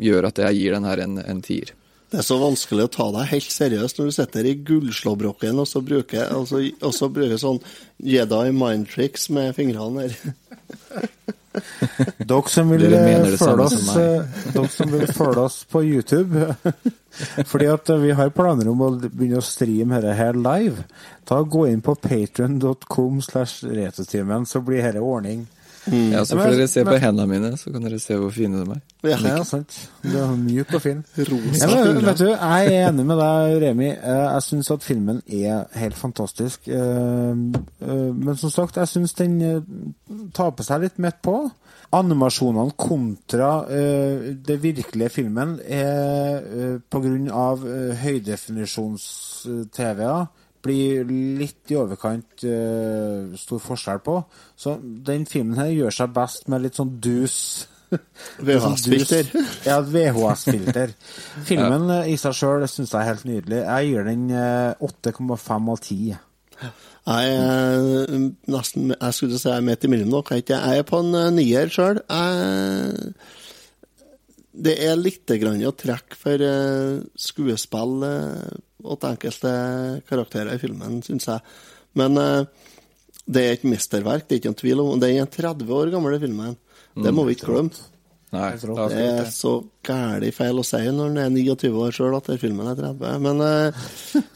gjør 0.00 0.30
at 0.30 0.40
jeg 0.46 0.60
gir 0.60 0.76
den 0.78 0.86
her 0.88 1.02
en, 1.04 1.18
en 1.20 1.42
tier. 1.44 1.74
Det 2.14 2.20
er 2.22 2.26
så 2.28 2.38
vanskelig 2.38 2.86
å 2.86 2.92
ta 2.94 3.08
deg 3.10 3.30
helt 3.32 3.50
seriøst 3.50 3.98
når 3.98 4.08
du 4.08 4.14
sitter 4.14 4.46
i 4.46 4.54
gullslåbroken 4.68 5.58
og 5.58 5.66
så 5.66 5.82
bruker, 5.84 6.28
og 6.36 6.46
så, 6.46 6.62
og 6.62 6.92
så 6.94 7.08
bruker 7.10 7.40
sånn 7.40 7.58
Jedi 7.98 8.52
mind 8.54 8.86
tricks 8.92 9.26
med 9.34 9.56
fingrene 9.56 10.06
der. 10.06 11.34
Dere 12.28 12.50
som 12.50 12.70
vil 12.72 12.92
eh, 12.92 13.36
følge 13.38 13.64
oss, 13.64 13.76
som 13.86 14.00
eh, 14.02 14.68
som 14.76 14.92
vil 14.92 15.06
følge 15.06 15.44
oss 15.44 15.60
på 15.70 15.84
YouTube 15.86 16.48
Fordi 17.50 17.68
at 17.70 17.90
eh, 17.90 18.00
vi 18.02 18.14
har 18.18 18.32
planer 18.34 18.70
om 18.72 18.82
å 18.82 18.90
begynne 19.04 19.38
å 19.38 19.44
streame 19.44 20.00
dette 20.02 20.16
her 20.18 20.38
live. 20.38 20.86
Ta 21.28 21.42
Gå 21.42 21.66
inn 21.70 21.82
på 21.84 21.94
patrion.com 21.94 23.20
slash 23.22 23.68
retetimen, 23.70 24.46
så 24.46 24.62
blir 24.64 24.82
dette 24.82 25.02
ordning. 25.04 25.44
Ja, 25.92 26.24
så 26.24 26.38
får 26.38 26.50
dere 26.54 26.68
se 26.70 26.84
på 26.86 26.96
hendene 27.00 27.26
mine, 27.28 27.56
så 27.60 27.70
kan 27.72 27.82
dere 27.84 27.98
se 28.00 28.16
hvor 28.16 28.30
fine 28.32 28.62
de 28.62 28.70
er. 28.76 28.80
Ja, 29.04 29.44
sant. 29.44 29.90
Du 30.02 30.16
er 30.16 30.36
mjuk 30.38 30.74
og 30.74 30.82
fin. 30.82 31.04
Rosa 31.18 31.68
Ja, 31.68 31.92
men, 31.92 32.06
vet 32.06 32.18
du, 32.22 32.28
jeg 32.30 32.66
er 32.72 32.88
enig 32.88 33.06
med 33.06 33.16
deg, 33.20 33.62
Remi. 33.66 33.88
Eh, 33.92 34.34
Jeg 34.34 34.42
syns 34.46 34.70
at 34.72 34.82
filmen 34.86 35.22
er 35.26 35.64
helt 35.76 35.96
fantastisk. 35.98 36.68
Eh, 36.68 37.30
eh, 37.84 38.14
Men 38.14 38.36
som 38.36 38.50
sagt, 38.50 38.76
jeg 38.76 38.88
syns 38.88 39.12
den 39.18 39.64
taper 40.34 40.62
seg 40.64 40.80
litt 40.86 40.98
midt 40.98 41.22
på. 41.22 41.50
Animasjonene 41.94 42.70
kontra 42.78 43.64
uh, 43.68 44.34
det 44.46 44.62
virkelige 44.62 45.08
filmen 45.14 45.60
er 45.62 46.42
uh, 46.42 46.80
av 47.34 47.66
eh, 47.68 47.94
høydefinisjons-TV-er 48.00 50.26
blir 50.64 51.04
litt 51.38 51.70
i 51.72 51.78
overkant 51.78 52.46
uh, 52.48 53.34
stor 53.38 53.62
forskjell 53.62 54.00
på. 54.04 54.18
Så 54.56 54.78
den 54.80 55.28
filmen 55.28 55.60
her 55.60 55.70
gjør 55.72 55.96
seg 56.00 56.16
best 56.16 56.50
med 56.52 56.64
litt 56.64 56.80
sånn 56.80 56.96
dus 57.04 57.36
VHS-filter. 58.46 59.30
Ja, 59.68 59.80
VHS-filter. 59.80 60.94
Filmen 61.46 61.88
ja. 61.92 62.02
i 62.10 62.16
seg 62.20 62.36
sjøl 62.36 62.66
syns 62.70 62.94
jeg 62.94 63.00
er 63.00 63.10
helt 63.12 63.26
nydelig. 63.28 63.60
Jeg 63.62 63.90
gir 63.90 64.08
den 64.08 64.24
eh, 64.34 64.86
8,5 64.88 65.70
av 65.74 65.82
10. 65.82 66.16
Jeg 67.04 67.32
er 67.36 68.12
nesten 68.48 68.94
Jeg 68.94 69.14
skulle 69.16 69.38
si 69.38 69.50
jeg 69.50 69.60
er 69.60 69.66
midt 69.66 69.84
imellom 69.84 70.14
dere. 70.14 70.40
Jeg 70.40 70.80
er 70.80 70.86
på 70.88 71.02
en 71.04 71.14
eh, 71.18 71.32
nier 71.36 71.72
sjøl. 71.72 72.00
Det 74.54 74.74
er 74.86 74.94
litt 74.98 75.30
grann 75.40 75.62
å 75.66 75.74
trekke 75.74 76.18
for 76.18 76.42
eh, 76.46 77.00
skuespill 77.18 78.04
eh, 78.06 78.52
åt 78.84 79.06
enkelte 79.08 79.54
karakterer 80.06 80.54
i 80.54 80.62
filmen, 80.62 81.00
syns 81.02 81.26
jeg. 81.30 81.42
Men 81.98 82.20
eh, 82.20 82.68
det 83.24 83.42
er 83.42 83.56
et 83.56 83.66
mesterverk, 83.66 84.28
det 84.28 84.36
er 84.36 84.42
ikke 84.42 84.52
noen 84.52 84.60
tvil 84.60 84.84
om. 84.84 84.94
Det 85.00 85.10
er 85.10 85.24
en 85.24 85.34
30 85.38 85.74
år 85.74 85.90
gammel 85.94 86.20
filmen. 86.22 86.54
Det 86.94 87.10
må 87.14 87.24
vi 87.26 87.34
ikke 87.34 87.50
glemme. 87.50 87.90
Nei, 88.34 88.50
Det 88.58 88.98
er 88.98 89.28
så 89.30 89.52
gæli 89.86 90.32
feil 90.34 90.58
å 90.58 90.64
si 90.66 90.80
når 90.90 91.12
en 91.12 91.20
er 91.22 91.28
29 91.30 91.70
år 91.84 91.94
sjøl 91.94 92.16
at 92.16 92.30
den 92.32 92.40
filmen 92.42 92.66
er 92.66 92.78
30. 92.80 93.20
Men 93.22 93.42
uh, 93.44 93.84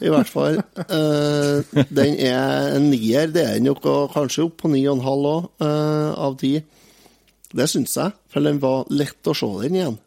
i 0.06 0.12
hvert 0.12 0.30
fall 0.30 0.60
Uh, 0.88 1.64
Den 1.90 2.14
er 2.22 2.76
en 2.76 2.86
nier. 2.92 3.26
Det 3.34 3.42
er 3.42 3.56
den 3.58 3.66
nok 3.68 3.86
og 3.90 4.12
kanskje 4.14 4.46
opp 4.46 4.60
på 4.62 4.70
9,5 4.70 5.26
òg, 5.32 5.48
uh, 5.64 6.12
av 6.14 6.38
10. 6.38 6.62
Det 7.58 7.66
syns 7.70 7.96
jeg, 7.98 8.14
for 8.30 8.46
den 8.46 8.60
var 8.62 8.86
lett 8.94 9.28
å 9.28 9.34
se 9.36 9.48
den 9.64 9.80
igjen. 9.80 9.98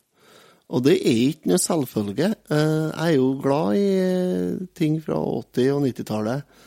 Og 0.71 0.83
det 0.85 0.97
er 1.03 1.21
ikke 1.27 1.51
noe 1.51 1.61
selvfølge. 1.61 2.31
Eh, 2.51 2.87
jeg 2.87 3.07
er 3.07 3.15
jo 3.17 3.29
glad 3.43 3.77
i 3.79 3.87
eh, 3.99 4.59
ting 4.77 4.99
fra 5.03 5.19
80- 5.19 5.71
og 5.75 5.85
90-tallet, 5.87 6.59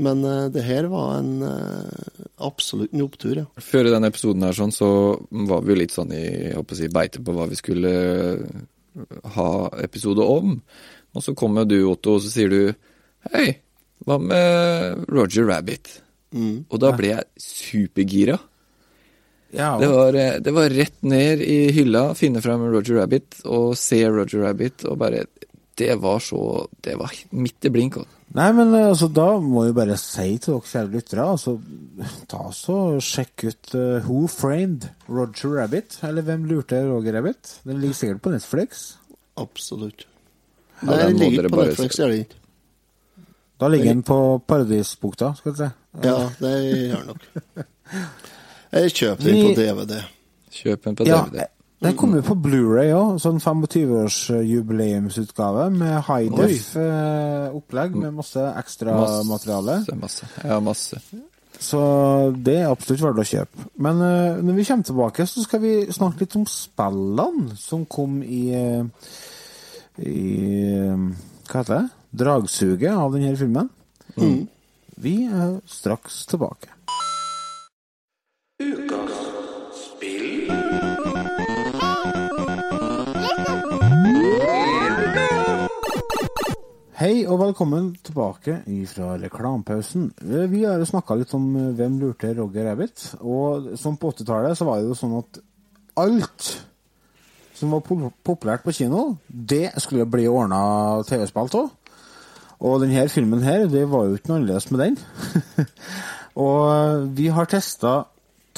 men 0.00 0.24
eh, 0.24 0.46
det 0.54 0.64
her 0.64 0.88
var 0.92 1.18
en 1.18 1.44
absolutt 2.40 2.94
en 2.96 3.04
opptur, 3.04 3.42
ja. 3.42 3.46
Før 3.60 3.90
denne 3.92 4.08
episoden 4.08 4.46
her 4.46 4.56
sånn, 4.56 4.72
så 4.72 4.90
var 5.50 5.64
vi 5.64 5.74
jo 5.74 5.80
litt 5.82 5.96
sånn 5.96 6.14
i 6.16 6.22
jeg 6.22 6.56
håper 6.56 6.76
å 6.76 6.80
si, 6.80 6.92
beite 6.92 7.24
på 7.24 7.36
hva 7.36 7.48
vi 7.50 7.58
skulle 7.60 7.92
ha 9.36 9.50
episode 9.84 10.24
om. 10.24 10.56
Og 11.14 11.24
så 11.24 11.36
kommer 11.36 11.68
du, 11.68 11.82
Otto, 11.90 12.16
og 12.16 12.24
så 12.24 12.32
sier 12.32 12.52
du 12.52 12.62
Hei, 13.28 13.50
hva 14.08 14.16
med 14.22 15.04
Roger 15.12 15.44
Rabbit? 15.50 15.98
Og 16.70 16.80
da 16.80 16.94
ble 16.96 17.10
jeg 17.12 17.44
supergira. 17.44 18.38
Ja, 19.52 19.78
Det 19.80 19.88
var, 19.90 20.14
eh, 20.14 20.38
det 20.40 20.52
var 20.54 20.70
rett 20.70 21.02
ned 21.02 21.40
i 21.42 21.72
hylla, 21.74 22.14
finne 22.14 22.42
fram 22.42 22.62
Roger 22.70 23.00
Rabbit 23.00 23.40
og 23.44 23.76
se 23.78 24.04
Roger 24.08 24.44
Rabbit, 24.46 24.84
og 24.84 24.98
bare 24.98 25.24
Det 25.76 25.94
var 25.98 26.18
så 26.20 26.68
Det 26.82 26.96
var 26.98 27.10
midt 27.30 27.64
i 27.64 27.70
blink. 27.70 27.96
altså. 27.96 28.16
Nei, 28.34 28.52
men 28.52 28.74
eh, 28.74 28.86
altså, 28.86 29.08
da 29.10 29.40
må 29.42 29.64
jeg 29.66 29.74
bare 29.74 29.96
si 29.98 30.38
til 30.38 30.54
dere 30.54 30.68
kjære 30.70 30.92
lyttere, 30.92 31.24
altså, 31.26 31.56
ta 32.30 32.44
så 32.54 32.76
sjekk 33.02 33.44
ut 33.48 33.74
uh, 33.74 34.06
Who 34.06 34.28
Framed 34.30 34.86
Roger 35.08 35.56
Rabbit? 35.58 35.98
Eller 36.06 36.22
Hvem 36.22 36.44
lurte 36.46 36.78
Roger 36.86 37.16
Rabbit? 37.18 37.56
Den 37.64 37.80
ligger 37.80 37.94
sikkert 37.94 38.22
på 38.22 38.30
Netflix. 38.30 38.84
Absolutt. 39.36 40.06
Nei, 40.82 40.96
den 40.96 41.16
den 41.16 41.18
ligger 41.24 41.48
ikke 41.48 41.56
på 41.56 41.64
Netflix, 41.64 41.98
gjør 41.98 42.14
den 42.14 42.20
ikke. 42.20 42.36
Da 43.60 43.68
ligger 43.68 43.90
den 43.92 44.02
på 44.06 44.20
Paradisbukta, 44.48 45.34
skal 45.36 45.52
vi 45.52 45.58
se. 45.58 45.70
Ja, 46.04 46.18
det 46.38 46.54
gjør 46.62 47.02
den 47.02 47.10
nok. 47.10 47.66
Jeg 48.70 48.92
kjøper 48.94 49.24
den 49.24 49.42
på 49.42 49.48
DVD. 49.58 49.94
Kjøp 50.54 50.84
den 50.84 50.94
på 50.98 51.04
DVD. 51.04 51.36
Ja, 51.40 51.46
Den 51.80 51.96
kom 51.96 52.12
jo 52.14 52.20
på 52.22 52.34
Blu-ray 52.36 52.92
òg, 52.92 53.18
sånn 53.22 53.40
25-årsjubileumsutgave 53.40 55.70
med 55.72 56.02
high 56.06 56.30
def-opplegg 56.36 57.96
med 57.96 58.12
masse 58.18 58.40
ekstramateriale. 58.60 59.76
Masse, 59.80 59.96
masse. 60.04 60.24
Ja, 60.44 60.60
masse. 60.60 61.00
Så 61.60 61.80
det 62.36 62.56
er 62.60 62.70
absolutt 62.70 63.02
verdt 63.04 63.20
å 63.20 63.24
kjøpe. 63.30 63.56
Men 63.84 63.96
uh, 64.00 64.40
når 64.44 64.54
vi 64.56 64.64
kommer 64.68 64.84
tilbake, 64.88 65.26
så 65.28 65.36
skal 65.44 65.60
vi 65.64 65.72
snakke 65.92 66.20
litt 66.24 66.36
om 66.40 66.46
spillene 66.48 67.56
som 67.60 67.80
kom 67.90 68.12
i, 68.24 68.42
eh, 68.56 68.84
i 70.00 70.04
eh, 70.78 71.00
Hva 71.50 71.56
heter 71.60 71.74
det? 71.74 71.86
Dragsuget 72.22 72.92
av 72.92 73.12
denne 73.16 73.36
filmen. 73.40 73.68
Vi 75.00 75.14
er 75.28 75.60
straks 75.68 76.14
tilbake. 76.28 76.68
Hei 87.00 87.22
og 87.24 87.38
velkommen 87.40 87.94
tilbake 88.04 88.58
fra 88.90 89.14
reklamepausen. 89.16 90.10
Eh, 90.20 90.46
Vi 90.52 90.64
har 90.68 90.82
snakka 90.84 91.16
litt 91.16 91.32
om 91.34 91.46
eh, 91.56 91.70
hvem 91.78 91.94
lurte 92.00 92.34
Roger 92.36 92.66
Rabbit. 92.68 93.04
Og 93.24 93.70
som 93.80 93.96
på 93.96 94.10
80-tallet 94.12 94.58
så 94.58 94.66
var 94.68 94.80
det 94.82 94.90
jo 94.90 94.98
sånn 94.98 95.16
at 95.16 95.40
alt 96.00 96.48
som 97.56 97.72
var 97.72 97.80
pop- 97.84 98.12
populært 98.24 98.64
på 98.64 98.72
kino, 98.76 99.16
det 99.28 99.70
skulle 99.80 100.04
bli 100.08 100.26
ordna 100.28 101.00
TV-spill 101.08 101.48
av. 101.62 101.70
Og 102.60 102.82
denne 102.82 103.06
filmen 103.08 103.40
her, 103.44 103.64
det 103.72 103.86
var 103.88 104.04
jo 104.04 104.18
ikke 104.18 104.28
noe 104.34 104.40
annerledes 104.42 104.68
med 104.68 104.84
den. 104.84 104.98
og 106.44 106.66
eh, 106.74 107.06
vi 107.16 107.30
har 107.32 107.48
testa 107.48 108.02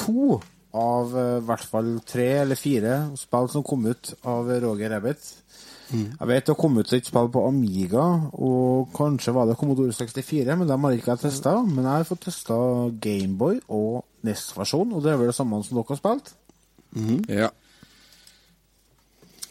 to 0.02 0.40
av 0.72 1.10
i 1.12 1.44
hvert 1.44 1.66
fall 1.68 1.88
tre 2.08 2.30
eller 2.42 2.56
fire 2.56 2.94
spill 3.20 3.50
som 3.52 3.62
kom 3.66 3.84
ut 3.86 4.14
av 4.24 4.48
Roger 4.64 4.90
Rabbit. 4.96 5.26
Jeg 5.92 6.28
vet 6.30 6.48
det 6.48 6.56
kom 6.58 6.78
ut 6.78 6.92
et 6.96 7.08
spill 7.08 7.30
på 7.32 7.44
Amiga, 7.48 8.04
og 8.32 8.92
kanskje 8.96 9.34
var 9.36 9.48
det 9.48 9.58
Commodore 9.60 9.92
64, 9.94 10.56
men 10.58 10.68
dem 10.68 10.86
har 10.86 10.96
ikke 10.96 11.12
jeg 11.14 11.24
testa. 11.26 11.56
Men 11.66 11.84
jeg 11.84 11.92
har 11.92 12.08
fått 12.08 12.26
testa 12.28 12.58
Gameboy 13.02 13.60
og 13.68 14.04
NES-versjon, 14.26 14.94
og 14.94 15.04
det 15.04 15.12
er 15.12 15.20
vel 15.20 15.32
det 15.32 15.36
samme 15.38 15.60
som 15.66 15.78
dere 15.78 15.92
har 15.92 16.00
spilt? 16.00 16.32
Ja. 17.28 17.50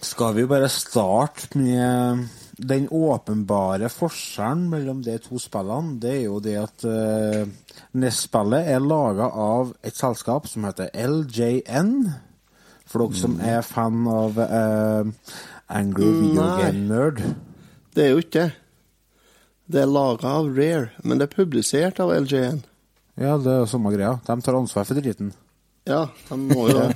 Skal 0.01 0.33
vi 0.37 0.47
bare 0.49 0.69
starte 0.69 1.57
med 1.57 2.25
den 2.61 2.87
åpenbare 2.89 3.89
forskjellen 3.89 4.65
mellom 4.69 5.03
de 5.05 5.17
to 5.21 5.37
spillene? 5.41 5.99
Det 6.01 6.15
er 6.15 6.25
jo 6.25 6.39
det 6.41 6.57
at 6.61 6.85
uh, 6.89 7.45
NES-spillet 7.93 8.73
er 8.73 8.81
laga 8.81 9.29
av 9.29 9.75
et 9.85 9.97
selskap 9.97 10.49
som 10.49 10.65
heter 10.65 10.89
LJN. 10.97 11.95
For 12.91 13.05
dere 13.05 13.21
som 13.21 13.37
er 13.39 13.61
fan 13.63 14.01
av 14.11 14.39
eh, 14.43 15.11
Angry 15.71 16.09
video 16.21 16.47
game 16.59 16.87
nerd. 16.89 17.21
Det 17.95 18.05
er 18.05 18.09
jo 18.13 18.21
ikke 18.23 18.39
det. 18.41 18.51
Det 19.71 19.79
er 19.85 19.87
laga 19.87 20.27
av 20.35 20.49
Rare, 20.51 20.89
men 21.07 21.19
det 21.21 21.29
er 21.29 21.35
publisert 21.35 21.99
av 22.03 22.09
LJN. 22.11 22.57
Ja, 23.21 23.37
det 23.39 23.47
er 23.53 23.61
jo 23.61 23.69
samme 23.71 23.91
greia. 23.93 24.17
De 24.27 24.35
tar 24.43 24.57
ansvar 24.57 24.83
for 24.89 24.99
driten. 24.99 25.29
Ja, 25.87 26.01
de 26.27 26.37
må 26.41 26.65
jo 26.67 26.73
det. 26.81 26.89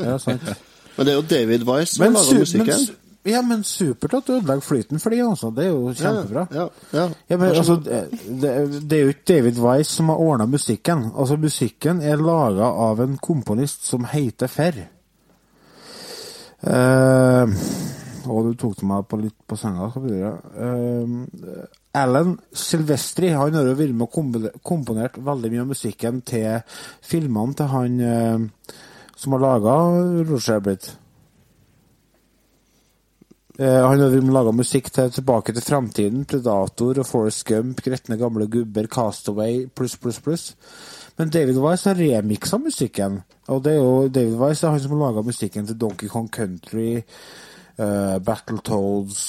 Ja, 0.00 0.16
sant. 0.18 0.42
Men 0.96 1.06
det 1.06 1.12
er 1.12 1.20
jo 1.20 1.28
David 1.30 1.62
Wise 1.68 1.94
som 1.94 2.02
Men, 2.08 2.18
musikken. 2.18 2.66
men, 2.66 3.30
ja, 3.30 3.42
men 3.46 3.62
supert 3.68 4.14
at 4.18 4.26
du 4.26 4.32
ødelegger 4.40 4.64
flyten 4.66 4.98
for 5.02 5.14
de, 5.14 5.20
altså. 5.22 5.52
Det 5.54 5.68
er 5.68 5.70
jo 5.70 5.92
kjempebra. 5.94 6.46
Ja, 6.56 6.66
ja, 6.96 7.06
Ja, 7.30 7.36
men 7.38 7.48
altså, 7.54 7.76
det, 7.84 8.00
det 8.90 8.98
er 8.98 9.02
jo 9.06 9.12
ikke 9.14 9.28
David 9.34 9.60
Wise 9.62 9.92
som 10.00 10.10
har 10.10 10.18
ordna 10.24 10.46
musikken. 10.50 11.06
Altså, 11.14 11.36
musikken 11.38 12.02
er 12.02 12.18
laga 12.18 12.72
av 12.88 13.04
en 13.06 13.14
komponist 13.22 13.86
som 13.86 14.08
heter 14.10 14.50
Ferr. 14.50 14.82
Eh, 16.60 17.46
og 18.30 18.46
du 18.46 18.54
tok 18.58 18.84
meg 18.86 19.08
på 19.10 19.18
litt 19.20 19.36
på 19.48 19.58
senga. 19.58 19.90
Eh, 19.90 21.64
Alan 22.00 22.36
Silvestri 22.54 23.32
han 23.34 23.58
har 23.58 23.66
jo 23.66 23.76
vært 23.78 23.96
med 23.98 24.06
og 24.06 24.62
komponert 24.66 25.18
veldig 25.18 25.50
mye 25.50 25.64
av 25.64 25.72
musikken 25.72 26.22
til 26.22 26.78
filmene 27.02 27.58
til 27.58 27.70
han 27.72 28.00
uh, 28.00 28.74
som 29.18 29.34
har 29.34 29.42
laga 29.42 29.76
Roger 30.22 30.54
Rabbit. 30.54 30.92
Eh, 33.60 33.86
han 33.86 34.00
har 34.00 34.32
laga 34.32 34.52
musikk 34.56 34.88
til 34.94 35.10
Tilbake 35.12 35.52
til 35.52 35.66
framtiden, 35.66 36.24
Predator 36.24 37.02
og 37.02 37.06
Forest 37.06 37.44
Gump, 37.44 37.82
Gretne 37.84 38.16
gamle 38.16 38.46
gubber, 38.48 38.86
Castaway 38.88 39.66
pluss, 39.66 39.98
pluss, 40.00 40.20
pluss. 40.20 40.46
Men 41.18 41.28
David 41.28 41.58
Wise 41.60 41.90
har 41.90 42.00
remiksa 42.00 42.56
musikken. 42.56 43.20
Og 43.48 43.64
det 43.64 43.74
er 43.74 43.82
jo 43.82 44.08
David 44.08 44.38
Wise 44.40 44.66
er 44.66 44.70
han 44.70 44.80
som 44.80 44.94
har 44.96 45.02
laga 45.02 45.26
musikken 45.26 45.66
til 45.66 45.76
Donkey 45.76 46.08
Kong 46.08 46.30
Country, 46.32 47.02
uh, 47.80 48.18
Battletoads, 48.24 49.24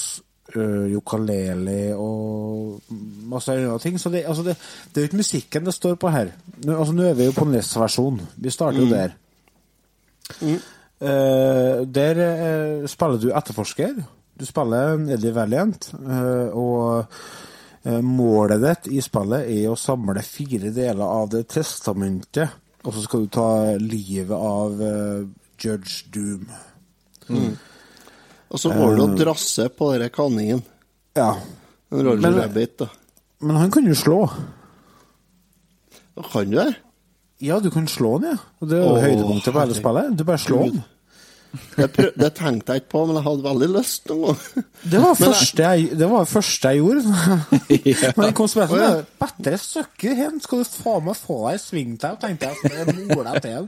uh, 0.54 0.86
Yokaleli 0.92 1.90
og 1.96 2.92
masse 3.32 3.56
andre 3.56 3.80
ting. 3.82 3.98
Så 4.00 4.12
det, 4.12 4.26
altså 4.28 4.46
det, 4.46 4.56
det 4.92 5.00
er 5.00 5.06
jo 5.06 5.10
ikke 5.10 5.22
musikken 5.24 5.66
det 5.68 5.76
står 5.76 5.98
på 5.98 6.12
her. 6.12 6.34
Nå, 6.62 6.76
altså, 6.76 6.94
nå 6.96 7.08
er 7.08 7.18
vi 7.18 7.28
jo 7.30 7.36
på 7.36 7.48
NES-versjon. 7.48 8.22
Vi 8.36 8.54
starter 8.54 8.84
jo 8.84 8.90
der. 8.92 9.18
Eh, 11.02 11.78
der 11.90 12.18
uh, 12.22 12.90
spiller 12.90 13.18
du 13.18 13.32
etterforsker. 13.34 14.02
Du 14.38 14.46
spiller 14.48 14.96
Eddie 15.12 15.34
Valiant, 15.36 15.92
eh, 15.94 16.54
og 16.56 17.04
eh, 17.84 18.00
målet 18.00 18.62
ditt 18.62 18.88
i 18.96 19.02
spillet 19.04 19.50
er 19.52 19.68
å 19.70 19.78
samle 19.78 20.24
fire 20.26 20.72
deler 20.74 21.04
av 21.04 21.28
det 21.34 21.44
testamentet, 21.52 22.56
og 22.82 22.96
så 22.96 23.04
skal 23.04 23.26
du 23.26 23.32
ta 23.36 23.50
livet 23.78 24.34
av 24.34 24.80
eh, 24.82 25.20
Judge 25.62 26.08
Doom. 26.14 26.48
Og 28.52 28.60
så 28.60 28.68
var 28.76 28.96
du 28.96 29.02
å 29.06 29.10
drasse 29.16 29.68
på 29.72 29.92
denne 29.94 30.10
kanningen. 30.12 30.62
Ja. 31.16 31.30
En 31.92 32.02
Roger 32.04 32.20
Men- 32.30 32.38
Rabbit, 32.42 32.76
da. 32.82 32.88
Men 33.42 33.56
han 33.56 33.70
kan 33.74 33.86
jo 33.88 33.94
slå. 33.96 34.18
Kan 36.32 36.50
du 36.50 36.56
det? 36.56 36.74
Ja, 37.42 37.58
du 37.60 37.70
kan 37.74 37.88
slå 37.90 38.18
han, 38.20 38.28
ja. 38.32 38.38
Og 38.60 38.68
det 38.70 38.78
er 38.78 38.84
jo 38.86 38.98
høydepunktet 39.02 39.52
på 39.54 39.62
hele 39.64 39.74
spillet. 39.74 40.16
Du 40.18 40.24
bare 40.28 40.38
slår 40.38 40.66
han. 40.68 40.82
Det, 41.76 41.88
det 42.16 42.28
tenkte 42.38 42.72
jeg 42.76 42.80
ikke 42.80 42.92
på, 42.94 43.00
men 43.08 43.18
jeg 43.18 43.24
hadde 43.26 43.44
veldig 43.44 43.66
lyst 43.74 44.06
noen 44.08 44.22
gang. 44.38 44.66
Det 44.88 45.00
var 45.02 45.16
Men 45.18 45.26
første 45.26 45.66
jeg, 45.66 45.88
det 46.00 46.08
var 46.12 46.28
første 46.30 46.70
jeg 46.72 46.80
gjorde. 46.80 47.02
Men 48.16 48.24
jeg 48.28 48.36
kom 48.38 48.48
så 48.48 48.62
Å, 48.64 48.78
ja. 48.80 48.92
Bedre 49.20 49.58
søkker 49.60 50.14
hen, 50.16 50.38
skal 50.44 50.62
du 50.62 50.70
faen 50.70 51.04
meg 51.10 51.18
få 51.20 51.40
deg 51.50 51.60
svingtau, 51.60 52.14
tenkte 52.22 52.52
jeg. 52.52 52.60
Så 52.62 52.72
jeg 52.78 53.08
mola 53.10 53.34
til. 53.44 53.66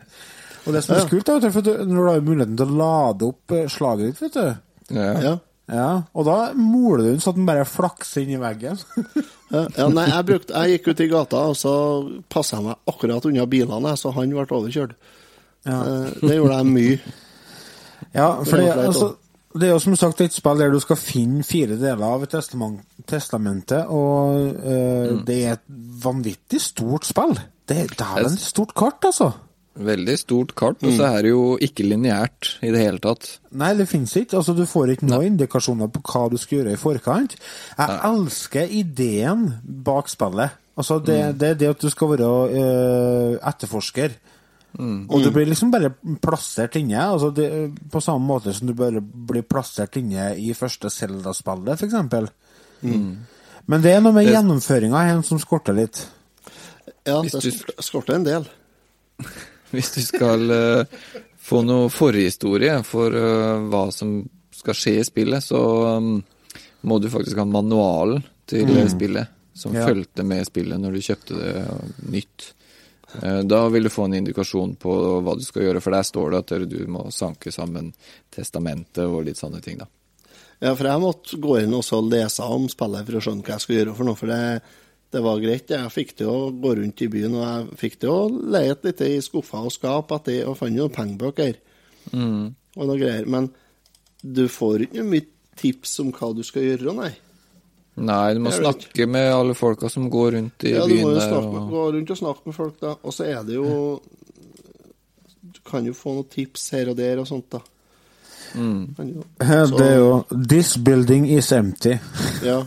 Og 0.65 0.73
det 0.79 0.85
som 0.87 0.95
er 0.97 1.03
Ja. 1.03 1.09
kult, 1.11 1.29
er 1.29 1.45
du, 1.45 1.73
når 1.91 1.99
du 1.99 2.09
har 2.13 2.25
muligheten 2.31 2.57
til 2.63 2.71
å 2.73 2.79
lade 2.79 3.29
opp 3.29 3.53
eh, 3.59 3.67
slaget 3.69 4.15
ditt, 4.15 4.23
vet 4.23 4.39
du. 4.39 4.63
Ja. 4.93 5.11
Ja. 5.23 5.35
Ja, 5.65 6.05
og 6.13 6.27
da 6.29 6.53
moler 6.59 7.01
du 7.01 7.07
den 7.09 7.23
så 7.25 7.33
at 7.33 7.39
den 7.39 7.47
bare 7.49 7.65
flakser 7.69 8.25
inn 8.25 8.37
i 8.37 8.43
veggen. 8.43 8.81
Ja, 9.55 9.85
nei, 9.87 10.09
jeg, 10.11 10.27
brukte, 10.27 10.51
jeg 10.57 10.81
gikk 10.81 10.89
ut 10.89 11.01
i 11.05 11.07
gata, 11.13 11.41
og 11.53 11.53
så 11.55 11.73
passa 12.33 12.57
jeg 12.57 12.65
meg 12.65 12.89
akkurat 12.91 13.27
unna 13.29 13.45
bilene, 13.47 13.93
så 13.95 14.11
han 14.17 14.33
ble 14.35 14.43
overkjørt. 14.43 14.97
Ja. 15.63 15.77
Eh, 15.79 16.09
Det 16.25 16.39
gjorde 16.41 16.57
jeg 16.57 16.71
mye. 16.73 16.97
Ja, 18.19 18.27
for 18.43 18.59
det, 18.59 18.73
altså, 18.75 19.13
det 19.55 19.69
er 19.69 19.73
jo 19.77 19.85
som 19.85 19.95
sagt 19.99 20.25
et 20.25 20.35
spill 20.35 20.59
der 20.59 20.75
du 20.75 20.81
skal 20.83 20.99
finne 20.99 21.47
fire 21.47 21.79
deler 21.79 22.03
av 22.03 22.27
et 22.27 22.35
testament, 22.35 22.83
testamentet, 23.11 23.87
og 23.87 24.59
mm. 24.59 25.23
det 25.29 25.39
er 25.39 25.57
et 25.57 25.65
vanvittig 26.03 26.61
stort 26.63 27.07
spill. 27.07 27.37
Det, 27.63 27.79
det 27.95 28.09
er 28.11 28.27
et 28.27 28.43
stort 28.43 28.75
kart, 28.75 29.07
altså. 29.07 29.31
Veldig 29.75 30.15
stort 30.21 30.53
kart, 30.55 30.83
og 30.87 30.93
så 30.95 31.09
er 31.09 31.25
det 31.27 31.31
jo 31.33 31.57
ikke 31.59 31.83
lineært 31.83 32.53
i 32.63 32.71
det 32.71 32.79
hele 32.79 33.01
tatt. 33.03 33.27
Nei, 33.59 33.73
det 33.75 33.89
finnes 33.91 34.13
ikke. 34.21 34.39
Altså, 34.39 34.55
du 34.55 34.63
får 34.71 34.93
ikke 34.95 35.09
noen 35.09 35.33
indikasjoner 35.33 35.89
på 35.91 36.03
hva 36.07 36.29
du 36.31 36.37
skal 36.39 36.61
gjøre 36.61 36.77
i 36.77 36.79
forkant. 36.79 37.35
Jeg 37.79 37.97
elsker 38.07 38.71
ideen 38.71 39.49
bak 39.65 40.13
spillet. 40.13 40.55
Altså, 40.79 41.01
det, 41.03 41.19
det 41.41 41.49
er 41.49 41.59
det 41.59 41.73
at 41.75 41.83
du 41.83 41.91
skal 41.91 42.13
være 42.13 42.29
uh, 42.55 43.35
etterforsker. 43.51 44.15
Og 44.79 45.23
du 45.23 45.31
blir 45.35 45.47
liksom 45.47 45.71
bare 45.75 45.93
plassert 46.23 46.79
inne. 46.79 46.99
Altså 46.99 47.31
det, 47.35 47.49
på 47.91 48.03
samme 48.03 48.27
måte 48.27 48.55
som 48.55 48.71
du 48.71 48.75
bare 48.79 49.03
blir 49.03 49.47
plassert 49.47 49.99
inne 50.01 50.33
i 50.39 50.55
første 50.55 50.91
Zelda-spillet, 50.91 51.79
f.eks. 51.79 51.95
Men 53.65 53.83
det 53.85 53.95
er 53.95 54.03
noe 54.05 54.15
med 54.15 54.29
gjennomføringa 54.29 55.07
her 55.09 55.23
som 55.27 55.41
skorter 55.43 55.77
litt. 55.79 56.03
Ja, 57.07 57.21
det 57.23 57.85
skorter 57.85 58.19
en 58.19 58.27
del. 58.27 58.49
Hvis 59.75 59.93
du 59.97 60.01
skal 60.05 60.51
eh, 60.55 60.99
få 61.45 61.63
noe 61.67 61.91
forhistorie 61.93 62.79
for 62.87 63.15
eh, 63.19 63.67
hva 63.71 63.87
som 63.93 64.23
skal 64.55 64.77
skje 64.79 64.99
i 65.01 65.07
spillet, 65.07 65.45
så 65.45 65.61
um, 65.99 66.19
må 66.87 66.99
du 67.03 67.11
faktisk 67.13 67.41
ha 67.43 67.45
manualen 67.49 68.23
til 68.49 68.69
mm. 68.71 68.89
spillet, 68.93 69.33
som 69.55 69.75
Ja. 69.75 69.87
fulgte 69.89 70.25
med 70.27 70.47
spillet 70.47 70.81
når 70.81 70.95
du 70.95 71.03
kjøpte 71.05 71.41
det 71.41 71.57
eh, 71.65 71.91
nytt. 72.15 72.47
Eh, 73.23 73.43
Da 73.43 73.69
vil 73.69 73.89
du 73.89 73.93
få 73.93 74.07
en 74.09 74.15
indikasjon 74.21 74.77
på 74.81 74.95
hva 75.25 75.37
du 75.39 75.45
skal 75.45 75.69
gjøre, 75.69 75.83
for 75.85 75.97
der 75.97 76.07
står 76.07 76.31
det 76.31 76.41
at 76.45 76.71
du 76.71 76.81
må 76.87 77.09
sanke 77.15 77.53
sammen 77.53 77.93
testamentet 78.35 79.05
og 79.05 79.25
litt 79.29 79.41
sånne 79.41 79.63
ting, 79.65 79.79
da. 79.83 79.91
Ja, 80.63 80.73
for 80.73 80.87
jeg 80.87 81.03
måtte 81.03 81.37
gå 81.43 81.59
inn 81.61 81.75
og 81.77 81.85
så 81.85 81.99
lese 82.01 82.47
om 82.47 82.69
spillet 82.73 83.05
for 83.05 83.19
å 83.19 83.23
skjønne 83.25 83.45
hva 83.45 83.57
jeg 83.57 83.65
skulle 83.65 83.81
gjøre 83.83 83.97
for 83.99 84.09
noe. 84.09 84.17
For 84.17 84.31
det, 84.31 84.63
det 85.13 85.23
var 85.23 85.43
greit. 85.43 85.71
Jeg 85.71 85.93
fikk 85.95 86.17
til 86.19 86.31
å 86.31 86.39
gå 86.51 86.75
rundt 86.79 87.03
i 87.05 87.11
byen, 87.11 87.37
og 87.39 87.45
jeg 87.45 87.79
fikk 87.85 88.01
til 88.03 88.11
å 88.15 88.23
lete 88.31 88.89
litt 88.89 89.05
i 89.07 89.13
skuffer 89.23 89.69
og 89.69 89.75
skap 89.75 90.15
etter, 90.17 90.45
og 90.49 90.57
fant 90.59 90.75
noen 90.75 90.95
pengebøker. 90.95 91.61
og 92.77 92.89
noe 92.89 92.99
greier. 92.99 93.29
Men 93.31 93.51
du 94.25 94.49
får 94.49 94.89
ikke 94.89 95.05
mye 95.07 95.29
tips 95.61 96.01
om 96.03 96.11
hva 96.13 96.33
du 96.35 96.43
skal 96.47 96.67
gjøre, 96.67 96.95
nei. 96.97 97.13
Nei, 97.95 98.35
du 98.35 98.41
må 98.43 98.51
snakke 98.51 99.07
med 99.07 99.29
alle 99.31 99.55
folka 99.55 99.87
som 99.93 100.09
går 100.11 100.33
rundt 100.35 100.65
i 100.67 100.73
Ja, 100.75 100.83
du 100.83 100.97
må 100.99 101.13
jo 101.15 101.21
snakke 101.21 101.53
med, 101.53 101.61
Og... 101.61 101.69
gå 101.71 101.83
rundt 101.95 102.11
og 102.11 102.19
snakke 102.19 102.49
med 102.49 102.57
folk, 102.57 102.81
da. 102.81 102.97
Og 103.07 103.15
så 103.15 103.29
er 103.31 103.45
det 103.47 103.55
jo 103.55 104.01
Du 105.55 105.61
kan 105.63 105.87
jo 105.87 105.95
få 105.95 106.17
noen 106.17 106.27
tips 106.33 106.73
her 106.75 106.91
og 106.91 106.99
der 106.99 107.23
og 107.23 107.29
sånt, 107.31 107.47
da. 107.55 107.61
Mm. 108.55 108.95
Det 108.99 109.81
er 109.91 109.97
jo 109.97 110.25
'This 110.49 110.79
building 110.85 111.31
is 111.31 111.53
empty'. 111.53 111.99
Ja. 112.45 112.63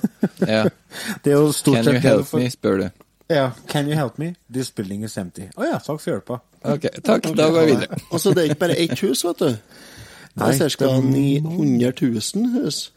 Ja. 0.48 0.64
Det 1.24 1.32
er 1.34 1.38
jo 1.38 1.52
stort 1.52 1.76
Can 1.84 1.94
you 1.94 2.00
help 2.00 2.26
for- 2.26 2.40
me, 2.40 2.50
spør 2.50 2.78
du. 2.78 2.90
Ja. 3.30 3.50
Can 3.68 3.86
you 3.86 3.94
help 3.96 4.20
me? 4.20 4.36
This 4.54 4.72
building 4.72 5.04
is 5.04 5.18
empty. 5.18 5.42
Å 5.58 5.64
ja, 5.64 5.78
takk 5.78 6.00
for 6.02 6.12
hjelpa. 6.12 6.40
Ok, 6.64 6.82
takk. 7.06 7.24
Da 7.38 7.50
går 7.50 7.66
vi 7.66 7.72
videre. 7.72 7.98
Og 8.12 8.20
så 8.20 8.30
det 8.34 8.38
er 8.38 8.44
ikke 8.50 8.60
bare 8.60 8.78
ett 8.80 9.00
hus, 9.00 9.24
vet 9.26 9.40
du. 9.40 9.46
Det 9.46 10.62
er 10.62 10.70
ca. 10.70 10.86
er 10.86 11.02
900 11.02 11.92
000 12.02 12.64
hus. 12.64 12.92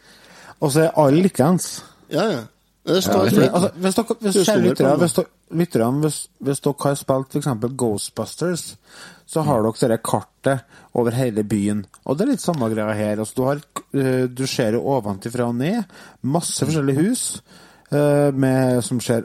Og 0.60 0.72
så 0.72 0.80
er 0.80 0.90
alle 0.96 1.22
likeens. 1.22 1.84
Ja, 2.12 2.24
ja. 2.30 2.40
Ja, 2.86 2.94
altså, 3.52 3.70
hvis 3.76 3.94
dere, 3.94 4.14
hvis, 4.20 5.14
dere- 5.18 5.26
lytterne, 5.60 6.00
hvis, 6.00 6.18
hvis 6.40 6.60
dere 6.64 6.74
har 6.84 6.94
spilt 6.96 7.34
f.eks. 7.36 7.48
Ghostbusters, 7.76 8.62
så 9.26 9.42
har 9.46 9.62
dere 9.62 9.72
dette 9.80 9.98
kartet 10.02 10.62
over 10.94 11.10
hele 11.14 11.44
byen. 11.44 11.84
Og 12.06 12.16
det 12.18 12.24
er 12.26 12.30
litt 12.32 12.40
samme 12.44 12.70
greia 12.72 12.94
her. 12.96 13.18
Altså, 13.20 13.34
du, 13.36 13.42
har, 13.44 13.60
eh, 13.94 14.24
du 14.32 14.46
ser 14.46 14.72
jo 14.78 14.80
ovenfra 14.96 15.46
og 15.50 15.54
ned. 15.60 15.84
Masse 16.22 16.64
forskjellige 16.66 17.04
hus. 17.04 17.42
eh, 17.92 18.30
med, 18.32 18.80
som 18.86 19.00
ser 19.00 19.24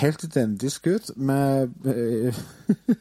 helt 0.00 0.24
identisk 0.24 0.86
ut, 0.86 1.10
med 1.16 1.68
eh, 1.86 2.34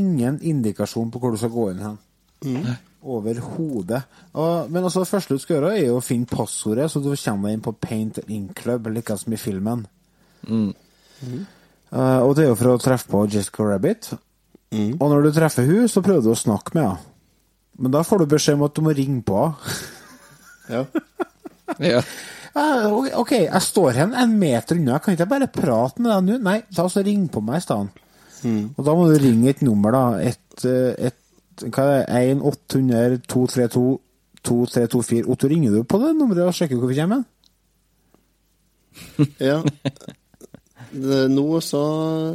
ingen 0.00 0.40
indikasjon 0.42 1.10
på 1.10 1.18
hvor 1.22 1.30
du 1.34 1.38
skal 1.40 1.52
gå 1.54 1.70
inn 1.72 1.82
hen. 1.86 1.98
Mm. 2.44 2.72
Overhodet. 3.04 4.02
Og- 4.34 4.70
Men 4.70 4.84
altså, 4.84 5.00
det 5.02 5.08
første 5.08 5.34
du 5.34 5.38
skal 5.38 5.56
gjøre, 5.56 5.72
er 5.78 5.86
jo 5.86 5.96
å 5.98 6.04
finne 6.04 6.26
passordet, 6.26 6.90
så 6.90 7.02
du 7.02 7.10
kommer 7.16 7.48
deg 7.48 7.54
inn 7.58 7.64
på 7.66 7.72
Paint 7.80 8.18
In 8.28 8.48
Club, 8.54 8.86
like 8.86 9.16
som 9.18 9.32
i 9.32 9.36
filmen. 9.36 9.86
Mm. 10.46 10.74
Eh, 11.92 12.18
og 12.22 12.34
det 12.36 12.44
er 12.44 12.48
jo 12.52 12.54
for 12.58 12.72
å 12.76 12.80
treffe 12.82 13.08
på 13.10 13.24
Jessica 13.30 13.62
Rabbit. 13.64 14.12
Mm. 14.72 14.96
Og 15.00 15.10
når 15.10 15.22
du 15.26 15.32
treffer 15.32 15.66
hun, 15.66 15.88
så 15.88 16.02
prøver 16.02 16.22
du 16.22 16.30
å 16.32 16.38
snakke 16.38 16.74
med 16.74 16.84
henne. 16.84 16.98
Men 17.78 17.90
da 17.90 18.02
får 18.02 18.18
du 18.18 18.26
beskjed 18.26 18.54
om 18.54 18.62
at 18.64 18.74
du 18.74 18.82
må 18.82 18.94
ringe 18.94 19.22
på 19.22 19.40
henne. 19.42 19.76
Ja. 20.70 20.84
Ja. 21.80 22.02
Uh, 22.52 22.92
ok, 22.92 23.06
ok, 23.16 23.30
jeg 23.46 23.62
står 23.64 23.92
her 23.96 24.10
en 24.20 24.34
meter 24.38 24.76
unna, 24.76 24.98
kan 25.00 25.14
ikke 25.14 25.24
jeg 25.24 25.30
bare 25.30 25.46
prate 25.48 26.02
med 26.04 26.10
deg 26.12 26.26
nå? 26.26 26.34
Nei, 26.44 26.58
ta 26.74 26.84
så 26.92 27.00
ring 27.06 27.22
på 27.32 27.40
meg 27.40 27.62
i 27.62 27.64
stedet. 27.64 28.02
Mm. 28.44 28.74
Og 28.76 28.84
da 28.84 28.94
må 28.98 29.06
du 29.08 29.14
ringe 29.22 29.48
et 29.48 29.62
nummer, 29.64 29.94
da. 29.94 30.02
Et, 30.20 30.64
eh, 30.68 31.06
et 31.08 31.16
hva 31.60 31.84
er 31.90 32.00
det, 32.06 32.32
1 32.36 32.42
800 32.42 33.20
232 33.28 33.84
2324. 34.42 35.28
Otto, 35.30 35.48
ringer 35.52 35.70
du 35.76 35.82
på 35.86 36.00
det 36.02 36.12
nummeret 36.18 36.48
og 36.48 36.54
sjekker 36.56 36.80
hvor 36.80 36.90
vi 36.90 36.98
kommer? 36.98 37.22
Ja. 39.40 39.62
Det, 40.92 41.22
nå 41.32 41.46
så 41.64 41.78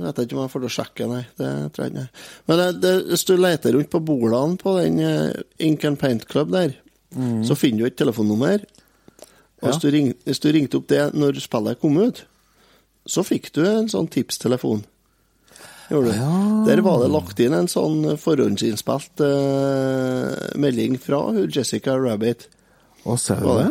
vet 0.02 0.18
jeg 0.18 0.26
ikke 0.30 0.38
om 0.38 0.44
jeg 0.46 0.52
får 0.54 0.62
til 0.64 0.70
å 0.70 0.74
sjekke, 0.74 1.08
nei. 1.12 1.20
Det 1.38 1.50
tror 1.76 1.84
jeg 1.86 1.92
ikke. 1.94 2.06
Men 2.50 2.58
det, 2.62 2.68
det, 2.82 2.94
hvis 3.12 3.26
du 3.30 3.34
leter 3.38 3.76
rundt 3.76 3.92
på 3.94 4.00
bordene 4.08 4.58
på 4.58 4.74
den 4.80 4.98
eh, 5.04 5.44
Ink 5.68 5.86
and 5.86 6.00
Paint 6.02 6.28
Club 6.30 6.54
der, 6.56 6.76
Mm. 7.16 7.40
så 7.48 7.56
finner 7.56 7.80
du 7.80 7.86
et 7.88 7.96
telefonnummer. 7.96 8.66
Og 9.62 9.70
hvis, 9.70 9.78
du 9.80 9.86
ring, 9.94 10.10
hvis 10.28 10.42
du 10.44 10.50
ringte 10.52 10.76
opp 10.82 10.90
det 10.92 11.06
når 11.16 11.38
spillet 11.40 11.80
kom 11.80 11.96
ut, 12.04 12.20
så 13.08 13.24
fikk 13.24 13.48
du 13.56 13.62
en 13.64 13.88
sånn 13.88 14.10
tipstelefon. 14.12 14.82
Gjorde 15.88 16.14
du? 16.14 16.24
Der 16.68 16.82
var 16.84 17.02
det 17.02 17.12
lagt 17.14 17.40
inn 17.40 17.56
en 17.56 17.70
sånn 17.72 18.18
forhåndsinnspilt 18.20 19.24
uh, 19.24 20.32
melding 20.60 20.98
fra 21.00 21.22
Jessica 21.48 21.96
Rabbit. 21.96 22.50
Og 23.08 23.20
ser 23.22 23.40
du 23.40 23.54
det? 23.56 23.70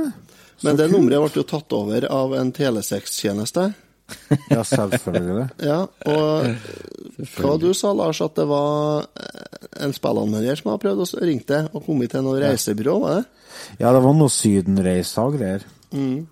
Men 0.65 0.79
det 0.79 0.89
nummeret 0.89 1.21
ble 1.21 1.43
jo 1.43 1.49
tatt 1.49 1.75
over 1.77 2.07
av 2.13 2.37
en 2.39 2.55
telesextjeneste. 2.57 3.73
Ja, 4.55 4.63
selvfølgelig. 4.63 5.49
Ja, 5.71 5.81
og 6.07 7.27
hva 7.37 7.57
du 7.59 7.73
sa, 7.75 7.91
Lars, 7.97 8.21
at 8.23 8.37
det 8.39 8.45
var 8.47 9.09
eh, 9.19 9.57
en 9.83 9.95
spillanmelder 9.97 10.61
som 10.61 10.71
har 10.71 10.79
prøvd 10.83 11.03
å 11.03 11.25
ringe 11.27 11.47
deg 11.49 11.73
og 11.73 11.83
kommet 11.89 12.13
til 12.15 12.23
noe 12.23 12.39
reisebyrå, 12.39 12.97
var 13.03 13.19
det? 13.19 13.49
Ja, 13.81 13.91
det 13.91 14.03
var 14.05 14.15
noe 14.15 14.31
sydenreise 14.33 15.25
og 15.25 15.39
greier. 15.41 15.65
Mm. 15.91 16.27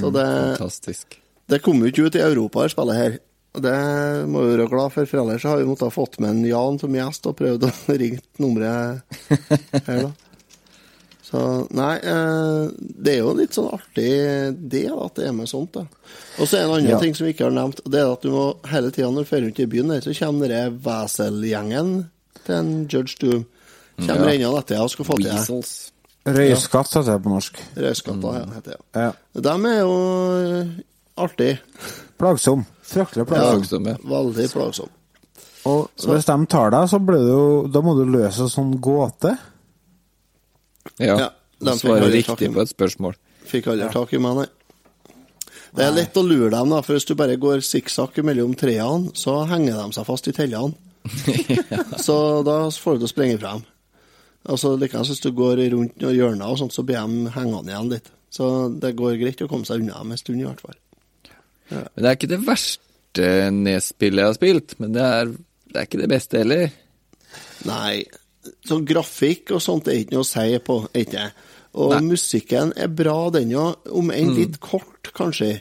Så 0.00 0.12
det, 0.14 0.24
Fantastisk. 0.24 1.18
det 1.50 1.60
kom 1.64 1.82
jo 1.82 1.90
ikke 1.90 2.08
ut 2.08 2.16
i 2.16 2.24
Europa, 2.24 2.64
det 2.64 2.72
spillet 2.72 3.00
her. 3.00 3.18
Og 3.54 3.62
Det 3.64 3.74
må 4.30 4.44
vi 4.46 4.52
være 4.54 4.68
glad 4.70 4.92
for, 4.94 5.06
for 5.10 5.20
ellers 5.24 5.42
har 5.48 5.58
vi 5.58 5.64
måttet 5.66 5.88
ha 5.88 5.90
fått 5.94 6.20
med 6.22 6.30
en 6.30 6.44
Jan 6.46 6.76
som 6.78 6.94
gjest 6.94 7.26
og 7.26 7.36
prøvd 7.40 7.64
å 7.66 7.70
ringe 8.02 8.20
nummeret 8.38 9.00
her, 9.88 10.04
da. 10.06 10.10
Så 11.30 11.40
nei, 11.78 11.92
eh, 12.02 12.62
det 12.78 13.12
er 13.12 13.20
jo 13.20 13.34
litt 13.38 13.54
sånn 13.54 13.68
artig 13.70 14.06
det 14.70 14.84
at 14.90 15.18
det 15.18 15.28
er 15.28 15.34
med 15.36 15.46
sånt, 15.50 15.76
da. 15.76 15.84
Og 16.42 16.48
så 16.50 16.58
er 16.58 16.64
en 16.64 16.72
annen 16.74 16.90
Ja. 16.90 16.98
ting 17.02 17.14
som 17.14 17.26
vi 17.28 17.34
ikke 17.34 17.46
har 17.46 17.54
nevnt, 17.54 17.82
det 17.86 18.00
er 18.02 18.10
at 18.10 18.22
du 18.26 18.32
må 18.34 18.44
hele 18.70 18.90
tida 18.90 19.10
når 19.14 19.26
du 19.26 19.30
fer 19.30 19.44
rundt 19.44 19.60
i 19.62 19.66
byen 19.70 19.92
så 20.02 20.14
kommer 20.18 20.50
denne 20.50 20.80
Wesel-gjengen 20.86 21.92
til 22.46 22.54
en 22.56 22.72
Judge 22.90 23.18
Doom. 23.22 23.44
Kommer 24.00 24.26
Ja. 24.26 24.30
rennende 24.32 24.58
etter 24.58 24.74
deg 24.76 24.82
og 24.86 24.90
skal 24.90 25.06
få 25.10 25.16
til 25.20 25.30
det. 25.30 25.70
Røyskatt, 26.30 26.90
heter 26.94 27.12
det 27.14 27.22
på 27.24 27.30
norsk. 27.32 27.62
Røyskatter, 27.76 28.34
ja, 28.40 28.44
heter 28.54 28.74
det. 28.74 28.80
Ja. 28.94 29.12
De 29.40 29.54
er 29.70 29.78
jo 29.80 29.94
eh, 30.34 30.68
artig. 31.16 31.52
Plagsom. 32.18 32.66
Fryktelig 32.90 33.26
plagsom. 33.30 33.86
Ja, 33.86 33.96
veldig 34.10 34.46
plagsom. 34.52 34.90
Og 35.68 36.06
hvis 36.08 36.28
de 36.28 36.36
tar 36.50 36.72
deg, 36.72 36.86
så 36.88 36.98
blir 37.04 37.20
det 37.20 37.34
jo 37.34 37.48
Da 37.68 37.82
må 37.84 37.92
du 37.98 38.06
løse 38.08 38.46
en 38.46 38.52
sånn 38.52 38.70
gåte. 38.80 39.34
Ja. 40.96 41.16
Ja, 41.18 41.28
de 41.60 41.74
fikk 41.76 41.84
Svarer 41.84 42.14
riktig 42.14 42.48
på 42.54 42.62
et 42.62 42.72
spørsmål. 42.72 43.18
Fikk 43.50 43.68
aldri 43.72 43.90
tak 43.92 44.14
i 44.16 44.20
meg, 44.22 44.40
nei. 44.40 44.48
Det 45.76 45.84
er 45.86 45.92
lett 45.94 46.16
å 46.18 46.24
lure 46.26 46.50
dem, 46.50 46.72
da, 46.72 46.80
for 46.82 46.96
hvis 46.96 47.06
du 47.06 47.12
bare 47.18 47.36
går 47.38 47.60
sikksakk 47.62 48.16
mellom 48.26 48.56
trærne, 48.58 49.12
så 49.14 49.44
henger 49.46 49.76
de 49.78 49.94
seg 49.94 50.08
fast 50.08 50.26
i 50.26 50.34
tellene. 50.34 50.74
Så 52.06 52.16
da 52.44 52.56
får 52.74 52.98
du 52.98 53.04
til 53.04 53.06
å 53.06 53.12
sprenge 53.12 53.38
frem. 53.40 53.62
Og 54.50 54.58
så 54.60 54.74
likeens 54.76 55.08
hvis 55.12 55.22
du 55.24 55.30
går 55.36 55.62
rundt 55.72 56.00
noen 56.00 56.16
hjørner 56.16 56.52
og 56.52 56.58
sånt, 56.60 56.74
så 56.76 56.84
blir 56.84 57.00
de 57.00 57.32
hengende 57.34 57.72
igjen 57.72 57.88
litt. 57.92 58.10
Så 58.32 58.44
det 58.82 58.94
går 58.98 59.16
greit 59.20 59.40
å 59.44 59.48
komme 59.48 59.68
seg 59.68 59.82
unna 59.82 60.00
dem 60.00 60.12
en 60.12 60.20
stund, 60.20 60.40
i 60.42 60.46
hvert 60.48 60.60
fall. 60.64 60.76
Men 61.70 62.02
det 62.02 62.08
er 62.08 62.18
ikke 62.18 62.32
det 62.32 62.40
verste 62.46 63.28
nedspillet 63.54 64.22
jeg 64.22 64.30
har 64.30 64.38
spilt, 64.38 64.74
men 64.82 64.96
det 64.96 65.04
er, 65.06 65.30
det 65.70 65.78
er 65.78 65.88
ikke 65.88 66.02
det 66.02 66.10
beste 66.10 66.42
heller. 66.42 66.66
Nei, 67.68 68.02
sånn 68.66 68.86
grafikk 68.88 69.54
og 69.56 69.62
sånt 69.64 69.90
er 69.90 70.00
ikke 70.00 70.16
noe 70.16 70.26
å 70.26 70.30
si 70.30 70.60
på, 70.66 70.78
er 70.90 71.06
ikke 71.06 71.16
det? 71.16 71.48
Og 71.80 71.92
Nei. 71.94 72.00
musikken 72.16 72.72
er 72.74 72.90
bra, 72.90 73.16
den 73.34 73.52
òg, 73.54 73.90
om 73.94 74.10
enn 74.10 74.32
litt 74.34 74.58
kort, 74.62 75.12
kanskje. 75.14 75.60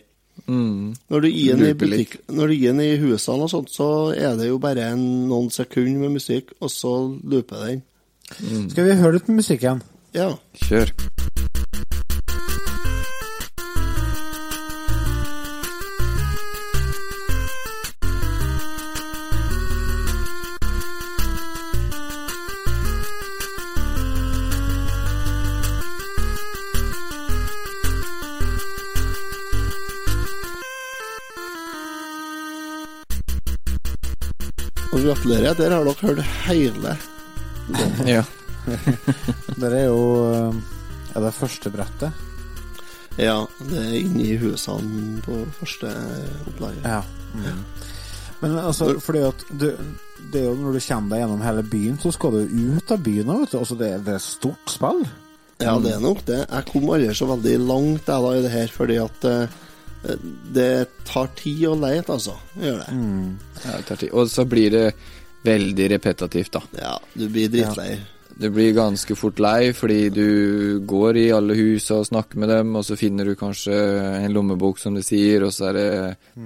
Mm. 0.50 0.96
Når 1.12 1.22
du 1.22 1.28
gir 1.30 1.60
den 1.60 1.70
i 1.70 1.76
butikk, 1.78 2.16
når 2.34 2.50
du 2.50 2.56
gir 2.56 2.74
den 2.74 2.82
i 2.82 2.98
husene 2.98 3.46
og 3.46 3.52
sånt, 3.52 3.70
så 3.70 3.90
er 4.18 4.34
det 4.40 4.50
jo 4.50 4.58
bare 4.62 4.88
en, 4.96 5.04
noen 5.30 5.52
sekunder 5.54 6.08
med 6.08 6.18
musikk, 6.18 6.56
og 6.58 6.74
så 6.74 6.96
looper 7.22 7.68
den. 7.68 7.86
Skal 8.72 8.90
vi 8.90 8.98
høre 8.98 9.18
litt 9.20 9.30
musikk 9.34 9.66
igjen? 9.66 9.86
Ja. 10.18 10.32
Kjør. 10.66 10.94
Gratulerer, 35.50 35.70
der 35.70 35.76
har 35.76 35.86
dere 35.86 36.08
hørt 36.08 36.26
hele. 36.46 36.98
Ja. 38.16 38.24
Der 39.62 39.74
er 39.74 39.86
jo 39.86 40.02
eh, 40.30 40.56
Er 41.16 41.24
det 41.24 41.34
første 41.34 41.70
brettet? 41.74 42.12
Ja, 43.18 43.46
det 43.60 43.80
er 43.80 43.96
inni 43.98 44.36
husene 44.38 45.22
på 45.26 45.40
første 45.58 45.90
opplaget. 46.48 46.86
Ja. 46.86 47.02
Mm. 47.34 47.64
Men 48.42 48.58
altså, 48.62 48.94
fordi 49.02 49.24
at 49.28 49.44
du, 49.50 49.66
det 50.32 50.42
er 50.42 50.46
jo 50.46 50.54
når 50.56 50.78
du 50.78 50.82
kommer 50.86 51.16
deg 51.16 51.24
gjennom 51.24 51.42
hele 51.44 51.64
byen, 51.72 51.98
så 52.00 52.14
skal 52.16 52.38
du 52.38 52.54
ut 52.78 52.94
av 52.94 53.02
byen 53.04 53.34
òg, 53.34 53.42
vet 53.42 53.56
du. 53.56 53.60
Altså, 53.60 53.80
det, 53.82 53.90
det 54.06 54.16
er 54.16 54.24
stort 54.24 54.72
spill. 54.72 55.04
Ja, 55.60 55.76
det 55.82 55.96
er 55.98 56.04
nok 56.04 56.24
det. 56.30 56.44
Jeg 56.46 56.70
kom 56.70 56.88
aldri 56.94 57.16
så 57.18 57.28
veldig 57.34 57.58
langt 57.66 58.08
jeg, 58.08 58.24
da, 58.28 58.36
i 58.38 58.46
det 58.46 58.54
her, 58.54 58.76
fordi 58.76 59.00
at 59.04 59.30
eh, 59.34 59.60
det 60.56 60.74
tar 61.10 61.34
tid 61.42 61.66
å 61.74 61.76
lete, 61.82 62.16
altså. 62.16 62.38
Gjør 62.56 62.84
det. 62.86 63.00
Ja, 63.66 63.74
det 63.74 63.88
tar 63.90 64.04
tid. 64.06 64.14
Og 64.14 64.32
så 64.32 64.46
blir 64.48 64.72
det 64.78 64.86
veldig 65.46 65.90
repetativt, 65.96 66.52
da. 66.58 66.62
Ja, 66.82 66.96
du 67.16 67.28
blir 67.30 67.50
dritlei. 67.54 67.98
Du 68.40 68.46
blir 68.56 68.72
ganske 68.72 69.16
fort 69.20 69.40
lei 69.44 69.74
fordi 69.76 70.10
du 70.16 70.80
går 70.88 71.18
i 71.20 71.26
alle 71.36 71.58
husa 71.58 71.98
og 72.00 72.06
snakker 72.08 72.40
med 72.40 72.48
dem, 72.54 72.70
og 72.80 72.86
så 72.88 72.96
finner 72.96 73.28
du 73.28 73.34
kanskje 73.36 73.74
en 74.22 74.32
lommebok, 74.32 74.80
som 74.80 74.96
du 74.96 75.02
sier, 75.04 75.44
og 75.44 75.52
så 75.52 75.68
er 75.72 75.76
det 75.76 75.90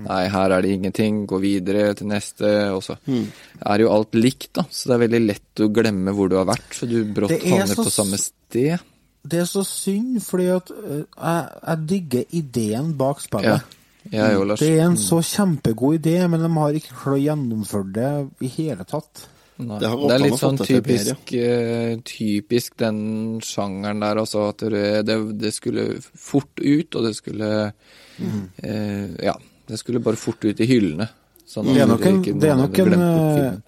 Nei, 0.07 0.23
her 0.33 0.55
er 0.55 0.65
det 0.65 0.71
ingenting, 0.73 1.19
gå 1.29 1.37
videre 1.43 1.91
til 1.99 2.09
neste, 2.09 2.49
og 2.73 2.81
så 2.87 2.95
er 3.05 3.83
jo 3.85 3.91
alt 3.93 4.17
likt, 4.17 4.49
da. 4.57 4.65
Så 4.73 4.89
det 4.89 4.95
er 4.97 5.03
veldig 5.05 5.21
lett 5.27 5.61
å 5.61 5.69
glemme 5.75 6.15
hvor 6.17 6.31
du 6.33 6.39
har 6.39 6.49
vært, 6.49 6.65
så 6.73 6.89
du 6.89 6.97
brått 7.13 7.35
er 7.37 7.45
havner 7.59 7.75
så 7.77 7.85
på 7.85 7.93
samme 7.93 8.17
sted. 8.17 8.79
det. 9.23 9.39
Er 9.43 9.45
så 9.53 9.61
synd, 9.67 10.17
fordi 10.25 10.49
at 10.55 10.73
eh, 10.73 11.05
jeg, 11.05 11.45
jeg 11.67 11.85
digger 11.93 12.25
ideen 12.41 12.93
bak 12.97 13.21
Ja. 13.21 13.27
spillet. 13.29 13.69
Jeg 13.69 13.82
og 14.11 14.47
Lars. 14.47 14.59
Det 14.59 14.71
er 14.73 14.83
en 14.85 14.97
så 14.99 15.21
kjempegod 15.23 15.99
idé, 16.01 16.17
men 16.27 16.41
de 16.43 16.49
har 16.57 16.79
ikke 16.79 16.97
klart 16.97 17.17
å 17.17 17.23
gjennomføre 17.23 17.93
det 17.95 18.09
i 18.43 18.51
hele 18.57 18.83
tatt. 18.89 19.27
Nei. 19.61 19.77
Det 19.79 19.89
Det 19.89 20.13
er 20.15 20.23
litt 20.23 20.41
sånn 20.41 20.57
typisk, 20.57 21.33
uh, 21.37 21.95
typisk 22.03 22.77
den 22.81 23.39
sjangeren 23.45 24.01
der, 24.01 24.17
altså. 24.17 24.49
At 24.49 24.65
det, 24.65 25.05
det, 25.05 25.17
det 25.39 25.53
skulle 25.53 26.01
fort 26.01 26.59
ut, 26.59 26.95
og 26.95 27.03
det 27.09 27.15
skulle 27.15 27.73
Mm. 28.19 28.49
uh, 28.63 29.15
Ja. 29.23 29.33
Det 29.67 29.77
skulle 29.79 29.99
bare 30.03 30.19
fort 30.19 30.43
ut 30.43 30.59
i 30.59 30.65
hyllene. 30.67 31.07
Sånn 31.47 31.69
Det 31.73 31.81
er 31.81 31.87
nok 31.87 32.05
en, 32.05 32.21
det 32.21 32.49
er 32.49 32.57
nok 32.59 32.79
en, 32.79 32.89
glemt 32.89 32.99
bort 32.99 33.29
eh, 33.29 33.37
filmen. 33.37 33.63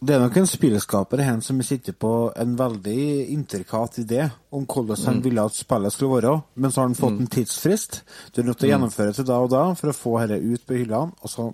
Det 0.00 0.14
er 0.14 0.20
nok 0.22 0.36
en 0.38 0.46
spillskaper 0.46 1.18
her 1.26 1.40
som 1.42 1.58
sitter 1.66 1.92
på 1.92 2.10
en 2.38 2.52
veldig 2.58 3.28
intrikat 3.34 3.98
idé 3.98 4.30
om 4.54 4.64
hvordan 4.66 5.04
han 5.04 5.16
Mm. 5.16 5.22
ville 5.24 5.44
at 5.44 5.56
spillet 5.58 5.92
skulle 5.92 6.22
være, 6.22 6.42
men 6.54 6.70
så 6.70 6.80
har 6.80 6.86
han 6.86 6.94
fått 6.94 7.18
en 7.20 7.26
tidsfrist. 7.26 8.02
Du 8.32 8.40
er 8.40 8.46
nødt 8.46 8.58
til 8.58 8.68
å 8.68 8.70
Mm. 8.70 8.80
gjennomføre 8.80 9.14
til 9.14 9.24
da 9.24 9.38
og 9.42 9.50
da 9.50 9.74
for 9.74 9.88
å 9.88 9.92
få 9.96 10.28
dette 10.28 10.44
ut 10.44 10.66
på 10.66 10.74
hyllene, 10.78 11.12
og 11.22 11.28
så 11.28 11.52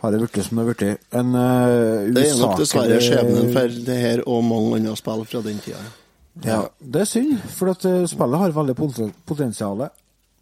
har 0.00 0.10
det 0.10 0.20
blitt 0.20 0.44
som 0.44 0.58
det 0.58 0.66
har 0.66 0.74
blitt. 0.74 0.98
En 1.12 1.34
uh, 1.34 2.12
Det 2.14 2.26
er 2.26 2.38
nok 2.38 2.58
dessverre 2.58 2.98
skjebnen 3.00 3.52
for 3.52 3.68
det 3.86 3.98
her 3.98 4.22
og 4.26 4.44
mange 4.44 4.76
andre 4.76 4.96
spill 4.96 5.24
fra 5.24 5.40
den 5.42 5.58
tida. 5.58 5.78
Ja, 6.44 6.68
det 6.80 7.00
er 7.00 7.04
synd, 7.04 7.38
for 7.50 7.70
at 7.70 7.84
eh, 7.84 8.04
spillet 8.06 8.38
har 8.38 8.52
veldig 8.52 8.76
potensial. 9.26 9.88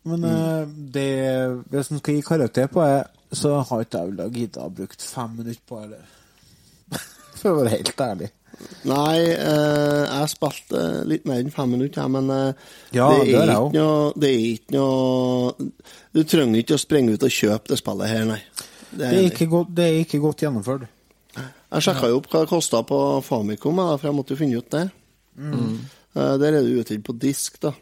Men 0.05 0.25
uh, 0.25 0.67
det, 0.93 1.65
hvis 1.71 1.91
en 1.91 1.99
skal 1.99 2.15
gi 2.15 2.23
karakter 2.23 2.69
på 2.69 2.85
det, 2.85 3.07
så 3.33 3.63
har 3.63 3.81
ikke 3.85 4.03
jeg 4.17 4.33
giddet 4.33 4.63
å 4.63 4.71
bruke 4.71 4.97
fem 5.01 5.31
minutter 5.37 5.63
på 5.69 5.81
det. 5.91 6.03
For 7.41 7.53
å 7.53 7.61
være 7.61 7.75
helt 7.77 8.01
ærlig. 8.01 8.31
Nei, 8.89 9.19
eh, 9.37 10.03
jeg 10.09 10.29
spilte 10.33 10.83
litt 11.05 11.27
mer 11.29 11.43
enn 11.43 11.51
fem 11.53 11.69
minutter, 11.77 12.07
men 12.09 12.31
eh, 12.33 12.71
Ja, 12.97 13.11
det, 13.13 13.35
er 13.37 13.51
det, 13.51 13.57
ikke 13.59 13.75
noe, 13.77 14.13
det 14.17 14.31
er 14.33 14.45
ikke 14.55 14.77
noe 14.79 15.67
Du 16.17 16.23
trenger 16.25 16.63
ikke 16.63 16.79
å 16.79 16.81
springe 16.81 17.13
ut 17.13 17.27
og 17.29 17.35
kjøpe 17.37 17.69
det 17.75 17.79
spillet 17.83 18.09
her, 18.15 18.25
nei. 18.31 18.39
Det 18.89 19.03
Det 19.03 19.11
er 19.11 19.19
er 19.19 19.29
ikke 19.29 19.49
godt, 19.53 19.75
det 19.77 19.85
er 19.91 19.99
ikke 20.07 20.23
godt 20.25 20.47
gjennomført. 20.47 20.87
Jeg 21.37 21.85
sjekka 21.85 22.09
jo 22.09 22.23
opp 22.23 22.31
hva 22.33 22.41
det 22.47 22.49
kosta 22.55 22.81
på 22.89 23.03
Famicom, 23.27 23.83
for 23.99 24.09
jeg 24.09 24.17
måtte 24.17 24.33
jo 24.33 24.41
finne 24.41 24.63
ut 24.63 24.71
det. 24.73 24.87
Mm. 25.37 25.77
Eh, 26.17 26.35
Der 26.41 26.49
er 26.57 26.63
det 26.65 26.79
utgitt 26.81 27.05
på 27.05 27.13
disk, 27.21 27.61
da. 27.61 27.75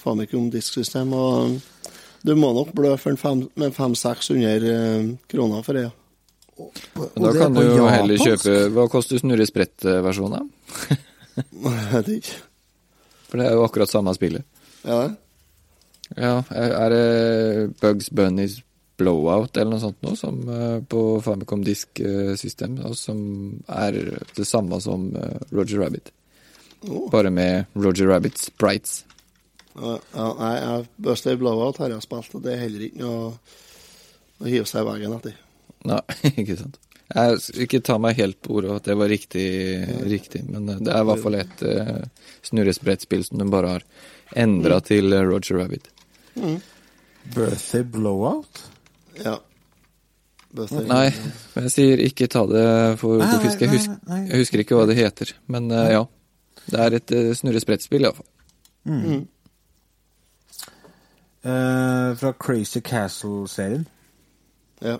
Famicom 0.00 0.48
disksystem. 0.54 1.12
Og 1.12 1.60
du 2.24 2.32
må 2.40 2.54
nok 2.56 2.72
blø 2.72 2.94
for 2.96 3.12
en 3.12 3.20
fem, 3.20 3.44
med 3.60 3.76
500-600 3.76 4.70
eh, 4.72 5.10
kroner 5.28 5.62
for 5.66 5.76
det. 5.76 5.90
ja. 5.90 5.96
Men 6.94 7.24
da 7.26 7.32
kan 7.36 7.56
du 7.56 7.62
jo 7.64 7.88
heller 7.88 8.20
kjøpe 8.20 8.54
Hva 8.74 8.86
koster 8.92 9.20
Snurre 9.20 9.46
Sprett-versjonen, 9.48 10.46
da? 10.46 10.98
Jeg 11.40 11.90
vet 11.94 12.08
ikke. 12.18 12.38
For 13.30 13.40
det 13.40 13.46
er 13.46 13.54
jo 13.56 13.66
akkurat 13.66 13.92
samme 13.92 14.14
spillet. 14.16 14.44
Ja? 14.82 15.04
Ja, 16.18 16.34
er 16.50 16.90
det 16.90 17.04
Bugs 17.80 18.10
Bunnies 18.10 18.58
Blowout 19.00 19.56
eller 19.56 19.76
noe 19.76 19.82
sånt 19.82 20.02
nå, 20.04 20.14
som 20.18 20.40
eh, 20.50 20.78
på 20.84 21.02
Famicom 21.24 21.62
Disk 21.64 22.02
eh, 22.04 22.34
som 22.36 23.20
er 23.70 24.00
det 24.36 24.46
samme 24.48 24.80
som 24.84 25.08
eh, 25.16 25.38
Roger 25.54 25.80
Rabbit. 25.84 26.10
Oh. 26.88 27.06
Bare 27.12 27.30
med 27.32 27.70
Roger 27.74 28.10
Rabbit 28.10 28.38
sprites. 28.38 29.04
Ja, 29.80 30.26
nei, 30.36 30.84
Buster 31.00 31.38
Blowout 31.40 31.78
har 31.80 31.92
jeg 31.94 32.04
spilt, 32.04 32.34
og 32.34 32.42
det 32.44 32.56
er 32.56 32.64
heller 32.64 32.88
ikke 32.88 33.00
noe 33.04 33.30
å 34.40 34.48
hive 34.48 34.66
seg 34.68 34.82
i 34.82 34.88
veien 34.88 35.14
etter. 35.16 35.36
Nei, 35.88 36.00
ikke 36.42 36.56
sant. 36.58 36.78
Jeg 37.10 37.38
skal 37.42 37.64
ikke 37.64 37.82
ta 37.82 37.96
meg 37.98 38.18
helt 38.20 38.38
på 38.44 38.60
ordet 38.60 38.74
at 38.76 38.86
det 38.86 38.94
var 39.00 39.10
riktig, 39.10 39.46
riktig 40.06 40.44
men 40.46 40.68
eh, 40.70 40.78
det 40.78 40.92
er 40.94 41.02
i 41.02 41.08
hvert 41.08 41.22
fall 41.24 41.36
et 41.40 41.64
uh, 41.66 42.28
snurresprettspill 42.46 43.24
som 43.26 43.40
de 43.40 43.48
bare 43.50 43.72
har 43.72 43.86
endra 44.38 44.78
til 44.86 45.10
eh, 45.16 45.24
Roger 45.26 45.58
Rabbit. 45.58 45.88
Birthday 47.34 47.82
blowout? 47.82 48.62
Ja. 49.18 49.40
Birthday 50.54 50.86
Nei, 50.86 51.08
men 51.56 51.66
jeg 51.66 51.74
sier 51.74 52.04
ikke 52.06 52.30
ta 52.30 52.44
det 52.46 52.68
for 53.02 53.18
Nei, 53.18 53.32
god 53.32 53.44
fisk. 53.48 53.66
Jeg, 53.66 53.74
nei, 53.74 53.82
husk, 53.82 53.98
jeg 54.30 54.44
husker 54.44 54.62
ikke 54.62 54.78
hva 54.78 54.86
det 54.92 55.00
heter, 55.00 55.34
men 55.50 55.66
uh, 55.74 55.88
ja. 55.90 56.06
Det 56.70 56.78
er 56.78 57.00
et 57.00 57.16
uh, 57.16 57.34
snurresprettspill, 57.34 58.06
iallfall. 58.06 58.30
Mm. 58.86 59.26
Eh, 61.42 62.16
fra 62.16 62.32
Crazy 62.32 62.80
Castle-serien. 62.80 63.88
Ja. 64.78 64.98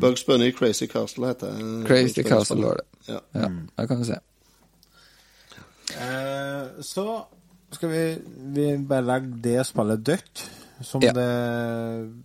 Bugs 0.00 0.24
Bunny 0.26 0.50
Crazy 0.52 0.86
Castle 0.86 1.26
heter 1.26 1.46
det. 1.52 1.62
Mm. 1.64 1.84
Crazy 1.86 2.22
Bugs 2.22 2.28
Castle 2.28 2.66
var 2.66 2.80
det. 2.80 2.86
Ja. 3.08 3.18
Ja, 3.40 3.48
der 3.78 3.86
kan 3.86 3.98
du 3.98 4.04
se. 4.04 4.18
Eh, 6.00 6.82
så 6.82 7.06
skal 7.74 7.88
vi, 7.90 8.04
vi 8.54 8.66
bare 8.88 9.02
legge 9.06 9.40
det 9.44 9.66
spillet 9.66 10.04
dødt, 10.06 10.44
som 10.82 11.02
Ja. 11.02 11.12
det 11.12 11.28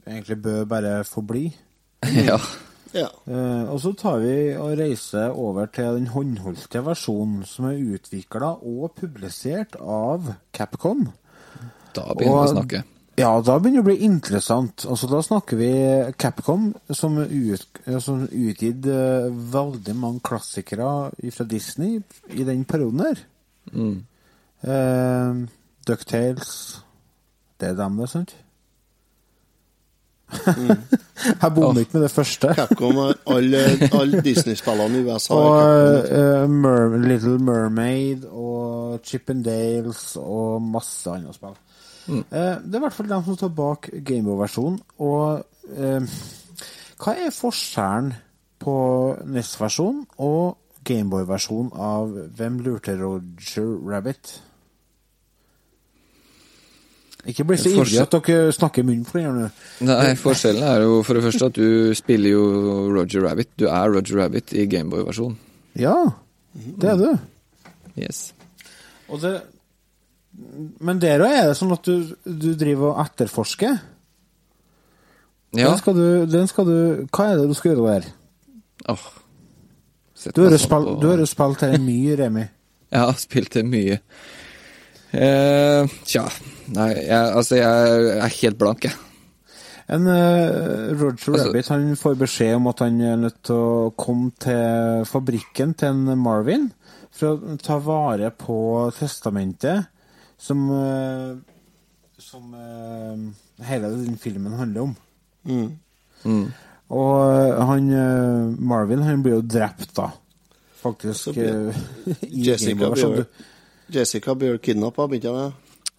egentlig 0.08 0.42
bør 0.42 0.66
bare 0.66 1.04
forbli. 1.04 1.56
ja. 2.30 2.38
Ja. 2.94 3.08
Eh, 3.28 3.70
og 3.70 3.80
så 3.82 3.92
tar 3.94 4.18
vi 4.24 4.56
og 4.58 4.78
reiser 4.80 5.30
over 5.30 5.66
til 5.66 5.84
den 6.00 6.08
håndholdte 6.08 6.82
versjonen 6.86 7.44
som 7.46 7.66
er 7.70 7.78
utvikla 7.96 8.56
og 8.66 8.96
publisert 8.98 9.76
av 9.80 10.32
Capcom. 10.54 11.10
Da 11.96 12.08
begynner 12.18 12.42
vi 12.46 12.48
å 12.50 12.56
snakke. 12.56 12.84
Ja, 13.20 13.34
da 13.43 13.57
begynner 13.59 13.82
det 13.82 13.84
å 13.84 13.88
bli 13.89 14.07
interessant. 14.07 14.86
Altså, 14.88 15.09
da 15.11 15.20
snakker 15.26 15.59
vi 15.59 15.70
Capcom, 16.22 16.70
som, 16.95 17.17
er 17.20 17.32
ut, 17.34 17.82
som 17.99 18.24
utgitt 18.26 18.86
uh, 18.88 19.28
veldig 19.28 19.95
mange 19.99 20.24
klassikere 20.24 20.91
fra 21.36 21.47
Disney 21.49 21.99
i 22.32 22.45
den 22.47 22.63
perioden 22.70 23.03
her. 23.03 23.24
Mm. 23.74 23.97
Uh, 24.63 25.47
Ducktales 25.88 26.51
Det 27.59 27.70
er 27.70 27.76
dem, 27.78 27.97
det, 27.99 28.07
sant? 28.11 28.36
Jeg 31.41 31.51
bommer 31.55 31.82
ikke 31.82 31.97
med 31.97 32.05
det 32.05 32.11
første. 32.13 32.53
Capcom 32.55 33.01
har 33.01 33.17
alle, 33.36 33.63
alle 33.89 34.22
Disney-spillene 34.24 35.01
i 35.01 35.05
USA. 35.09 35.36
Og 35.36 35.57
uh, 35.59 36.20
eh, 36.20 36.49
Mer 36.49 36.95
Little 37.03 37.39
Mermaid 37.43 38.24
og 38.30 39.01
Chippendales 39.03 40.13
og 40.22 40.61
masse 40.63 41.11
andre 41.11 41.34
spill. 41.36 41.57
Mm. 42.10 42.24
Eh, 42.26 42.55
det 42.66 42.74
er 42.74 42.82
i 42.82 42.84
hvert 42.88 42.97
fall 42.97 43.10
dem 43.12 43.24
som 43.26 43.38
står 43.38 43.53
bak 43.57 43.89
Gameboy-versjonen. 43.93 44.80
Og 45.05 45.45
eh, 45.78 46.18
hva 46.99 47.16
er 47.16 47.36
forskjellen 47.36 48.12
på 48.60 48.76
NES-versjonen 49.30 50.03
og 50.26 50.57
Gameboy-versjonen 50.89 51.74
av 51.76 52.14
Hvem 52.36 52.62
lurte 52.66 52.95
Roger 52.97 53.68
Rabbit? 53.88 54.39
Ikke 57.28 57.43
bli 57.43 57.57
så 57.60 57.72
ivrig 57.74 57.99
at 57.99 58.16
dere 58.16 58.51
snakker 58.55 58.82
i 58.82 58.88
munnen 58.88 59.05
for 59.07 59.20
det. 59.20 59.49
Nei, 59.84 60.14
forskjellen 60.18 60.64
er 60.64 60.86
jo 60.86 61.01
for 61.03 61.20
det 61.20 61.26
første 61.28 61.49
at 61.51 61.57
du 61.60 61.93
spiller 61.97 62.32
jo 62.32 62.43
Roger 62.95 63.26
Rabbit. 63.28 63.51
Du 63.60 63.68
er 63.68 63.91
Roger 63.91 64.22
Rabbit 64.24 64.55
i 64.55 64.66
Gameboy-versjonen. 64.72 65.36
Ja, 65.80 65.95
det 66.55 66.89
er 66.93 66.97
du. 66.97 67.10
Yes. 67.99 68.30
Og 69.12 69.20
det, 69.22 69.36
men 70.80 71.00
der 71.02 71.24
òg 71.26 71.34
er 71.36 71.48
det 71.50 71.58
sånn 71.60 71.74
at 71.76 71.88
du, 71.88 72.12
du 72.24 72.52
driver 72.58 72.94
og 72.94 73.02
etterforsker. 73.04 73.80
Ja. 75.58 75.72
Den 75.72 75.80
skal 75.82 75.98
du, 75.98 76.06
den 76.30 76.46
skal 76.50 76.68
du 76.68 76.76
Hva 77.10 77.32
er 77.32 77.40
det 77.40 77.48
du 77.50 77.56
skal 77.58 77.72
gjøre 77.74 77.96
der? 77.96 78.12
Oh, 78.94 79.08
Du 80.36 80.44
har 80.44 80.54
jo 80.54 80.60
spilt, 80.62 81.02
jo 81.02 81.26
spilt 81.30 81.64
her 81.66 81.80
mye, 81.82 82.16
Remi. 82.20 82.46
Jeg 82.94 83.02
har 83.06 83.18
spilt 83.22 83.58
her 83.58 83.66
mye. 83.66 83.98
Eh, 85.10 85.90
tja, 86.06 86.24
nei, 86.70 86.92
jeg, 87.02 87.30
altså 87.34 87.58
jeg 87.58 88.02
er 88.22 88.34
helt 88.36 88.58
blank, 88.62 88.86
jeg. 88.86 88.94
En 89.90 90.06
uh, 90.06 90.92
Roger 90.94 91.16
Altså- 91.18 91.48
Rabbit 91.48 91.70
han 91.74 91.88
får 91.98 92.18
beskjed 92.20 92.56
om 92.60 92.68
at 92.70 92.84
han 92.86 93.00
er 93.02 93.16
nødt 93.18 93.40
til 93.50 93.58
å 93.58 93.94
komme 93.98 94.30
til 94.38 95.06
fabrikken 95.10 95.74
til 95.78 95.96
en 95.96 96.20
Marvin 96.22 96.68
for 97.10 97.42
å 97.42 97.56
ta 97.58 97.80
vare 97.82 98.30
på 98.38 98.60
testamentet 99.00 99.90
som 100.40 100.66
eh, 100.72 101.38
Som 102.20 102.54
eh, 102.56 103.66
hele 103.68 103.90
den 103.94 104.18
filmen 104.20 104.54
handler 104.60 104.82
om. 104.90 104.96
Mm. 105.48 105.70
Mm. 106.26 106.48
Og 106.90 107.14
eh, 107.32 107.62
han 107.70 107.88
Marvin 108.60 109.04
han 109.06 109.22
blir 109.24 109.38
jo 109.38 109.42
drept, 109.46 109.94
da. 109.96 110.10
Så 110.80 110.82
Faktisk. 110.82 111.28
blir- 111.36 111.76
Jessica 112.22 112.90
blir, 112.92 113.16
du- 113.22 113.26
Jessica 114.00 114.36
blir 114.36 114.58
kidnappa, 114.64 115.08
blir 115.08 115.20
ikke 115.22 115.36
det? 115.36 115.48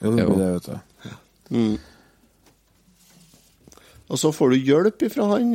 Jo, 0.00 0.12
det 0.16 0.26
blir 0.26 0.38
det, 0.40 0.52
vet 0.54 0.68
du. 0.68 1.16
Mm. 1.50 1.78
Og 4.10 4.18
så 4.18 4.30
får 4.34 4.50
du 4.50 4.56
hjelp 4.66 5.02
ifra 5.06 5.26
han 5.34 5.52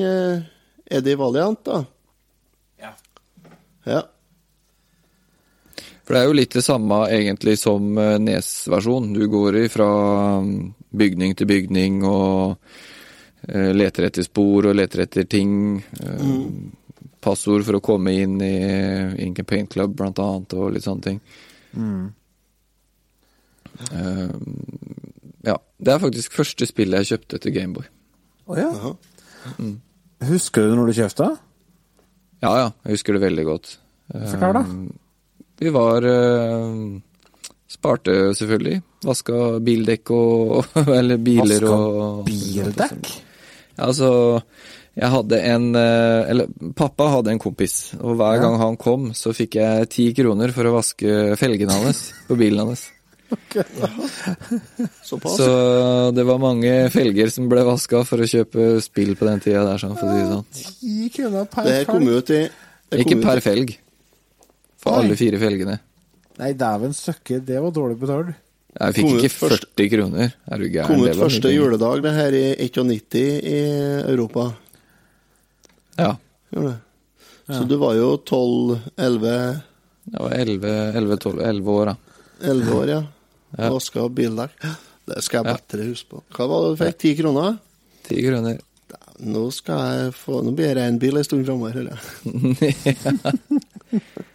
Eddie 0.86 1.18
Valiant, 1.20 1.60
da. 1.66 1.82
Ja. 2.80 2.92
Ja. 3.86 4.02
For 6.06 6.14
det 6.14 6.22
er 6.22 6.28
jo 6.30 6.38
litt 6.38 6.53
det 6.53 6.62
samme 6.62 6.99
egentlig 7.10 7.56
som 7.58 7.97
eh, 7.97 8.18
Nes-versjon. 8.22 9.10
Du 9.16 9.26
går 9.32 9.58
fra 9.74 9.89
bygning 10.95 11.34
til 11.38 11.49
bygning 11.49 12.03
og 12.06 12.60
eh, 13.49 13.72
leter 13.74 14.06
etter 14.10 14.26
spor 14.28 14.70
og 14.70 14.78
leter 14.78 15.01
etter 15.08 15.26
ting. 15.30 15.80
Mm. 15.82 16.68
Passord 17.26 17.66
for 17.66 17.80
å 17.80 17.82
komme 17.82 18.14
inn 18.14 18.38
i 18.45 18.53
Ink 19.26 19.41
and 19.41 19.49
Paint 19.49 19.72
Club, 19.74 19.95
blant 19.97 20.22
annet, 20.22 20.53
og 20.53 20.76
litt 20.76 20.86
sånne 20.86 21.08
ting. 21.08 21.18
Mm. 21.74 22.03
Eh, 23.89 24.36
ja. 25.49 25.56
Det 25.58 25.95
er 25.95 26.03
faktisk 26.03 26.38
første 26.38 26.68
spillet 26.70 27.01
jeg 27.01 27.16
kjøpte 27.16 27.39
til 27.41 27.56
Gameboy. 27.56 27.88
Oh, 28.45 28.60
ja. 28.60 28.93
Husker 30.30 30.70
du 30.70 30.78
når 30.78 30.91
du 30.91 30.99
kjøpte? 30.99 31.32
Ja, 32.45 32.53
ja. 32.62 32.70
Jeg 32.86 32.99
husker 32.99 33.18
det 33.18 33.24
veldig 33.26 33.47
godt. 33.49 33.74
Forklar, 34.14 34.62
da. 34.62 34.64
Eh, 35.56 35.66
Vi 35.66 35.70
var 35.76 36.03
eh, 36.03 37.01
Sparte 37.68 38.34
selvfølgelig. 38.36 38.82
Vaska 39.06 39.60
bildekk 39.62 40.12
og 40.16 40.66
Eller 40.99 41.18
biler 41.22 41.62
Vaska 41.62 41.76
og 41.76 42.26
bildekk? 42.26 43.12
Ja, 43.76 43.86
altså 43.89 44.41
Jeg 44.95 45.12
hadde 45.12 45.39
en 45.51 45.66
eh, 45.76 46.30
Eller 46.32 46.47
pappa 46.78 47.10
hadde 47.18 47.34
en 47.34 47.39
kompis, 47.43 47.93
og 47.99 48.16
hver 48.20 48.39
gang 48.41 48.56
han 48.62 48.78
kom, 48.80 49.10
så 49.14 49.34
fikk 49.36 49.58
jeg 49.60 49.89
ti 49.91 50.10
kroner 50.16 50.53
for 50.56 50.70
å 50.70 50.76
vaske 50.78 51.36
felgene 51.39 51.76
hans 51.84 52.10
på 52.30 52.38
bilen 52.39 52.64
hans. 52.70 52.86
Såpass. 55.03 55.38
Så 55.41 56.12
det 56.16 56.24
var 56.24 56.38
mange 56.39 56.72
felger 56.93 57.32
som 57.34 57.49
ble 57.51 57.64
vaska 57.68 58.03
for 58.08 58.22
å 58.22 58.28
kjøpe 58.30 58.76
spill 58.86 59.16
på 59.20 59.26
den 59.28 59.41
tida 59.43 59.64
der, 59.66 59.82
sånn, 59.82 59.95
for 59.97 60.08
å 60.08 60.14
si 60.14 60.22
det 60.22 60.30
sånn. 60.32 60.45
Ti 60.62 61.10
kroner 61.18 61.49
per 61.51 61.68
Det 61.68 61.80
kom 61.89 62.06
jo 62.08 62.22
til 62.26 62.45
Ikke 63.01 63.18
per 63.26 63.41
felg. 63.43 63.74
For 64.86 64.94
Oi. 64.94 65.04
alle 65.04 65.16
fire 65.18 65.40
felgene. 65.42 65.80
Nei, 66.38 66.52
dæven 66.54 66.94
søkke, 66.94 67.40
det 67.48 67.58
var 67.64 67.72
dårlig 67.74 67.98
betalt. 68.00 68.36
Jeg 68.76 68.94
fikk 68.98 69.06
Kom 69.08 69.14
ut 69.16 69.24
ikke 69.24 69.38
først- 69.40 69.66
40 69.80 69.90
kroner. 69.94 70.34
Er 70.52 70.58
du 70.60 70.66
gæren? 70.68 70.88
Kom 70.90 71.04
ut 71.06 71.16
første 71.16 71.52
juledag, 71.54 72.02
det 72.04 72.12
her 72.14 72.36
i 72.36 72.46
91 72.68 73.22
i 73.40 73.60
Europa. 74.12 74.50
Ja. 75.98 76.10
Gjorde 76.52 76.74
det. 76.76 76.80
Så 77.56 77.62
du 77.70 77.78
var 77.78 77.94
jo 77.96 78.18
12-11 78.18 79.62
Jeg 80.12 80.20
var 80.20 80.32
11-12 80.34 81.70
år, 81.70 81.86
da. 81.86 81.96
11 82.42 82.74
år, 82.82 82.88
ja. 82.90 83.02
Ja. 83.58 83.70
Vaska 83.72 84.10
bildekk. 84.12 84.52
Det 85.08 85.22
skal 85.24 85.44
jeg 85.46 85.54
Ja. 85.54 85.58
bedre 85.70 85.86
huske 85.88 86.10
på. 86.10 86.24
Hva 86.36 86.48
var 86.50 86.62
det 86.66 86.70
du 86.78 86.84
fikk? 86.84 86.98
10 87.00 87.16
kroner? 87.22 87.58
10 88.10 88.22
kroner. 88.28 88.60
Nå 89.22 89.44
skal 89.54 89.80
jeg 89.96 90.14
få 90.18 90.42
Nå 90.44 90.52
blir 90.58 90.68
jeg 90.74 90.76
rein 90.78 90.98
bil 91.00 91.16
en 91.18 91.24
stund 91.24 91.46
framover, 91.46 91.72
hører 91.72 91.96
jeg. 91.96 92.02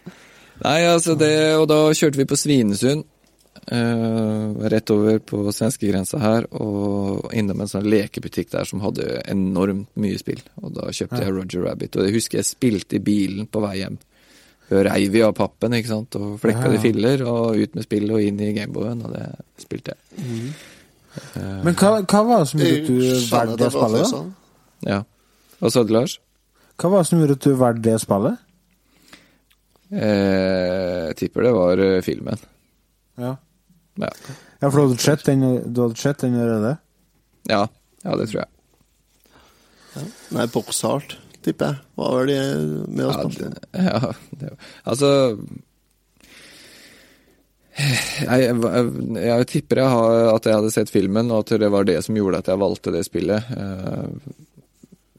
Nei, 0.61 0.81
altså 0.85 1.15
det 1.17 1.31
Og 1.57 1.67
da 1.71 1.79
kjørte 1.97 2.17
vi 2.21 2.25
på 2.29 2.37
Svinesund. 2.37 3.03
eh, 3.71 4.67
rett 4.71 4.89
over 4.93 5.19
på 5.19 5.41
svenskegrensa 5.53 6.17
her, 6.19 6.45
og 6.55 7.27
innom 7.35 7.61
en 7.61 7.67
sånn 7.69 7.85
lekebutikk 7.89 8.49
der 8.51 8.65
som 8.65 8.79
hadde 8.81 9.21
enormt 9.29 9.87
mye 10.01 10.17
spill. 10.17 10.39
Og 10.63 10.73
da 10.73 10.87
kjøpte 10.89 11.19
jeg 11.21 11.33
Roger 11.35 11.65
Rabbit, 11.67 11.95
og 11.97 12.05
det 12.07 12.13
husker 12.15 12.39
jeg 12.39 12.45
spilte 12.47 12.95
i 12.97 13.03
bilen 13.05 13.47
på 13.51 13.61
vei 13.61 13.75
hjem. 13.81 13.97
Reiv 14.71 15.11
vi 15.11 15.21
av 15.21 15.33
pappen, 15.35 15.73
ikke 15.77 15.87
sant, 15.91 16.15
og 16.15 16.39
flekka 16.41 16.63
Ja, 16.63 16.71
ja. 16.71 16.77
de 16.77 16.79
filler, 16.79 17.23
og 17.27 17.57
ut 17.59 17.75
med 17.75 17.83
spillet 17.83 18.11
og 18.15 18.21
inn 18.23 18.39
i 18.39 18.53
Gameboyen, 18.55 19.01
og 19.05 19.13
det 19.13 19.27
spilte 19.59 19.93
jeg. 19.93 20.53
Men 21.65 21.75
hva, 21.75 21.89
hva 22.07 22.21
var 22.25 22.39
det 22.45 22.47
som 22.53 22.59
gjorde 22.63 22.81
at 22.81 22.87
du 22.87 23.01
Jeg 23.03 23.25
valgte 23.31 23.57
det 23.65 23.71
spillet, 23.75 23.99
da? 23.99 24.05
sånn. 24.13 24.29
Ja. 24.87 25.01
Hva 25.59 25.71
sa 25.75 25.83
du, 25.83 25.91
Lars? 25.93 26.19
Hva 26.79 26.89
var 26.95 27.03
det 27.03 27.07
som 27.11 27.19
gjorde 27.19 27.35
at 27.37 27.43
du 27.45 27.53
valgte 27.59 27.83
det 27.89 27.97
spillet? 28.01 28.39
Eh, 29.91 31.07
jeg 31.11 31.17
tipper 31.19 31.43
det 31.47 31.53
var 31.55 31.81
eh, 31.83 31.97
filmen. 32.05 32.39
Ja. 33.19 33.35
Ja. 33.99 34.09
Ja, 34.61 34.69
for 34.69 34.77
du 34.77 34.83
hadde 34.91 35.03
sett 35.03 35.25
den, 35.27 35.41
den 35.73 36.39
allerede? 36.39 36.77
ja. 37.49 37.65
Ja, 38.01 38.15
det 38.17 38.31
tror 38.31 38.39
jeg. 38.41 40.07
Nei, 40.33 40.45
Boxhart, 40.49 41.17
tipper 41.45 41.67
jeg. 41.67 41.81
Hva 41.99 42.07
Var 42.15 42.29
det 42.31 42.37
med 42.89 43.03
oss 43.11 43.35
Ja, 43.37 43.51
ja, 43.77 44.09
det, 44.39 44.53
altså 44.89 45.09
jeg, 47.77 48.47
jeg, 48.47 48.55
jeg 49.21 49.47
tipper 49.51 49.81
jeg 49.83 49.91
har, 49.93 50.15
at 50.35 50.47
jeg 50.49 50.57
hadde 50.57 50.71
sett 50.73 50.91
filmen, 50.91 51.29
og 51.31 51.43
at 51.45 51.53
det 51.61 51.69
var 51.71 51.85
det 51.87 51.99
som 52.05 52.17
gjorde 52.17 52.41
at 52.41 52.49
jeg 52.51 52.61
valgte 52.61 52.93
det 52.95 53.03
spillet. 53.07 53.51
Eh, 53.53 54.07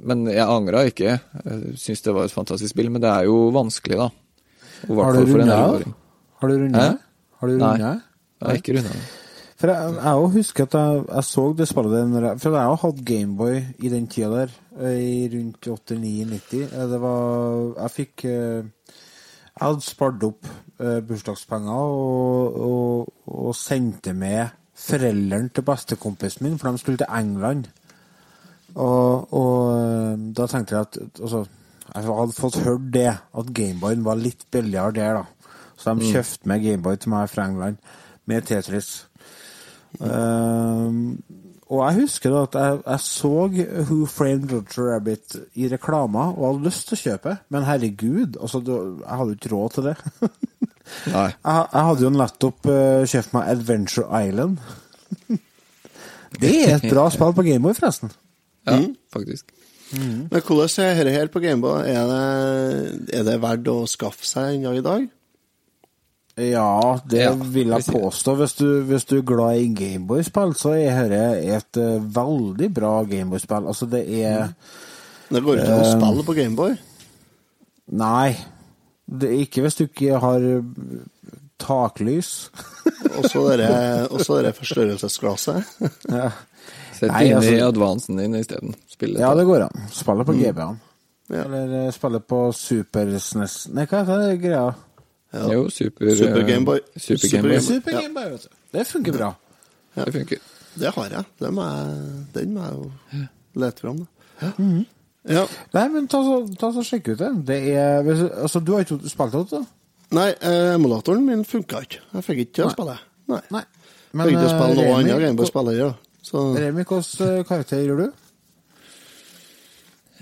Men 0.02 0.26
jeg 0.26 0.42
angra 0.42 0.82
ikke. 0.90 1.14
Jeg 1.44 1.76
syns 1.78 2.02
det 2.02 2.16
var 2.16 2.26
et 2.26 2.34
fantastisk 2.34 2.74
spill, 2.74 2.90
men 2.90 3.02
det 3.04 3.12
er 3.12 3.28
jo 3.30 3.36
vanskelig, 3.54 4.00
da. 4.00 4.08
Og 4.88 5.04
Har 5.04 5.12
du 5.12 5.24
runda 5.32 5.56
av? 5.56 5.82
Har 6.40 6.48
du 6.48 6.54
runda? 6.58 6.86
Har 7.40 7.48
du 7.48 7.56
Nei. 7.56 7.66
rundet 7.68 7.84
det? 7.84 8.00
Jeg 8.42 8.48
har 8.48 8.60
ikke 8.60 8.76
runda. 8.78 9.02
For 9.62 9.70
jeg, 9.70 9.94
jeg 9.94 10.30
husker 10.34 10.64
at 10.66 10.72
jeg, 10.74 11.02
jeg 11.14 11.24
så 11.28 11.42
det 11.58 11.68
spillet 11.70 12.14
der 12.16 12.24
For 12.42 12.50
jeg 12.56 12.66
har 12.66 12.80
hatt 12.82 13.04
Gameboy 13.06 13.60
i 13.78 13.88
den 13.92 14.08
tida 14.10 14.30
der, 14.32 14.54
eh, 14.80 14.96
i 14.98 15.28
rundt 15.30 15.68
89-90. 15.68 16.64
Eh, 16.66 16.88
Det 16.90 16.98
var 17.00 17.82
Jeg 17.84 17.90
fikk 17.94 18.24
eh, 18.24 18.64
Jeg 18.64 19.60
hadde 19.60 19.86
spart 19.86 20.24
opp 20.26 20.50
bursdagspenger 20.82 21.70
og, 21.70 22.56
og, 22.58 23.12
og 23.30 23.54
sendte 23.54 24.10
med 24.18 24.48
foreldrene 24.74 25.52
til 25.54 25.62
bestekompisen 25.62 26.42
min, 26.48 26.56
for 26.58 26.72
de 26.72 26.78
skulle 26.80 26.98
til 26.98 27.06
England. 27.14 27.68
Og, 28.74 29.28
og 29.30 30.34
da 30.34 30.46
tenkte 30.50 30.74
jeg 30.74 30.88
at 30.88 30.98
altså, 31.20 31.44
Jeg 31.94 32.04
hadde 32.08 32.32
fått 32.36 32.56
hørt 32.64 32.90
det, 32.94 33.08
at 33.36 33.52
Gameboyen 33.54 34.04
var 34.04 34.16
litt 34.16 34.46
billigere 34.50 34.92
der, 34.96 35.14
da. 35.14 35.24
Så 35.76 35.92
de 35.94 36.04
Mm. 36.06 36.12
kjøpte 36.14 36.46
med 36.48 36.62
Gameboy 36.62 36.96
til 36.96 37.10
meg 37.10 37.28
fra 37.30 37.44
England, 37.48 37.76
med 38.26 38.44
Tetris. 38.46 39.06
Uh, 40.00 41.16
og 41.72 41.80
jeg 41.90 42.00
husker 42.02 42.30
da 42.32 42.42
at 42.46 42.54
jeg, 42.58 42.78
jeg 42.86 43.00
så 43.00 43.32
Who 43.88 44.06
Framed 44.06 44.50
Roger 44.52 44.88
Rabbit 44.94 45.36
i 45.56 45.68
reklama 45.72 46.26
og 46.32 46.46
hadde 46.54 46.66
lyst 46.68 46.88
til 46.88 46.96
å 46.98 47.02
kjøpe, 47.02 47.34
men 47.52 47.64
herregud, 47.68 48.36
altså, 48.40 48.60
du, 48.64 48.72
jeg 49.00 49.18
hadde 49.20 49.34
jo 49.34 49.38
ikke 49.40 49.52
råd 49.54 49.76
til 49.76 49.88
det. 49.90 49.96
Nei. 51.12 51.28
Jeg, 51.46 51.66
jeg 51.72 51.84
hadde 51.88 52.02
jo 52.02 52.10
nettopp 52.10 52.66
uh, 52.68 53.04
kjøpt 53.08 53.32
meg 53.36 53.48
Adventure 53.52 54.22
Island. 54.26 54.58
det 56.42 56.50
er 56.66 56.74
et 56.80 56.88
bra 56.90 57.06
spill 57.14 57.32
på 57.36 57.44
Gameboy, 57.46 57.74
forresten. 57.78 58.10
Ja, 58.66 58.76
Mm. 58.80 58.96
faktisk. 59.12 59.48
Men 59.92 60.40
hvordan 60.40 60.70
er 60.84 60.94
dette 61.00 61.16
her 61.16 61.32
på 61.32 61.42
Gameboy? 61.44 61.82
Er 61.88 62.06
det, 62.08 63.16
er 63.18 63.26
det 63.28 63.40
verdt 63.42 63.68
å 63.72 63.82
skaffe 63.90 64.24
seg 64.26 64.54
en 64.56 64.68
gang 64.68 64.78
i 64.78 64.86
dag? 64.86 65.10
Ja, 66.40 66.98
det 67.04 67.20
Ja, 67.20 67.32
vil 67.34 67.68
jeg 67.68 67.84
påstå. 67.92 68.34
Hvis 68.40 68.54
du, 68.56 68.66
hvis 68.88 69.04
du 69.04 69.18
er 69.18 69.26
glad 69.28 69.58
i 69.60 69.66
Gameboy-spill, 69.76 70.54
så 70.56 70.72
er 70.80 71.10
dette 71.12 71.58
et 71.58 71.80
eh, 71.82 72.00
veldig 72.00 72.70
bra 72.72 72.92
Gameboy-spill. 73.04 73.68
Altså, 73.68 73.86
det 73.86 74.06
er 74.24 74.54
Det 75.28 75.42
går 75.44 75.60
ikke 75.60 75.68
an 75.74 75.84
å 75.84 75.84
Eh, 75.84 75.92
spille 75.98 76.24
på 76.24 76.36
Gameboy. 76.40 76.76
Nei. 78.00 78.36
Det 79.04 79.28
er 79.28 79.44
ikke 79.44 79.66
hvis 79.66 79.76
du 79.76 79.84
ikke 79.84 80.22
har 80.24 80.40
eh, 80.40 80.62
taklys. 81.60 82.48
Og 83.18 83.28
så 83.28 83.44
det 83.60 83.68
og 84.08 84.24
så 84.24 84.40
forstørrelsesglasset. 84.56 85.68
ja. 86.16 86.30
Sett 87.02 87.10
Nei, 87.10 87.24
inn 87.26 87.32
i 87.32 87.34
altså- 87.34 87.66
advansen 87.72 88.16
din 88.20 88.34
isteden. 88.38 88.74
Ja, 89.18 89.32
det 89.34 89.44
går 89.48 89.64
an. 89.66 89.86
Spille 89.90 90.24
på 90.28 90.32
Mm. 90.36 90.42
GB-en. 90.42 90.80
Eller 91.32 91.86
eh, 91.86 91.90
spille 91.90 92.20
på 92.20 92.38
Super 92.54 93.06
SNES 93.18 93.68
Nei, 93.74 93.86
hva 93.90 94.02
er 94.06 94.20
det 94.28 94.40
greia? 94.42 94.74
Jo, 95.32 95.68
super, 95.72 96.14
Super 96.14 96.40
eh, 96.42 96.46
Gameboy. 96.46 96.80
Super 96.96 97.16
Super 97.18 97.28
Gameboy. 97.28 97.58
Gameboy. 97.58 97.80
Game 97.86 98.02
Gameboy, 98.02 98.30
vet 98.30 98.42
du. 98.42 98.48
Det 98.78 98.86
funker 98.86 99.12
bra. 99.16 99.30
Det 99.96 100.12
funker. 100.14 100.38
Det 100.78 100.94
har 100.94 101.08
jeg. 101.08 101.24
Den 101.40 101.54
må 101.54 101.64
jeg, 101.64 102.74
jo 102.76 102.92
lete 103.54 103.80
fram. 103.80 103.96
da. 103.98 104.52
Mhm. 104.58 104.86
Ja. 105.28 105.46
Nei, 105.74 105.88
men 105.88 106.06
ta 106.08 106.18
så, 106.22 106.38
ta 106.58 106.70
så 106.72 106.82
sjekk 106.84 107.12
ut 107.14 107.18
det. 107.18 107.30
Det 107.46 107.58
er 107.76 108.02
Altså, 108.42 108.60
du 108.64 108.72
har 108.74 108.84
ikke 108.84 108.98
spilt 109.08 109.32
det, 109.32 109.50
da? 109.50 109.64
Nei, 110.12 110.28
eh, 110.40 110.74
emulatoren 110.74 111.24
min 111.26 111.44
funka 111.44 111.80
ikke. 111.86 112.00
Jeg 112.14 112.24
fikk 112.24 112.38
ikke 112.46 112.52
til 112.54 112.64
å 112.66 112.70
spille. 112.72 112.98
Nei. 113.28 113.40
Nei. 113.50 113.62
Men, 114.12 114.26
fikk 114.28 114.36
ikke 114.36 114.46
til 114.46 114.48
å 114.48 114.58
spille 114.60 114.74
noe 114.76 114.96
annet 114.98 115.20
Gameboy 115.20 115.36
hvor- 115.36 115.46
spiller 115.52 115.72
ja. 115.78 115.92
Så 116.22 116.42
Remi, 116.54 116.84
hvilken 116.84 117.26
eh, 117.26 117.44
karakter 117.48 117.82
gjør 117.82 118.04
du? 118.04 118.12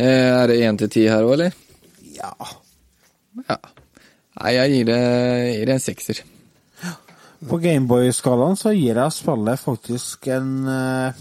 Eh, 0.01 0.31
Er 0.41 0.47
det 0.49 0.61
én 0.65 0.79
til 0.81 0.89
ti 0.93 1.07
her 1.09 1.27
òg, 1.27 1.35
eller? 1.37 1.57
Ja. 2.17 2.33
Ja. 3.49 3.57
Nei, 4.41 4.53
jeg 4.57 4.71
gir 4.73 4.87
det, 4.89 5.01
gir 5.59 5.67
det 5.69 5.75
en 5.77 5.83
sekser. 5.85 6.23
På 7.49 7.57
Gameboy-skalaen 7.61 8.57
så 8.61 8.73
gir 8.77 8.99
jeg 9.01 9.13
spillet 9.17 9.61
faktisk 9.61 10.27
en 10.33 10.49
eh, 10.69 11.21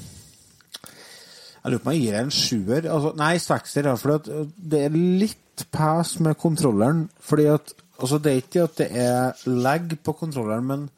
Jeg 1.63 1.71
lurer 1.73 1.83
på 1.83 1.89
om 1.89 1.93
jeg 1.95 2.01
gir 2.05 2.15
det 2.15 2.23
en 2.23 2.33
sjuer. 2.35 2.87
Altså, 2.91 3.11
nei, 3.19 3.33
sekser. 3.43 3.91
For 3.99 4.23
det 4.23 4.81
er 4.87 4.95
litt 4.95 5.65
pes 5.75 6.15
med 6.23 6.39
kontrolleren. 6.39 7.05
Fordi 7.19 7.49
at 7.51 7.73
altså, 7.99 8.17
Det 8.23 8.31
er 8.31 8.41
ikke 8.43 8.63
at 8.63 8.79
det 8.79 8.89
er 8.95 9.43
lag 9.59 9.91
på 10.03 10.15
kontrolleren, 10.23 10.65
men 10.71 10.89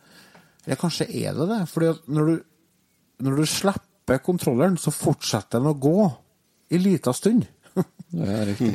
Eller 0.65 0.77
kanskje 0.77 1.09
er 1.25 1.33
det 1.33 1.49
det. 1.49 1.61
Fordi 1.69 1.87
at 1.95 2.07
når 2.07 2.25
du, 2.29 2.39
når 3.21 3.35
du 3.41 3.45
slipper 3.49 4.21
kontrolleren, 4.25 4.77
så 4.81 4.91
fortsetter 4.93 5.59
den 5.59 5.71
å 5.71 5.75
gå 5.79 5.97
i 6.71 6.77
lita 6.81 7.13
stund. 7.13 7.45
Det 8.11 8.27
er 8.27 8.45
riktig. 8.51 8.73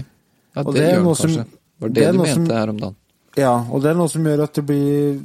Ja, 0.56 0.62
det, 0.62 0.72
det 0.74 0.84
gjør 0.86 0.96
den 0.96 1.04
kanskje. 1.10 1.34
som- 1.34 1.50
Var 1.80 1.88
det, 1.88 1.94
det 2.00 2.12
du 2.12 2.18
mente 2.22 2.34
som- 2.34 2.46
her 2.56 2.68
om 2.72 2.78
dagen? 2.80 2.96
Ja, 3.36 3.52
og 3.70 3.82
det 3.82 3.90
er 3.90 3.94
noe 3.98 4.08
som 4.08 4.24
gjør 4.24 4.42
at 4.46 4.54
det 4.54 4.62
blir, 4.64 5.18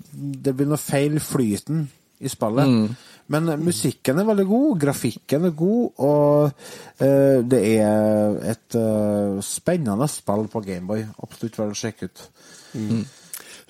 det 0.43 0.51
blir 0.57 0.67
noe 0.67 0.77
feil 0.77 1.13
flyten 1.23 1.85
i 2.19 2.27
spillet. 2.27 2.67
Mm. 2.67 2.95
Men 3.31 3.47
eh, 3.49 3.55
musikken 3.63 4.19
er 4.19 4.25
veldig 4.27 4.45
god, 4.49 4.79
grafikken 4.81 5.45
er 5.47 5.53
god, 5.55 5.93
og 6.03 6.51
eh, 6.99 7.39
det 7.47 7.61
er 7.79 8.35
et 8.51 8.75
eh, 8.75 9.39
spennende 9.47 10.09
spill 10.11 10.43
på 10.51 10.59
Gameboy. 10.65 11.05
Absolutt 11.23 11.55
verdt 11.61 11.71
å 11.71 11.79
sjekke 11.85 12.09
ut. 12.11 12.25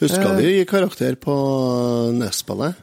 Husker 0.02 0.26
Eh. 0.32 0.38
vi 0.42 0.56
gi 0.58 0.66
karakter 0.66 1.16
på 1.22 1.36
NES-spillet? 2.18 2.76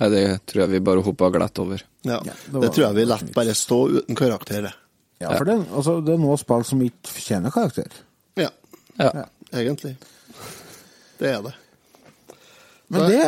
Nei, 0.00 0.08
det 0.14 0.22
tror 0.48 0.62
jeg 0.64 0.72
vi 0.74 0.80
bare 0.90 1.02
hoppa 1.04 1.28
glatt 1.34 1.58
over. 1.60 1.82
Ja, 2.08 2.18
det 2.24 2.60
det, 2.62 2.70
tror 2.72 2.86
jeg 2.86 2.96
vi 2.96 3.04
lett 3.10 3.34
bare 3.36 3.54
stå 3.58 3.80
uten 3.98 4.16
karakterer. 4.16 4.72
Ja, 5.20 5.34
for 5.36 5.44
det, 5.44 5.58
altså, 5.76 5.98
det 6.00 6.14
er 6.14 6.22
noe 6.22 6.38
spill 6.40 6.64
som 6.64 6.80
ikke 6.86 7.12
fortjener 7.18 7.52
karakter. 7.52 8.00
Ja, 8.40 8.48
Ja. 8.96 9.26
egentlig. 9.52 9.96
Det 11.20 11.28
er 11.34 11.42
det. 11.44 11.52
Men 12.88 13.10
det 13.10 13.26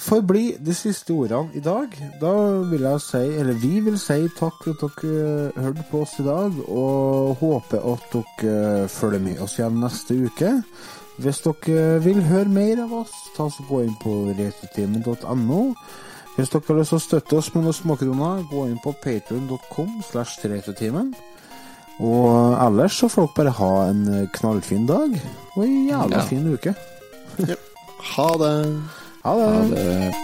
får 0.00 0.22
bli 0.26 0.44
de 0.58 0.74
siste 0.74 1.12
ordene 1.12 1.52
i 1.54 1.60
dag. 1.62 1.92
Da 2.20 2.32
vil 2.70 2.80
jeg 2.88 3.00
si, 3.04 3.20
eller 3.38 3.60
vi 3.60 3.80
vil 3.84 3.98
si 4.00 4.16
takk 4.38 4.56
for 4.64 4.72
at 4.72 4.96
dere 5.04 5.50
eh, 5.52 5.60
hørte 5.66 5.84
på 5.90 6.00
oss 6.02 6.16
i 6.18 6.24
dag, 6.26 6.56
og 6.66 7.36
håper 7.44 7.84
at 7.92 8.08
dere 8.40 8.88
følger 8.88 9.22
med 9.22 9.44
oss 9.44 9.58
igjen 9.60 9.76
neste 9.84 10.16
uke. 10.24 10.54
Hvis 11.22 11.44
dere 11.44 12.00
vil 12.02 12.24
høre 12.26 12.48
mer 12.50 12.82
av 12.88 12.96
oss, 13.04 13.12
ta 13.36 13.46
så 13.52 13.62
gå 13.68 13.84
inn 13.84 13.94
på 14.02 14.16
returtimen.no. 14.34 15.60
Hvis 16.36 16.50
dere 16.50 16.62
har 16.66 16.78
lyst 16.80 16.90
til 16.90 16.98
å 16.98 17.04
støtte 17.04 17.36
oss 17.38 17.52
med 17.54 17.62
noen 17.64 17.76
småkroner, 17.76 18.40
gå 18.50 18.64
inn 18.66 18.80
på 18.82 18.92
patreon.com 19.04 20.00
slash. 20.08 20.40
Og 22.02 22.56
ellers 22.58 22.96
så 22.98 23.08
får 23.08 23.28
dere 23.28 23.34
bare 23.36 23.52
ha 23.60 23.72
en 23.92 24.28
knallfin 24.34 24.86
dag, 24.90 25.14
og 25.54 25.62
en 25.64 25.76
jævla 25.88 26.16
Ja. 26.18 26.26
fin 26.30 26.52
uke. 26.54 26.74
Ha 28.04 28.26
det. 28.36 28.80
Ha 29.24 29.32
det. 29.38 29.46
Ha 29.48 29.62
det. 29.70 30.14